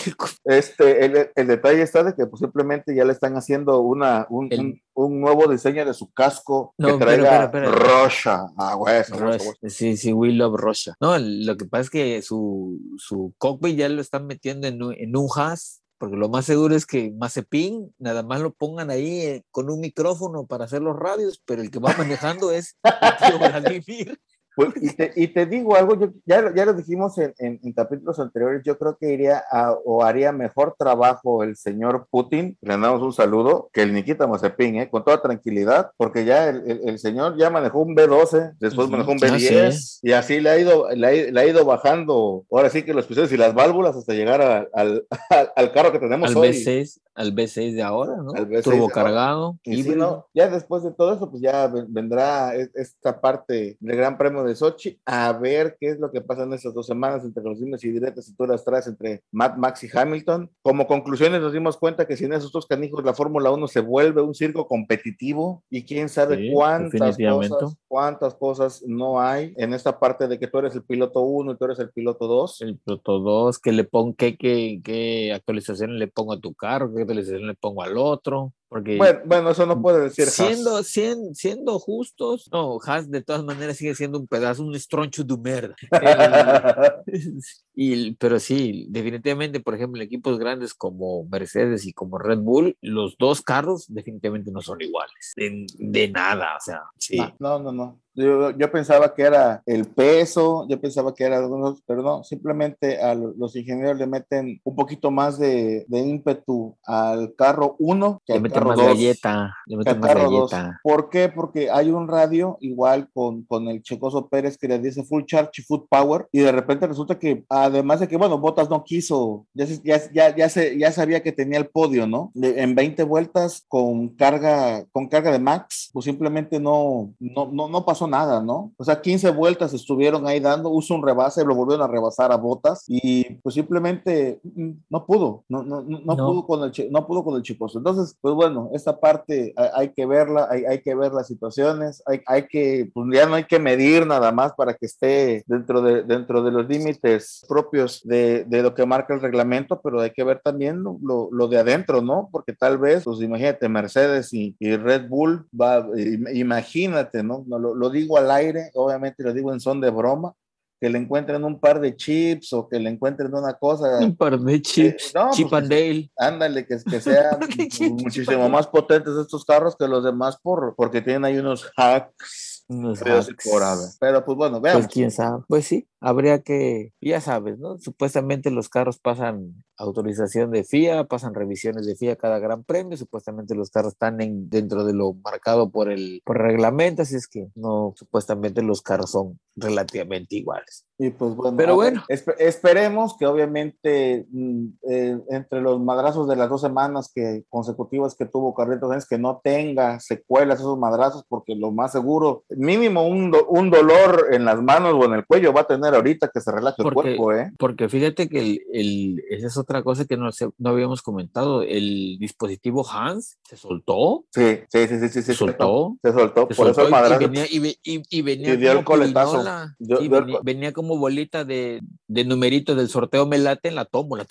Este, 0.45 1.05
el, 1.05 1.31
el 1.35 1.47
detalle 1.47 1.83
está 1.83 2.03
de 2.03 2.15
que 2.15 2.27
pues, 2.27 2.41
simplemente 2.41 2.95
ya 2.95 3.05
le 3.05 3.13
están 3.13 3.35
haciendo 3.37 3.81
una, 3.81 4.27
un, 4.31 4.49
El- 4.51 4.61
un, 4.61 4.83
un 4.95 5.21
nuevo 5.21 5.47
diseño 5.51 5.85
de 5.85 5.93
su 5.95 6.11
casco 6.13 6.75
No, 6.79 6.99
que 6.99 7.05
pero, 7.05 7.23
traiga 7.25 7.45
espera, 7.45 7.67
espera. 7.69 8.03
rocha. 8.05 8.47
Ah, 8.57 8.77
hueso, 8.77 9.15
hueso, 9.15 9.25
Rush. 9.25 9.47
hueso. 9.47 9.53
Sí, 9.69 9.97
sí, 9.97 10.13
We 10.13 10.33
Love 10.33 10.59
Russia. 10.59 10.95
No, 11.01 11.17
lo 11.19 11.57
que 11.57 11.67
pasa 11.67 11.83
es 11.83 11.91
que 11.91 12.23
su, 12.23 12.81
su 12.97 13.35
cockpit 13.39 13.77
ya 13.77 13.89
lo 13.89 14.01
están 14.01 14.27
metiendo 14.27 14.67
en 14.67 14.81
en 14.83 15.17
un 15.17 15.29
hash, 15.35 15.79
porque 15.99 16.17
lo 16.17 16.29
más 16.29 16.47
seguro 16.47 16.75
es 16.75 16.85
que 16.87 17.13
Mazepin 17.17 17.95
nada 17.99 18.23
más 18.23 18.41
lo 18.41 18.53
pongan 18.55 18.91
ahí 18.91 19.21
eh, 19.21 19.45
con 19.51 19.71
un 19.71 19.79
micrófono 19.81 20.47
para 20.47 20.65
hacer 20.65 20.83
los 20.83 20.97
radios, 20.99 21.41
pero 21.45 21.63
el 21.63 21.71
que 21.71 21.79
va 21.79 21.95
manejando 21.99 22.51
es 22.51 22.77
el 22.83 23.29
tío 23.29 23.39
Vladimir. 23.39 24.19
Pues, 24.55 24.71
y, 24.83 24.95
te, 24.95 25.13
y 25.17 25.29
te 25.29 25.47
digo 25.47 25.77
algo, 25.77 25.99
yo, 25.99 26.09
ya, 26.27 26.43
lo- 26.43 26.55
ya 26.55 26.67
lo 26.67 26.75
dijimos 26.75 27.17
en, 27.19 27.33
en- 27.39 27.59
en 27.63 27.73
capítulos 27.73 28.19
anteriores, 28.19 28.63
yo 28.65 28.77
creo 28.79 28.97
que 28.99 29.13
iría 29.13 29.43
a, 29.51 29.73
o 29.85 30.05
haría 30.05 30.31
mejor 30.33 30.75
trabajo 30.79 31.43
el 31.43 31.57
señor 31.57 32.07
Putin, 32.11 32.59
le 32.61 32.77
damos 32.77 33.01
un 33.03 33.13
saludo, 33.15 33.71
que 33.73 33.83
el 33.83 33.95
Nikita 33.95 34.27
Mazepin, 34.27 34.77
¿eh? 34.77 34.91
con 34.91 35.05
toda 35.05 35.23
tranquilidad, 35.23 35.91
porque 35.97 36.25
ya 36.27 36.49
el, 36.51 36.71
el- 36.71 36.89
el 36.91 36.99
señor 36.99 37.37
ya 37.39 37.49
manejó 37.49 37.81
un 37.81 37.97
B12, 37.97 38.53
después 38.59 38.89
manejó 38.91 39.13
un 39.13 39.25
así 39.25 39.47
B10, 39.47 39.69
es. 39.69 40.01
y 40.03 40.13
así 40.13 40.41
le 40.41 40.51
ha, 40.51 40.59
ido, 40.59 40.91
le, 40.91 41.07
ha, 41.07 41.33
le 41.33 41.41
ha 41.41 41.47
ido 41.47 41.65
bajando, 41.65 42.45
ahora 42.51 42.69
sí 42.69 42.83
que 42.83 42.93
los 42.95 43.07
pistones 43.07 43.33
y 43.33 43.37
las 43.37 43.55
válvulas 43.55 43.97
hasta 43.97 44.13
llegar 44.13 44.43
a- 44.43 44.67
al, 44.75 45.07
al, 45.31 45.53
al 45.57 45.73
carro 45.73 45.93
que 45.93 45.99
tenemos 45.99 46.29
Al 46.31 46.37
hoy. 46.37 46.49
B6, 46.51 47.01
al 47.15 47.35
B6 47.35 47.75
de 47.75 47.83
ahora, 47.83 48.17
¿no? 48.17 48.33
Al 48.35 48.49
B6 48.49 48.63
Turbo 48.63 48.77
de 48.77 48.83
ahora. 48.85 48.95
cargado, 48.95 49.59
Y 49.65 49.83
si 49.83 49.91
no, 49.91 50.27
ya 50.35 50.49
después 50.49 50.83
de 50.83 50.93
todo 50.93 51.15
eso, 51.15 51.31
pues 51.31 51.43
ya 51.43 51.67
ven- 51.67 51.87
vendrá 51.89 52.55
es- 52.55 52.71
esta 52.75 53.21
parte 53.21 53.77
del 53.81 53.97
Gran 53.97 54.17
Premio 54.17 54.42
de 54.45 54.55
Sochi 54.55 54.99
a 55.05 55.33
ver 55.33 55.77
qué 55.79 55.89
es 55.89 55.99
lo 55.99 56.11
que 56.11 56.21
pasa 56.21 56.45
en 56.45 56.53
estas 56.53 56.75
dos 56.75 56.87
semanas 56.87 57.25
entre 57.25 57.43
los 57.43 57.61
dimes 57.61 57.85
y 57.85 57.91
directas 57.91 58.29
y 58.29 58.35
tú 58.35 58.47
las 58.47 58.65
traes 58.65 58.87
entre 58.87 59.23
Matt, 59.31 59.57
Max 59.57 59.85
y 59.85 59.89
Hamilton. 59.93 60.51
Como 60.63 60.87
conclusiones 60.87 61.41
nos 61.41 61.53
dimos 61.53 61.77
cuenta 61.77 62.07
que 62.07 62.17
sin 62.17 62.33
esos 62.33 62.53
dos 62.53 62.67
canijos 62.67 63.05
la 63.05 63.15
Fórmula 63.15 63.51
1 63.51 63.69
se 63.69 63.81
vuelve 63.81 64.23
un 64.23 64.35
circo 64.35 64.67
competitivo 64.67 65.63
y 65.71 65.85
quién 65.85 66.09
sabe 66.09 66.37
Sí, 66.37 66.51
cuántas 66.53 67.17
cosas, 67.17 67.77
cuántas 67.89 68.35
cosas 68.35 68.83
no 68.87 69.21
hay 69.21 69.55
en 69.57 69.75
esta 69.75 69.99
parte 69.99 70.29
de 70.29 70.39
que 70.39 70.49
tú 70.49 70.59
eres 70.59 70.75
el 70.75 70.85
piloto 70.85 71.21
1 71.21 71.53
y 71.53 71.57
tú 71.57 71.65
eres 71.65 71.79
el 71.79 71.91
piloto 71.91 72.27
2. 72.27 72.61
el 72.63 72.79
Proto 72.79 73.19
2, 73.19 73.59
que 73.59 73.73
le 73.73 73.89
qué, 74.17 74.37
qué, 74.37 74.81
qué 74.83 75.33
actualización 75.33 75.99
le 75.99 76.09
pongo 76.09 76.33
a 76.33 76.41
tu 76.41 76.55
carro, 76.55 76.93
qué 76.95 77.03
actualización 77.03 77.47
le 77.47 77.55
pongo 77.55 77.83
al 77.83 77.97
otro, 77.97 78.53
porque 78.73 78.97
Bueno, 78.97 79.21
bueno, 79.27 79.51
eso 79.51 79.67
no 79.67 79.83
puede 79.83 80.05
decir 80.05 80.25
Haas. 80.25 80.35
siendo, 80.35 80.83
sien- 80.83 81.35
siendo 81.35 81.79
justos, 81.79 82.49
no, 82.51 82.79
Haas 82.85 83.11
de 83.11 83.23
todas 83.23 83.45
maneras 83.45 83.77
sigue 83.77 83.95
siendo 83.95 84.19
un 84.19 84.27
pedazo, 84.27 84.65
un 84.65 84.75
estroncho 84.75 85.23
de 85.25 85.37
merda. 85.37 85.77
El- 85.91 87.03
y, 87.75 88.13
pero 88.15 88.41
sí, 88.41 88.87
definitivamente, 88.89 89.61
por 89.61 89.75
ejemplo, 89.75 90.01
en 90.01 90.07
equipos 90.07 90.39
grandes 90.39 90.73
como 90.73 91.25
Mercedes 91.27 91.85
y 91.87 91.93
como 91.93 92.19
Red 92.19 92.39
Bull, 92.39 92.77
los 92.81 93.17
dos 93.19 93.43
carros 93.43 93.85
definitivamente 93.89 94.51
no 94.51 94.63
son 94.63 94.81
iguales, 94.81 95.33
de, 95.37 95.67
de 95.79 96.09
nada, 96.09 96.57
o 96.57 96.61
sea, 96.65 96.81
sí. 96.99 97.19
No, 97.39 97.59
no, 97.59 97.73
no. 97.73 98.01
Yo, 98.15 98.51
yo 98.51 98.71
pensaba 98.71 99.15
que 99.15 99.23
era 99.23 99.63
el 99.67 99.87
peso, 99.87 100.67
yo 100.69 100.81
pensaba 100.81 101.15
que 101.15 101.25
era 101.25 101.39
algunos, 101.39 101.83
pero 101.87 102.03
no, 102.03 102.23
simplemente 102.25 103.01
a 103.01 103.15
lo- 103.15 103.33
los 103.39 103.57
ingenieros 103.57 103.99
le 103.99 104.07
meten 104.07 104.61
un 104.65 104.77
poquito 104.77 105.11
más 105.11 105.39
de, 105.39 105.85
de 105.89 105.99
ímpetu 106.01 106.77
al 106.85 107.35
carro 107.37 107.77
1 107.79 108.21
que 108.27 108.33
Le 108.35 108.37
al 108.37 108.43
meten 108.43 108.55
carro 108.59 108.69
más 108.71 108.77
2. 108.79 108.87
galleta, 108.87 109.55
le 109.67 109.77
meten 109.77 110.01
más 110.01 110.09
carro 110.09 110.31
2. 110.31 110.51
galleta. 110.51 110.81
¿Por 110.83 111.09
qué? 111.11 111.29
Porque 111.29 111.71
hay 111.71 111.91
un 111.91 112.07
radio 112.09 112.59
igual 112.61 113.09
con, 113.15 113.45
con 113.45 113.69
el 113.69 113.83
Checoso 113.83 114.29
Pérez 114.29 114.59
que 114.59 114.69
le 114.69 114.79
dice 114.79 115.05
full 115.05 115.25
charge 115.25 115.51
y 115.59 115.63
full 115.63 115.81
power 115.89 116.29
y 116.33 116.41
de 116.41 116.53
repente 116.53 116.87
resulta 116.87 117.19
que 117.19 117.45
además 117.49 118.01
de 118.01 118.09
que, 118.09 118.17
bueno, 118.17 118.39
Botas 118.39 118.69
no 118.69 118.85
quiso, 118.85 119.47
ya, 119.55 119.67
se- 119.67 119.81
ya, 119.83 120.01
ya, 120.13 120.37
ya, 120.37 120.49
se, 120.49 120.79
ya 120.79 120.93
sabía 120.93 121.23
que 121.23 121.33
tenía 121.33 121.59
el 121.59 121.69
podio, 121.69 122.07
¿no? 122.07 122.31
De- 122.35 122.63
en 122.63 122.75
20 122.75 123.03
vueltas 123.05 123.65
con 123.69 124.09
carga, 124.11 124.85
con 124.93 125.09
carga 125.09 125.31
de 125.33 125.39
max, 125.39 125.89
pues 125.93 126.05
simplemente 126.05 126.61
no, 126.61 127.15
no, 127.19 127.49
no, 127.51 127.69
no 127.69 127.85
pasó 127.87 128.02
nada, 128.07 128.43
¿no? 128.43 128.73
O 128.77 128.85
sea, 128.85 129.01
15 129.01 129.31
vueltas 129.31 129.73
estuvieron 129.75 130.27
ahí 130.27 130.41
dando, 130.41 130.71
uso 130.71 130.95
un 130.95 131.05
rebase, 131.07 131.45
lo 131.45 131.55
volvieron 131.55 131.85
a 131.85 131.91
rebasar 131.91 132.33
a 132.33 132.37
Botas 132.37 132.85
y 132.89 133.35
pues 133.37 133.55
simplemente 133.55 134.41
mm, 134.43 134.71
no 134.91 135.07
pudo, 135.07 135.45
no, 135.49 135.63
no, 135.63 135.83
no, 135.83 136.01
no 136.05 136.17
pudo 136.17 136.47
con 136.47 136.63
el, 136.65 136.91
no 136.91 137.07
pudo 137.07 137.25
con 137.25 137.37
el 137.37 137.43
Chicoso. 137.43 137.79
Entonces, 137.79 138.17
pues 138.21 138.35
bueno, 138.35 138.71
esta 138.73 138.99
parte 138.99 139.53
hay, 139.57 139.69
hay 139.75 139.89
que 139.91 140.07
verla, 140.07 140.49
hay, 140.51 140.65
hay 140.65 140.81
que 140.83 140.95
ver 140.95 141.13
las 141.13 141.27
situaciones, 141.27 142.03
hay, 142.07 142.21
hay 142.27 142.47
que, 142.47 142.91
pues 142.93 143.07
ya 143.13 143.27
no 143.27 143.35
hay 143.35 143.45
que 143.45 143.59
medir 143.59 144.07
nada 144.07 144.33
más 144.33 144.53
para 144.55 144.75
que 144.75 144.87
esté 144.87 145.45
dentro 145.47 145.81
de, 145.83 146.03
dentro 146.03 146.43
de 146.43 146.51
los 146.51 146.69
límites 146.69 147.45
propios 147.49 148.01
de, 148.05 148.45
de 148.45 148.63
lo 148.63 148.75
que 148.75 148.87
marca 148.87 149.15
el 149.15 149.21
reglamento, 149.21 149.81
pero 149.83 150.01
hay 150.01 150.11
que 150.11 150.25
ver 150.25 150.41
también 150.43 150.83
lo, 150.83 150.99
lo- 151.03 151.29
lo 151.33 151.49
de 151.49 151.59
adentro, 151.59 152.03
¿no? 152.03 152.29
Porque 152.33 152.53
tal 152.53 152.79
vez, 152.79 153.05
pues 153.05 153.21
imagínate, 153.21 153.69
Mercedes 153.69 154.33
y, 154.33 154.55
y 154.59 154.77
Red 154.77 155.09
Bull, 155.09 155.47
va, 155.59 155.81
im- 155.97 156.29
imagínate, 156.35 157.23
¿no? 157.23 157.45
No, 157.47 157.59
lo, 157.59 157.75
lo 157.75 157.91
digo 157.93 158.19
al 158.19 158.31
aire, 158.31 158.71
obviamente 158.75 159.23
lo 159.23 159.33
digo 159.33 159.53
en 159.53 159.61
son 159.61 159.81
de 159.81 159.91
broma, 159.91 160.35
que 160.81 160.91
le 160.91 160.99
encuentren 160.99 161.45
un 161.45 161.61
par 161.61 161.81
de 161.81 161.95
chips 161.95 162.53
o 162.55 162.69
que 162.69 162.81
le 162.81 162.91
encuentren 162.91 163.33
una 163.33 163.55
cosa. 163.55 163.99
Un 164.01 164.17
par 164.17 164.37
de 164.37 164.61
chips, 164.61 165.13
no, 165.15 165.31
chip 165.31 165.49
pues, 165.49 165.63
and 165.63 165.71
Dale. 165.71 166.11
Ándale, 166.17 166.67
que, 166.67 166.77
que 166.79 167.01
sean 167.01 167.39
¿Qué 167.39 167.69
chip 167.69 167.93
muchísimo 167.93 168.49
más 168.49 168.67
potentes 168.67 169.15
estos 169.17 169.45
carros 169.45 169.77
que 169.77 169.87
los 169.87 170.03
demás 170.03 170.39
por, 170.43 170.75
porque 170.75 171.01
tienen 171.01 171.25
ahí 171.25 171.39
unos 171.39 171.71
hacks. 171.77 172.65
Unos 172.67 172.99
por. 172.99 173.65
Pero 174.01 174.25
pues 174.25 174.37
bueno, 174.37 174.61
veamos. 174.61 174.87
Pues 174.87 174.93
quién 174.93 175.13
sabe. 175.13 175.45
Pues 175.47 175.67
sí, 175.67 175.87
habría 176.03 176.41
que, 176.43 176.93
ya 177.01 177.21
sabes, 177.21 177.59
¿no? 177.59 177.79
Supuestamente 177.79 178.51
los 178.51 178.69
carros 178.69 178.99
pasan 178.99 179.65
autorización 179.79 180.51
de 180.53 180.63
FIA, 180.65 181.05
pasan 181.05 181.35
revisiones 181.35 181.87
de 181.87 181.97
FIA 181.97 182.17
cada 182.17 182.39
gran 182.39 182.63
premio, 182.63 182.97
supuestamente 182.97 183.55
los 183.55 183.71
carros 183.71 183.95
están 183.95 184.21
en, 184.21 184.49
dentro 184.49 184.85
de 184.85 184.93
lo 184.95 185.15
marcado 185.15 185.71
por 185.71 185.91
el, 185.91 186.21
por 186.25 186.39
reglamento, 186.39 187.03
así 187.03 187.17
es 187.17 187.27
que 187.27 187.49
no, 187.57 187.93
supuestamente 187.97 188.63
los 188.63 188.81
carros 188.83 189.11
son 189.11 189.39
relativamente 189.57 190.37
iguales. 190.37 190.87
Y 190.99 191.11
pues 191.11 191.35
bueno, 191.35 191.57
Pero 191.57 191.75
bueno. 191.75 192.03
espe- 192.09 192.37
esperemos 192.39 193.17
que 193.19 193.27
obviamente 193.27 194.27
mm, 194.31 194.67
eh, 194.89 195.19
entre 195.31 195.61
los 195.61 195.81
madrazos 195.81 196.29
de 196.29 196.37
las 196.37 196.49
dos 196.49 196.61
semanas 196.61 197.11
que 197.13 197.45
consecutivas 197.49 198.15
que 198.15 198.27
tuvo 198.27 198.55
Carlitos 198.55 198.89
Sainz, 198.89 199.07
que 199.09 199.19
no 199.19 199.41
tenga 199.43 199.99
secuelas 199.99 200.61
esos 200.61 200.79
madrazos, 200.79 201.25
porque 201.29 201.57
lo 201.57 201.73
más 201.73 201.91
seguro, 201.93 202.45
mínimo 202.51 203.07
un, 203.07 203.31
do- 203.33 203.47
un 203.49 203.71
dolor 203.71 204.29
en 204.31 204.45
las 204.45 204.63
manos 204.63 204.95
o 204.95 205.05
en 205.07 205.15
el 205.15 205.27
cuello 205.27 205.53
va 205.53 205.63
a 205.63 205.67
tener 205.67 205.92
ahorita 205.93 206.31
que 206.33 206.41
se 206.41 206.51
relaje 206.53 206.83
el 206.83 206.93
cuerpo, 206.93 207.33
¿eh? 207.33 207.53
Porque 207.59 207.89
fíjate 207.89 208.29
que 208.29 208.39
el, 208.41 208.61
el- 208.73 209.25
esa 209.31 209.47
es 209.47 209.57
otra 209.57 209.83
cosa 209.83 210.05
que 210.05 210.17
no, 210.17 210.31
no 210.59 210.71
habíamos 210.71 211.03
comentado, 211.03 211.63
el 211.63 212.17
dispositivo 212.19 212.87
Hans 212.89 213.39
se 213.43 213.57
soltó, 213.57 214.25
Sí, 214.33 214.61
sí, 214.69 214.87
sí, 214.89 214.99
sí, 215.01 215.09
sí, 215.09 215.23
se 215.23 215.35
soltó. 215.35 215.97
Se 216.03 216.13
soltó, 216.13 216.47
Se 216.51 216.55
por 216.55 216.69
eso 216.71 216.83
el 216.83 216.91
madrazo. 216.91 217.23
y 217.23 217.27
venía, 217.27 217.45
y, 217.51 217.59
ve- 217.59 217.79
y- 217.83 218.03
y 218.11 218.23
venía 218.23 218.55
Y 218.55 218.57
dio 218.57 218.71
el 218.73 218.85
como 218.85 218.99
coletazo. 218.99 219.43
Sí, 219.79 220.09
venía, 220.09 220.39
venía 220.43 220.73
bolita 220.99 221.45
de, 221.45 221.81
de 222.09 222.25
numerito 222.25 222.75
del 222.75 222.89
sorteo 222.89 223.27
melate 223.27 223.69
en 223.69 223.75
la 223.75 223.85
tómbola. 223.85 224.25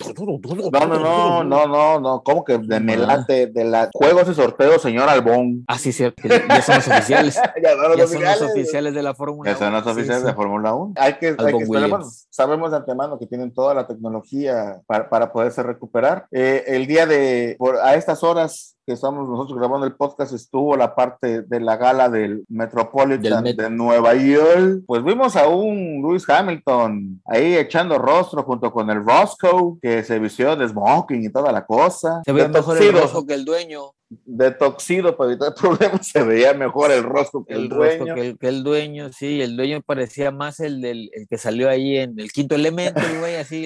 No, 0.72 0.86
no, 0.86 0.98
no, 0.98 1.44
no, 1.44 1.66
no, 1.66 2.00
no, 2.00 2.22
¿cómo 2.22 2.44
que 2.44 2.58
de 2.58 2.80
melate, 2.80 3.46
de 3.46 3.64
la 3.64 3.90
juegos 3.92 4.28
y 4.28 4.34
sorteos, 4.34 4.82
señor 4.82 5.08
Albón? 5.08 5.64
Ah, 5.66 5.78
sí, 5.78 5.92
cierto. 5.92 6.22
Ya 6.28 6.62
son 6.62 6.76
los 6.76 6.88
oficiales. 6.88 7.34
ya 7.62 7.70
son 7.72 7.82
los 7.88 7.96
ya 7.98 8.06
son 8.06 8.22
los 8.22 8.42
oficiales. 8.52 8.94
de 8.94 9.02
la 9.02 9.14
Fórmula 9.14 9.50
Ya 9.52 9.58
son 9.58 9.72
los 9.72 9.82
1, 9.82 9.92
oficiales 9.92 10.20
sí. 10.22 10.26
de 10.28 10.34
Fórmula 10.34 10.74
1. 10.74 10.94
Hay 10.96 11.14
que, 11.14 11.34
hay 11.38 11.51
Williams. 11.56 11.90
Bueno, 11.90 12.06
sabemos 12.30 12.70
de 12.70 12.76
antemano 12.78 13.18
que 13.18 13.26
tienen 13.26 13.52
toda 13.52 13.74
la 13.74 13.86
tecnología 13.86 14.80
para, 14.86 15.08
para 15.08 15.32
poderse 15.32 15.62
recuperar. 15.62 16.26
Eh, 16.30 16.64
el 16.66 16.86
día 16.86 17.06
de, 17.06 17.56
por, 17.58 17.76
a 17.76 17.94
estas 17.94 18.22
horas 18.22 18.76
que 18.84 18.94
estamos 18.94 19.28
nosotros 19.28 19.56
grabando 19.58 19.86
el 19.86 19.94
podcast, 19.94 20.32
estuvo 20.32 20.76
la 20.76 20.96
parte 20.96 21.42
de 21.42 21.60
la 21.60 21.76
gala 21.76 22.08
del 22.08 22.44
Metropolitan 22.48 23.44
Del 23.44 23.54
Met- 23.54 23.56
de 23.62 23.70
Nueva 23.70 24.14
York. 24.14 24.82
Pues 24.86 25.04
vimos 25.04 25.36
a 25.36 25.46
un 25.46 26.02
Lewis 26.02 26.28
Hamilton 26.28 27.22
ahí 27.26 27.56
echando 27.56 27.98
rostro 27.98 28.42
junto 28.42 28.72
con 28.72 28.90
el 28.90 29.04
Roscoe, 29.04 29.78
que 29.80 30.02
se 30.02 30.18
vistió 30.18 30.56
de 30.56 30.68
smoking 30.68 31.22
y 31.24 31.28
toda 31.30 31.52
la 31.52 31.64
cosa. 31.64 32.22
Se 32.24 32.32
ve 32.32 32.48
mejor 32.48 32.76
el 32.82 32.92
rostro 32.92 33.24
que 33.24 33.34
el 33.34 33.44
dueño. 33.44 33.92
De 34.24 34.50
toxido 34.52 35.16
para 35.16 35.30
evitar 35.30 35.54
problemas, 35.60 36.06
se 36.06 36.22
veía 36.22 36.54
mejor 36.54 36.90
el 36.90 37.02
rostro 37.02 37.44
que 37.44 37.54
el, 37.54 37.62
El 37.64 37.70
rostro 37.70 37.98
dueño. 38.04 38.14
que 38.14 38.28
el, 38.28 38.38
que 38.38 38.48
el 38.48 38.62
dueño, 38.62 39.12
sí, 39.12 39.40
el 39.40 39.56
dueño 39.56 39.80
parecía 39.82 40.30
más 40.30 40.60
el 40.60 40.80
del 40.80 41.10
el 41.12 41.26
que 41.28 41.38
salió 41.38 41.68
ahí 41.68 41.98
en 41.98 42.18
el 42.18 42.30
quinto 42.32 42.54
elemento, 42.54 43.00
el 43.00 43.18
güey, 43.18 43.36
así, 43.36 43.64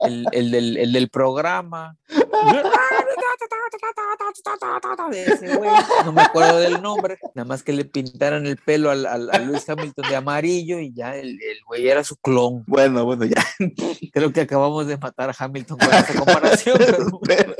el 0.00 0.50
del, 0.50 0.76
el 0.76 0.92
del 0.92 1.08
programa. 1.08 1.96
De 5.10 5.24
ese 5.24 5.56
güey, 5.56 5.70
no 6.04 6.12
me 6.12 6.22
acuerdo 6.22 6.58
del 6.58 6.80
nombre, 6.82 7.18
nada 7.34 7.46
más 7.46 7.62
que 7.62 7.72
le 7.72 7.84
pintaran 7.84 8.46
el 8.46 8.56
pelo 8.56 8.90
al, 8.90 9.06
al- 9.06 9.30
a 9.32 9.38
Luis 9.38 9.68
Hamilton 9.68 10.08
de 10.08 10.16
amarillo 10.16 10.78
y 10.78 10.92
ya 10.94 11.16
el, 11.16 11.30
el 11.30 11.58
güey 11.66 11.88
era 11.88 12.04
su 12.04 12.16
clon. 12.16 12.64
Bueno, 12.66 13.04
bueno, 13.04 13.24
ya. 13.24 13.44
Creo 14.12 14.32
que 14.32 14.42
acabamos 14.42 14.86
de 14.86 14.96
matar 14.98 15.30
a 15.30 15.34
Hamilton 15.36 15.78
con 15.78 15.92
esta 15.92 16.14
comparación, 16.14 16.78
pero 16.86 17.20
Pero, 17.26 17.54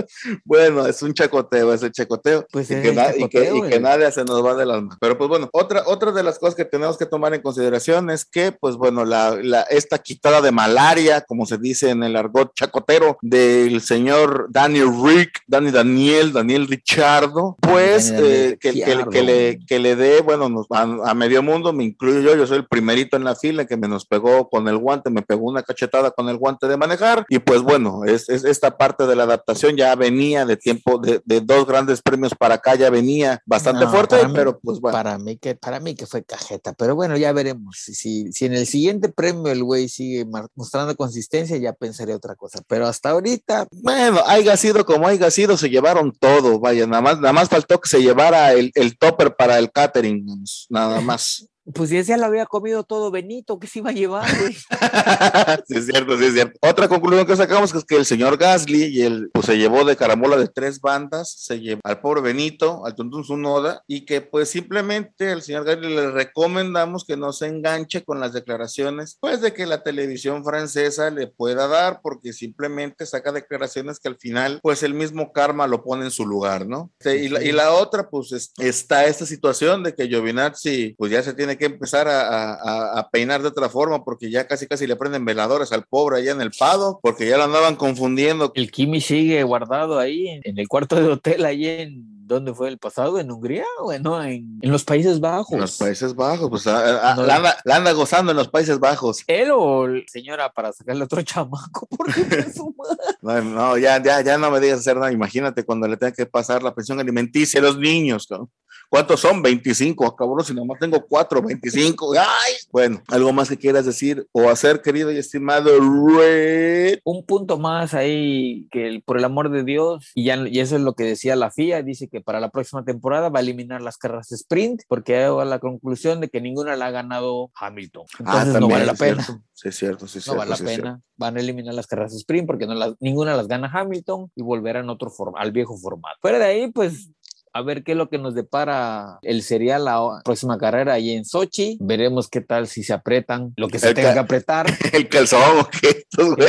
bueno, 0.44 0.86
es 0.86 1.02
un 1.02 1.12
chacoteo, 1.14 1.72
es 1.72 1.82
el 1.82 1.92
chacoteo. 1.92 2.46
Pues 2.52 2.70
y, 2.70 2.74
es 2.74 2.82
que 2.82 2.88
el 2.90 2.96
na- 2.96 3.08
y 3.16 3.28
que- 3.28 3.38
chacoteo, 3.38 3.56
y 3.66 3.68
que 3.68 3.76
el- 3.76 3.82
nadie 3.82 4.10
se 4.12 4.24
nos 4.24 4.44
va 4.44 4.54
de 4.54 4.66
las 4.66 4.82
manos. 4.82 4.98
Pero 5.00 5.16
pues 5.18 5.28
bueno, 5.28 5.48
otra, 5.52 5.82
otra 5.86 6.12
de 6.12 6.22
las 6.22 6.38
cosas 6.38 6.54
que 6.54 6.64
tenemos 6.64 6.96
que 6.98 7.06
tomar 7.06 7.34
en 7.34 7.42
consideración 7.42 8.10
es 8.10 8.24
que, 8.24 8.52
pues 8.52 8.76
bueno, 8.76 9.04
la, 9.04 9.36
la- 9.42 9.62
esta 9.62 9.98
quitada 9.98 10.40
de 10.40 10.52
malaria, 10.52 11.22
como 11.22 11.46
se 11.46 11.58
dice 11.58 11.90
en 11.90 12.02
el 12.02 12.16
argot 12.16 12.52
chacotero, 12.54 13.18
del 13.22 13.80
señor 13.80 14.46
Daniel 14.50 14.90
Rick, 15.02 15.40
Dani 15.50 15.70
Daniel, 15.72 16.32
Daniel 16.32 16.68
Richardo, 16.68 17.56
pues 17.60 18.12
Daniel 18.12 18.24
eh, 18.52 18.58
que, 18.60 18.72
que- 18.72 18.84
Ricciardo. 18.84 19.10
que 19.10 19.22
le, 19.22 19.58
que 19.66 19.78
le 19.80 19.96
dé, 19.96 20.20
bueno, 20.20 20.48
nos- 20.48 20.66
a, 20.70 20.82
a 20.82 21.14
medio 21.14 21.42
mundo, 21.42 21.72
me 21.72 21.82
incluyo 21.84 22.20
yo, 22.20 22.36
yo 22.36 22.46
soy 22.46 22.58
el 22.58 22.68
primerito 22.68 23.16
en 23.16 23.24
la 23.24 23.34
fila 23.34 23.64
que 23.66 23.76
me 23.76 23.88
nos 23.88 24.06
pegó 24.06 24.48
con 24.48 24.68
el 24.68 24.78
guante, 24.78 25.10
me 25.10 25.22
pegó 25.22 25.48
una 25.48 25.62
cachetada 25.64 26.12
con 26.12 26.28
el 26.28 26.36
guante 26.36 26.68
de 26.68 26.76
manejar, 26.76 27.26
y 27.28 27.40
pues 27.40 27.62
bueno, 27.62 28.04
es, 28.04 28.28
es 28.28 28.44
esta 28.44 28.76
parte 28.76 29.06
de 29.08 29.16
la 29.16 29.24
adaptación 29.24 29.76
ya 29.76 29.94
venía 29.96 30.46
de 30.46 30.56
tiempo, 30.56 30.98
de, 30.98 31.20
de 31.24 31.40
dos 31.40 31.66
grandes 31.66 32.00
premios 32.00 32.32
para 32.38 32.54
acá, 32.54 32.76
ya 32.76 32.88
venía 32.90 33.42
bastante 33.44 33.86
No, 33.86 33.90
fuerte, 33.90 34.24
mí- 34.26 34.32
pero 34.34 34.60
pues 34.60 34.78
bueno. 34.78 34.96
Para 34.96 35.18
mí 35.18 35.36
que 35.36 35.56
para 35.56 35.80
mí 35.80 35.96
que 35.96 36.06
fue 36.06 36.22
cajeta, 36.22 36.74
pero 36.74 36.94
bueno, 36.94 37.16
ya 37.16 37.32
veremos. 37.32 37.76
Si, 37.80 37.94
si, 37.94 38.30
si 38.32 38.44
en 38.46 38.52
el 38.54 38.66
siguiente 38.66 39.08
premio 39.08 39.50
el 39.50 39.64
güey 39.64 39.88
sigue 39.88 40.24
mostrando 40.54 40.94
consistencia, 40.94 41.56
ya 41.56 41.72
pensaré 41.72 42.14
otra 42.14 42.34
cosa. 42.36 42.60
Pero 42.68 42.86
hasta 42.86 43.10
ahorita, 43.10 43.66
Bueno, 43.72 44.20
haya 44.26 44.56
sido 44.56 44.84
como 44.84 45.08
haya 45.08 45.30
sido, 45.30 45.39
se 45.56 45.70
llevaron 45.70 46.12
todo, 46.12 46.58
vaya, 46.58 46.86
nada 46.86 47.02
más, 47.02 47.20
nada 47.20 47.32
más 47.32 47.48
faltó 47.48 47.80
que 47.80 47.88
se 47.88 48.02
llevara 48.02 48.52
el, 48.52 48.70
el 48.74 48.96
topper 48.98 49.34
para 49.34 49.58
el 49.58 49.70
catering, 49.70 50.26
nada 50.68 51.00
más. 51.00 51.46
Pues 51.74 51.90
ya 51.90 52.02
se 52.04 52.16
lo 52.16 52.26
había 52.26 52.46
comido 52.46 52.84
todo 52.84 53.10
Benito, 53.10 53.58
¿qué 53.58 53.66
se 53.66 53.78
iba 53.80 53.90
a 53.90 53.94
llevar, 53.94 54.26
güey? 54.40 54.52
sí, 55.68 55.74
es 55.76 55.86
cierto, 55.86 56.18
sí, 56.18 56.24
es 56.26 56.32
cierto. 56.34 56.58
Otra 56.62 56.88
conclusión 56.88 57.26
que 57.26 57.36
sacamos 57.36 57.74
es 57.74 57.84
que 57.84 57.96
el 57.96 58.04
señor 58.06 58.36
Gasly 58.38 58.84
y 58.84 59.02
el, 59.02 59.30
pues, 59.32 59.46
se 59.46 59.58
llevó 59.58 59.84
de 59.84 59.96
caramola 59.96 60.36
de 60.36 60.48
tres 60.48 60.80
bandas, 60.80 61.30
se 61.32 61.60
llevó 61.60 61.80
al 61.84 62.00
pobre 62.00 62.20
Benito, 62.20 62.84
al 62.86 62.94
Tuntun 62.94 63.24
Sunoda, 63.24 63.82
y 63.86 64.04
que 64.04 64.20
pues 64.20 64.48
simplemente 64.50 65.30
al 65.30 65.42
señor 65.42 65.64
Gasly 65.64 65.94
le 65.94 66.10
recomendamos 66.10 67.04
que 67.04 67.16
no 67.16 67.32
se 67.32 67.46
enganche 67.46 68.02
con 68.04 68.20
las 68.20 68.32
declaraciones, 68.32 69.16
pues 69.20 69.40
de 69.40 69.52
que 69.52 69.66
la 69.66 69.82
televisión 69.82 70.44
francesa 70.44 71.10
le 71.10 71.26
pueda 71.26 71.66
dar, 71.68 72.00
porque 72.02 72.32
simplemente 72.32 73.06
saca 73.06 73.32
declaraciones 73.32 73.98
que 74.00 74.08
al 74.08 74.16
final, 74.16 74.60
pues 74.62 74.82
el 74.82 74.94
mismo 74.94 75.32
karma 75.32 75.66
lo 75.66 75.82
pone 75.84 76.04
en 76.04 76.10
su 76.10 76.26
lugar, 76.26 76.66
¿no? 76.66 76.90
Este, 77.00 77.24
y, 77.24 77.28
la, 77.28 77.42
y 77.42 77.52
la 77.52 77.72
otra, 77.72 78.08
pues 78.08 78.32
es- 78.32 78.52
está 78.58 79.04
esta 79.06 79.26
situación 79.26 79.82
de 79.82 79.94
que 79.94 80.08
Giovinazzi, 80.08 80.94
pues 80.98 81.10
ya 81.12 81.22
se 81.22 81.34
tiene 81.34 81.56
que 81.58 81.59
empezar 81.66 82.08
a, 82.08 82.20
a- 82.22 82.54
a- 82.54 82.98
a 83.00 83.10
peinar 83.10 83.42
de 83.42 83.48
otra 83.48 83.68
forma, 83.68 84.04
porque 84.04 84.30
ya 84.30 84.46
casi 84.46 84.66
casi 84.66 84.86
le 84.86 84.96
prenden 84.96 85.24
veladores 85.24 85.72
al 85.72 85.84
pobre 85.84 86.18
allá 86.18 86.32
en 86.32 86.40
el 86.40 86.50
Pado, 86.58 87.00
porque 87.02 87.28
ya 87.28 87.36
lo 87.36 87.44
andaban 87.44 87.76
confundiendo. 87.76 88.52
El 88.54 88.70
Kimi 88.70 89.00
sigue 89.00 89.42
guardado 89.42 89.98
ahí 89.98 90.28
en, 90.28 90.40
en 90.44 90.58
el 90.58 90.68
cuarto 90.68 90.96
de 90.96 91.08
hotel, 91.08 91.44
ahí 91.44 91.66
en 91.66 92.20
¿dónde 92.30 92.54
fue 92.54 92.68
el 92.68 92.78
pasado? 92.78 93.18
¿En 93.18 93.28
Hungría? 93.32 93.64
Bueno, 93.82 94.22
en, 94.22 94.60
en 94.62 94.70
los 94.70 94.84
Países 94.84 95.18
Bajos. 95.18 95.52
En 95.52 95.60
los 95.62 95.76
Países 95.78 96.14
Bajos, 96.14 96.48
pues 96.48 96.64
a- 96.68 97.10
a- 97.10 97.14
No. 97.16 97.24
la, 97.24 97.36
anda, 97.36 97.56
la 97.64 97.76
anda 97.76 97.90
gozando 97.92 98.30
en 98.30 98.36
los 98.36 98.46
Países 98.48 98.78
Bajos. 98.78 99.24
Él 99.26 99.48
o 99.52 99.86
señora 100.06 100.52
para 100.52 100.72
sacarle 100.72 101.04
otro 101.04 101.20
chamaco, 101.22 101.88
porque. 101.90 102.24
No, 103.22 103.42
no, 103.42 103.76
ya, 103.78 104.02
ya, 104.02 104.22
ya 104.22 104.38
no 104.38 104.50
me 104.50 104.60
digas 104.60 104.78
hacer 104.80 104.96
nada. 104.96 105.12
Imagínate 105.12 105.64
cuando 105.64 105.86
le 105.86 105.96
tenga 105.96 106.12
que 106.12 106.24
pasar 106.26 106.62
la 106.62 106.74
pensión 106.74 107.00
alimenticia 107.00 107.60
a 107.60 107.62
los 107.64 107.76
niños. 107.78 108.26
cabrón. 108.26 108.48
¿Cuántos 108.90 109.20
son? 109.20 109.40
25. 109.40 110.16
Cabrón, 110.16 110.44
si 110.44 110.52
nomás 110.52 110.80
tengo 110.80 111.06
4, 111.08 111.40
25. 111.42 112.12
¡Ay! 112.18 112.54
Bueno, 112.72 113.00
algo 113.06 113.32
más 113.32 113.48
que 113.48 113.56
quieras 113.56 113.86
decir 113.86 114.26
o 114.32 114.50
hacer, 114.50 114.82
querido 114.82 115.12
y 115.12 115.16
estimado 115.16 115.70
Red. 116.18 116.98
un 117.04 117.24
punto 117.24 117.56
más 117.58 117.94
ahí 117.94 118.66
que 118.72 118.88
el- 118.88 119.02
por 119.02 119.16
el 119.16 119.24
amor 119.24 119.50
de 119.50 119.62
Dios, 119.64 120.10
y, 120.14 120.24
ya, 120.24 120.36
y 120.48 120.58
eso 120.60 120.74
es 120.76 120.82
lo 120.82 120.94
que 120.94 121.04
decía 121.04 121.36
la 121.36 121.50
FIA, 121.50 121.82
dice 121.82 122.08
que 122.08 122.20
para 122.20 122.40
la 122.40 122.50
próxima 122.50 122.84
temporada 122.84 123.28
va 123.28 123.38
a 123.38 123.42
eliminar 123.42 123.80
las 123.80 123.96
carreras 123.96 124.32
sprint, 124.32 124.82
porque 124.88 125.14
ha 125.14 125.18
llegado 125.18 125.40
a 125.40 125.44
la 125.44 125.60
conclusión 125.60 126.20
de 126.20 126.28
que 126.28 126.40
ninguna 126.40 126.74
la 126.76 126.86
ha 126.86 126.90
ganado 126.90 127.50
Hamilton. 127.54 128.04
Entonces 128.18 128.60
no 128.60 128.68
vale 128.68 128.86
la 128.86 128.92
Ah, 128.92 128.96
pena. 128.98 129.22
cierto. 129.22 129.42
Sí, 129.52 129.68
es 129.68 129.76
cierto, 129.76 130.08
sí, 130.08 130.18
es 130.18 130.26
No 130.26 130.32
cierto. 130.32 130.38
vale 130.38 130.50
la 130.50 130.56
sí, 130.56 130.64
pena. 130.64 131.00
Van 131.16 131.36
a 131.36 131.40
eliminar 131.40 131.74
las 131.74 131.86
carreras 131.86 132.14
sprint 132.14 132.46
porque 132.46 132.66
no 132.66 132.74
las, 132.74 132.94
ninguna 132.98 133.36
las 133.36 133.46
gana 133.46 133.70
Hamilton 133.72 134.30
y 134.34 134.42
volverán 134.42 134.88
otro 134.90 135.10
forma, 135.10 135.38
al 135.38 135.52
viejo 135.52 135.76
formato. 135.76 136.16
Fuera 136.20 136.38
de 136.38 136.44
ahí, 136.46 136.70
pues 136.72 137.10
a 137.52 137.62
ver 137.62 137.82
qué 137.84 137.92
es 137.92 137.98
lo 137.98 138.08
que 138.08 138.18
nos 138.18 138.34
depara 138.34 139.18
el 139.22 139.42
serial 139.42 139.84
la 139.84 140.20
próxima 140.24 140.56
carrera 140.58 140.94
ahí 140.94 141.10
en 141.10 141.24
Sochi. 141.24 141.78
Veremos 141.80 142.28
qué 142.28 142.40
tal 142.40 142.66
si 142.68 142.82
se 142.82 142.92
apretan 142.92 143.52
lo 143.56 143.68
que 143.68 143.78
se 143.78 143.88
El 143.88 143.94
tenga 143.94 144.12
que 144.12 144.18
apretar. 144.20 144.66
El 144.92 145.08
calzón, 145.08 145.66
El 145.82 146.06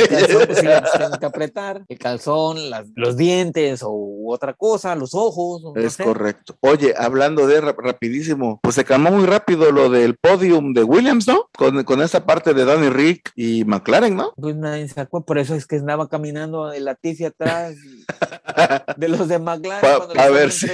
calzón, 0.08 0.46
pues, 0.46 1.18
que 1.18 1.26
apretar. 1.26 1.84
El 1.88 1.98
calzón, 1.98 2.70
las- 2.70 2.86
los 2.94 3.16
dientes 3.16 3.82
o 3.84 4.24
otra 4.28 4.54
cosa, 4.54 4.94
los 4.94 5.14
ojos. 5.14 5.62
no 5.62 5.74
Es 5.80 5.94
sé. 5.94 6.04
correcto. 6.04 6.56
Oye, 6.60 6.94
hablando 6.96 7.46
de 7.46 7.60
rap- 7.60 7.78
rapidísimo, 7.78 8.60
pues 8.62 8.74
se 8.76 8.84
calmó 8.84 9.10
muy 9.10 9.26
rápido 9.26 9.70
lo 9.72 9.90
del 9.90 10.16
podium 10.16 10.72
de 10.72 10.84
Williams, 10.84 11.26
¿no? 11.26 11.48
Con, 11.56 11.82
con 11.84 12.00
esa 12.02 12.24
parte 12.24 12.54
de 12.54 12.64
Danny 12.64 12.88
Rick 12.90 13.32
y 13.36 13.64
McLaren, 13.64 14.16
¿no? 14.16 14.32
Pues 14.36 14.56
nadie 14.56 14.88
se 14.88 15.00
acuerda, 15.00 15.26
por 15.26 15.38
eso 15.38 15.54
es 15.54 15.66
que 15.66 15.76
andaba 15.76 16.08
caminando 16.08 16.68
de 16.68 16.80
Latifi 16.80 17.24
atrás 17.24 17.74
de 18.96 19.08
los 19.08 19.28
de 19.28 19.38
McLaren 19.38 19.80
Pa- 19.80 19.96
cuando 19.96 20.14
pa 20.14 20.26
lo 20.28 20.34
ver 20.34 20.50
si- 20.52 20.66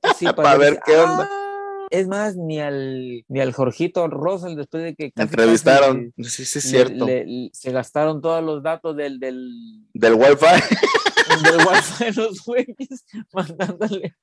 pues 0.00 0.16
sí, 0.16 0.26
Pa' 0.36 0.56
ver 0.56 0.80
qué 0.84 0.96
onda. 0.96 1.28
"Ah". 1.30 1.47
Es 1.90 2.06
más, 2.08 2.36
ni 2.36 2.60
al, 2.60 3.24
ni 3.28 3.40
al 3.40 3.52
Jorgito 3.52 4.08
Russell, 4.08 4.56
después 4.56 4.82
de 4.82 4.94
que 4.94 5.10
casi, 5.12 5.28
Entrevistaron. 5.28 6.12
casi 6.16 6.30
Sí, 6.30 6.44
sí, 6.44 6.58
es 6.58 6.64
cierto. 6.70 7.06
le- 7.06 7.24
le- 7.26 7.50
se 7.52 7.70
gastaron 7.72 8.20
todos 8.20 8.42
los 8.44 8.62
datos 8.62 8.96
del, 8.96 9.18
del, 9.20 9.50
Del 9.94 10.14
Wi-Fi. 10.14 10.46
del 11.44 11.58
wifi 11.58 12.04
de 12.06 12.12
los 12.22 12.42
güeyes, 12.44 13.04
mandándole, 13.34 14.14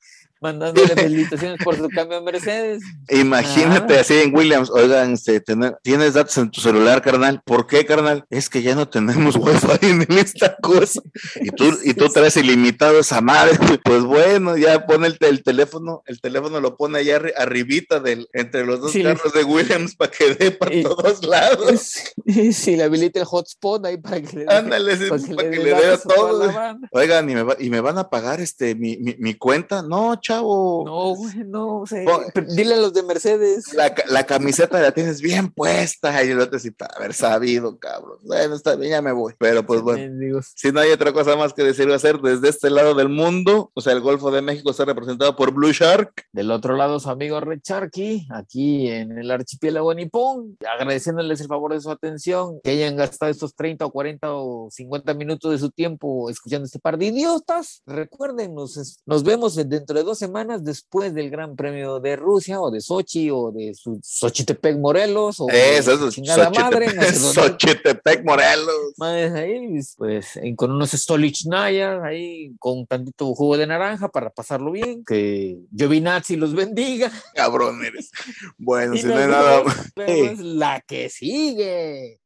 mandándole 0.41 0.87
felicitaciones 0.95 1.59
por 1.63 1.77
su 1.77 1.87
cambio 1.89 2.17
a 2.17 2.21
Mercedes. 2.21 2.81
Imagínate 3.09 3.97
Ah. 3.97 4.01
así 4.01 4.15
en 4.15 4.35
Williams, 4.35 4.71
oigan, 4.71 5.13
este, 5.13 5.39
tener- 5.39 5.77
tienes 5.83 6.15
datos 6.15 6.35
en 6.39 6.49
tu 6.49 6.61
celular, 6.61 7.01
carnal. 7.03 7.41
¿Por 7.45 7.67
qué, 7.67 7.85
carnal? 7.85 8.25
Es 8.31 8.49
que 8.49 8.61
ya 8.63 8.73
no 8.75 8.89
tenemos 8.89 9.35
Wi-Fi 9.35 9.85
en 9.85 10.05
esta 10.17 10.55
cosa. 10.61 10.99
Y 11.41 11.49
tú, 11.51 11.65
y 11.83 11.93
tú 11.93 12.09
traes 12.09 12.37
ilimitado 12.37 12.99
esa 12.99 13.21
madre. 13.21 13.57
Pues 13.83 14.03
bueno, 14.03 14.57
ya 14.57 14.85
pone 14.87 15.07
el, 15.07 15.17
el 15.19 15.43
teléfono, 15.43 16.01
el 16.07 16.19
teléfono 16.19 16.59
lo 16.59 16.75
pone 16.75 16.99
allá 16.99 17.19
arri- 17.19 17.33
arribita 17.55 17.99
del, 17.99 18.27
entre 18.33 18.65
los 18.65 18.81
dos 18.81 18.91
Sí. 18.91 19.01
carros 19.03 19.31
de 19.33 19.43
Williams 19.43 19.95
para 19.95 20.11
que 20.11 20.35
dé 20.35 20.51
para 20.51 20.73
Y- 20.75 20.83
todos 20.83 21.23
lados. 21.25 21.93
Si 22.51 22.75
le 22.75 22.83
habilita 22.83 23.19
el 23.19 23.25
hotspot 23.25 23.85
ahí 23.85 23.97
para 23.97 24.21
que 24.21 24.35
le 24.37 24.45
dé- 24.45 24.53
Ándale, 24.53 24.97
para 25.07 25.21
que 25.21 25.35
para 25.35 25.49
le 25.49 25.51
que 25.51 25.57
dé 25.59 25.63
le 25.63 25.69
dé 25.69 25.75
a 25.75 25.89
datos 25.91 26.05
a 26.05 26.15
toda 26.15 26.29
todo. 26.31 26.47
la 26.47 26.53
banda. 26.53 26.87
Oigan, 26.91 27.29
¿y 27.29 27.35
me, 27.35 27.43
va- 27.43 27.55
y 27.59 27.69
me 27.69 27.79
van 27.81 27.97
a 27.97 28.09
pagar 28.09 28.41
este 28.41 28.75
mi, 28.75 28.97
mi, 28.97 29.15
mi 29.19 29.35
cuenta? 29.35 29.81
No, 29.81 30.15
chavo. 30.19 30.83
No, 30.85 31.15
güey, 31.15 31.35
no, 31.45 31.81
o 31.81 31.85
sea, 31.87 32.03
Pon- 32.03 32.25
pero 32.33 32.47
dile 32.49 32.73
a 32.73 32.77
los 32.77 32.93
de 32.93 33.03
Mercedes. 33.03 33.73
La, 33.73 33.93
la 34.07 34.25
camiseta 34.25 34.79
la 34.81 34.91
tienes 34.91 35.21
bien 35.21 35.49
puesta 35.49 36.23
y 36.23 36.29
el 36.31 36.39
otro 36.39 36.59
sí, 36.59 36.71
para 36.71 36.93
haber 36.95 37.13
sabido, 37.13 37.77
cabrón. 37.79 38.17
Bueno, 38.23 38.55
está 38.55 38.75
bien, 38.75 38.91
ya 38.91 39.01
me 39.01 39.11
voy. 39.11 39.33
Pero 39.37 39.65
pues 39.65 39.81
bueno, 39.81 40.41
si 40.55 40.71
no 40.71 40.79
hay 40.79 40.91
otra 40.91 41.13
cosa 41.13 41.35
más 41.35 41.53
que 41.53 41.63
decir 41.63 41.87
o 41.89 41.93
hacer 41.93 42.19
desde 42.19 42.49
este 42.49 42.69
lado 42.69 42.95
del 42.95 43.09
mundo, 43.09 43.71
o 43.73 43.81
sea, 43.81 43.93
el 43.93 44.01
Golfo 44.01 44.31
de 44.31 44.41
México 44.41 44.71
está 44.71 44.85
representado 44.85 45.35
por 45.35 45.51
Blue 45.51 45.71
Shark. 45.71 46.25
Del 46.33 46.51
otro 46.51 46.75
lado, 46.75 46.99
su 46.99 47.09
amigo 47.09 47.39
Red 47.45 47.61
Sharky, 47.63 48.27
aquí 48.31 48.87
en 48.89 49.17
el 49.17 49.31
archipiélago 49.31 49.93
nipón, 49.93 50.57
agradeciéndoles 50.77 51.39
el 51.41 51.47
favor 51.47 51.73
de 51.73 51.81
su 51.81 51.89
atención, 51.91 52.59
que 52.63 52.71
hayan 52.71 52.95
gastado 52.95 53.31
estos 53.31 53.55
30 53.55 53.85
o 53.85 53.91
40 53.91 54.33
o 54.33 54.67
50 54.71 55.13
minutos 55.13 55.51
de 55.51 55.57
su 55.59 55.69
tiempo 55.71 56.29
escuchando 56.29 56.65
este 56.65 56.79
par 56.79 56.97
de 56.97 57.05
idiotas. 57.07 57.81
Recuerden, 57.85 58.53
nos, 58.55 59.01
nos 59.05 59.23
vemos 59.23 59.55
dentro 59.55 59.97
de 59.97 60.03
dos 60.03 60.17
semanas 60.17 60.63
después 60.63 61.13
del 61.13 61.29
Gran 61.29 61.55
Premio 61.55 61.99
de 61.99 62.15
Rusia 62.15 62.59
o 62.61 62.71
de 62.71 62.81
Sochi 62.81 63.29
o 63.31 63.51
de 63.51 63.73
Xochitepec 64.03 64.77
Morelos 64.77 65.39
o 65.39 65.45
de 65.47 65.77
Eso, 65.77 65.93
eso, 65.93 66.09
chingada 66.11 66.49
madre, 66.49 66.87
no 66.93 67.01
Xochitepec, 67.33 68.23
Morelos. 68.25 68.93
Madres 68.97 69.33
ahí, 69.33 69.79
pues 69.97 70.35
en- 70.37 70.55
con 70.55 70.71
unos 70.71 70.91
Stolichnaya, 70.91 72.03
ahí 72.03 72.53
con 72.59 72.79
un 72.79 72.87
tantito 72.87 73.33
jugo 73.35 73.57
de 73.57 73.67
naranja 73.67 74.09
para 74.09 74.29
pasarlo 74.29 74.71
bien. 74.71 75.03
Que 75.05 75.57
Giovinazzi 75.75 76.35
los 76.35 76.53
bendiga. 76.53 77.11
Cabrón 77.35 77.83
eres. 77.83 78.11
Bueno, 78.57 78.95
Y 78.95 78.99
si 78.99 79.07
no 79.07 79.17
hay 79.17 79.27
nada 79.27 79.63
vemos 79.95 80.39
la 80.39 80.81
que 80.81 81.09
sigue. 81.09 82.19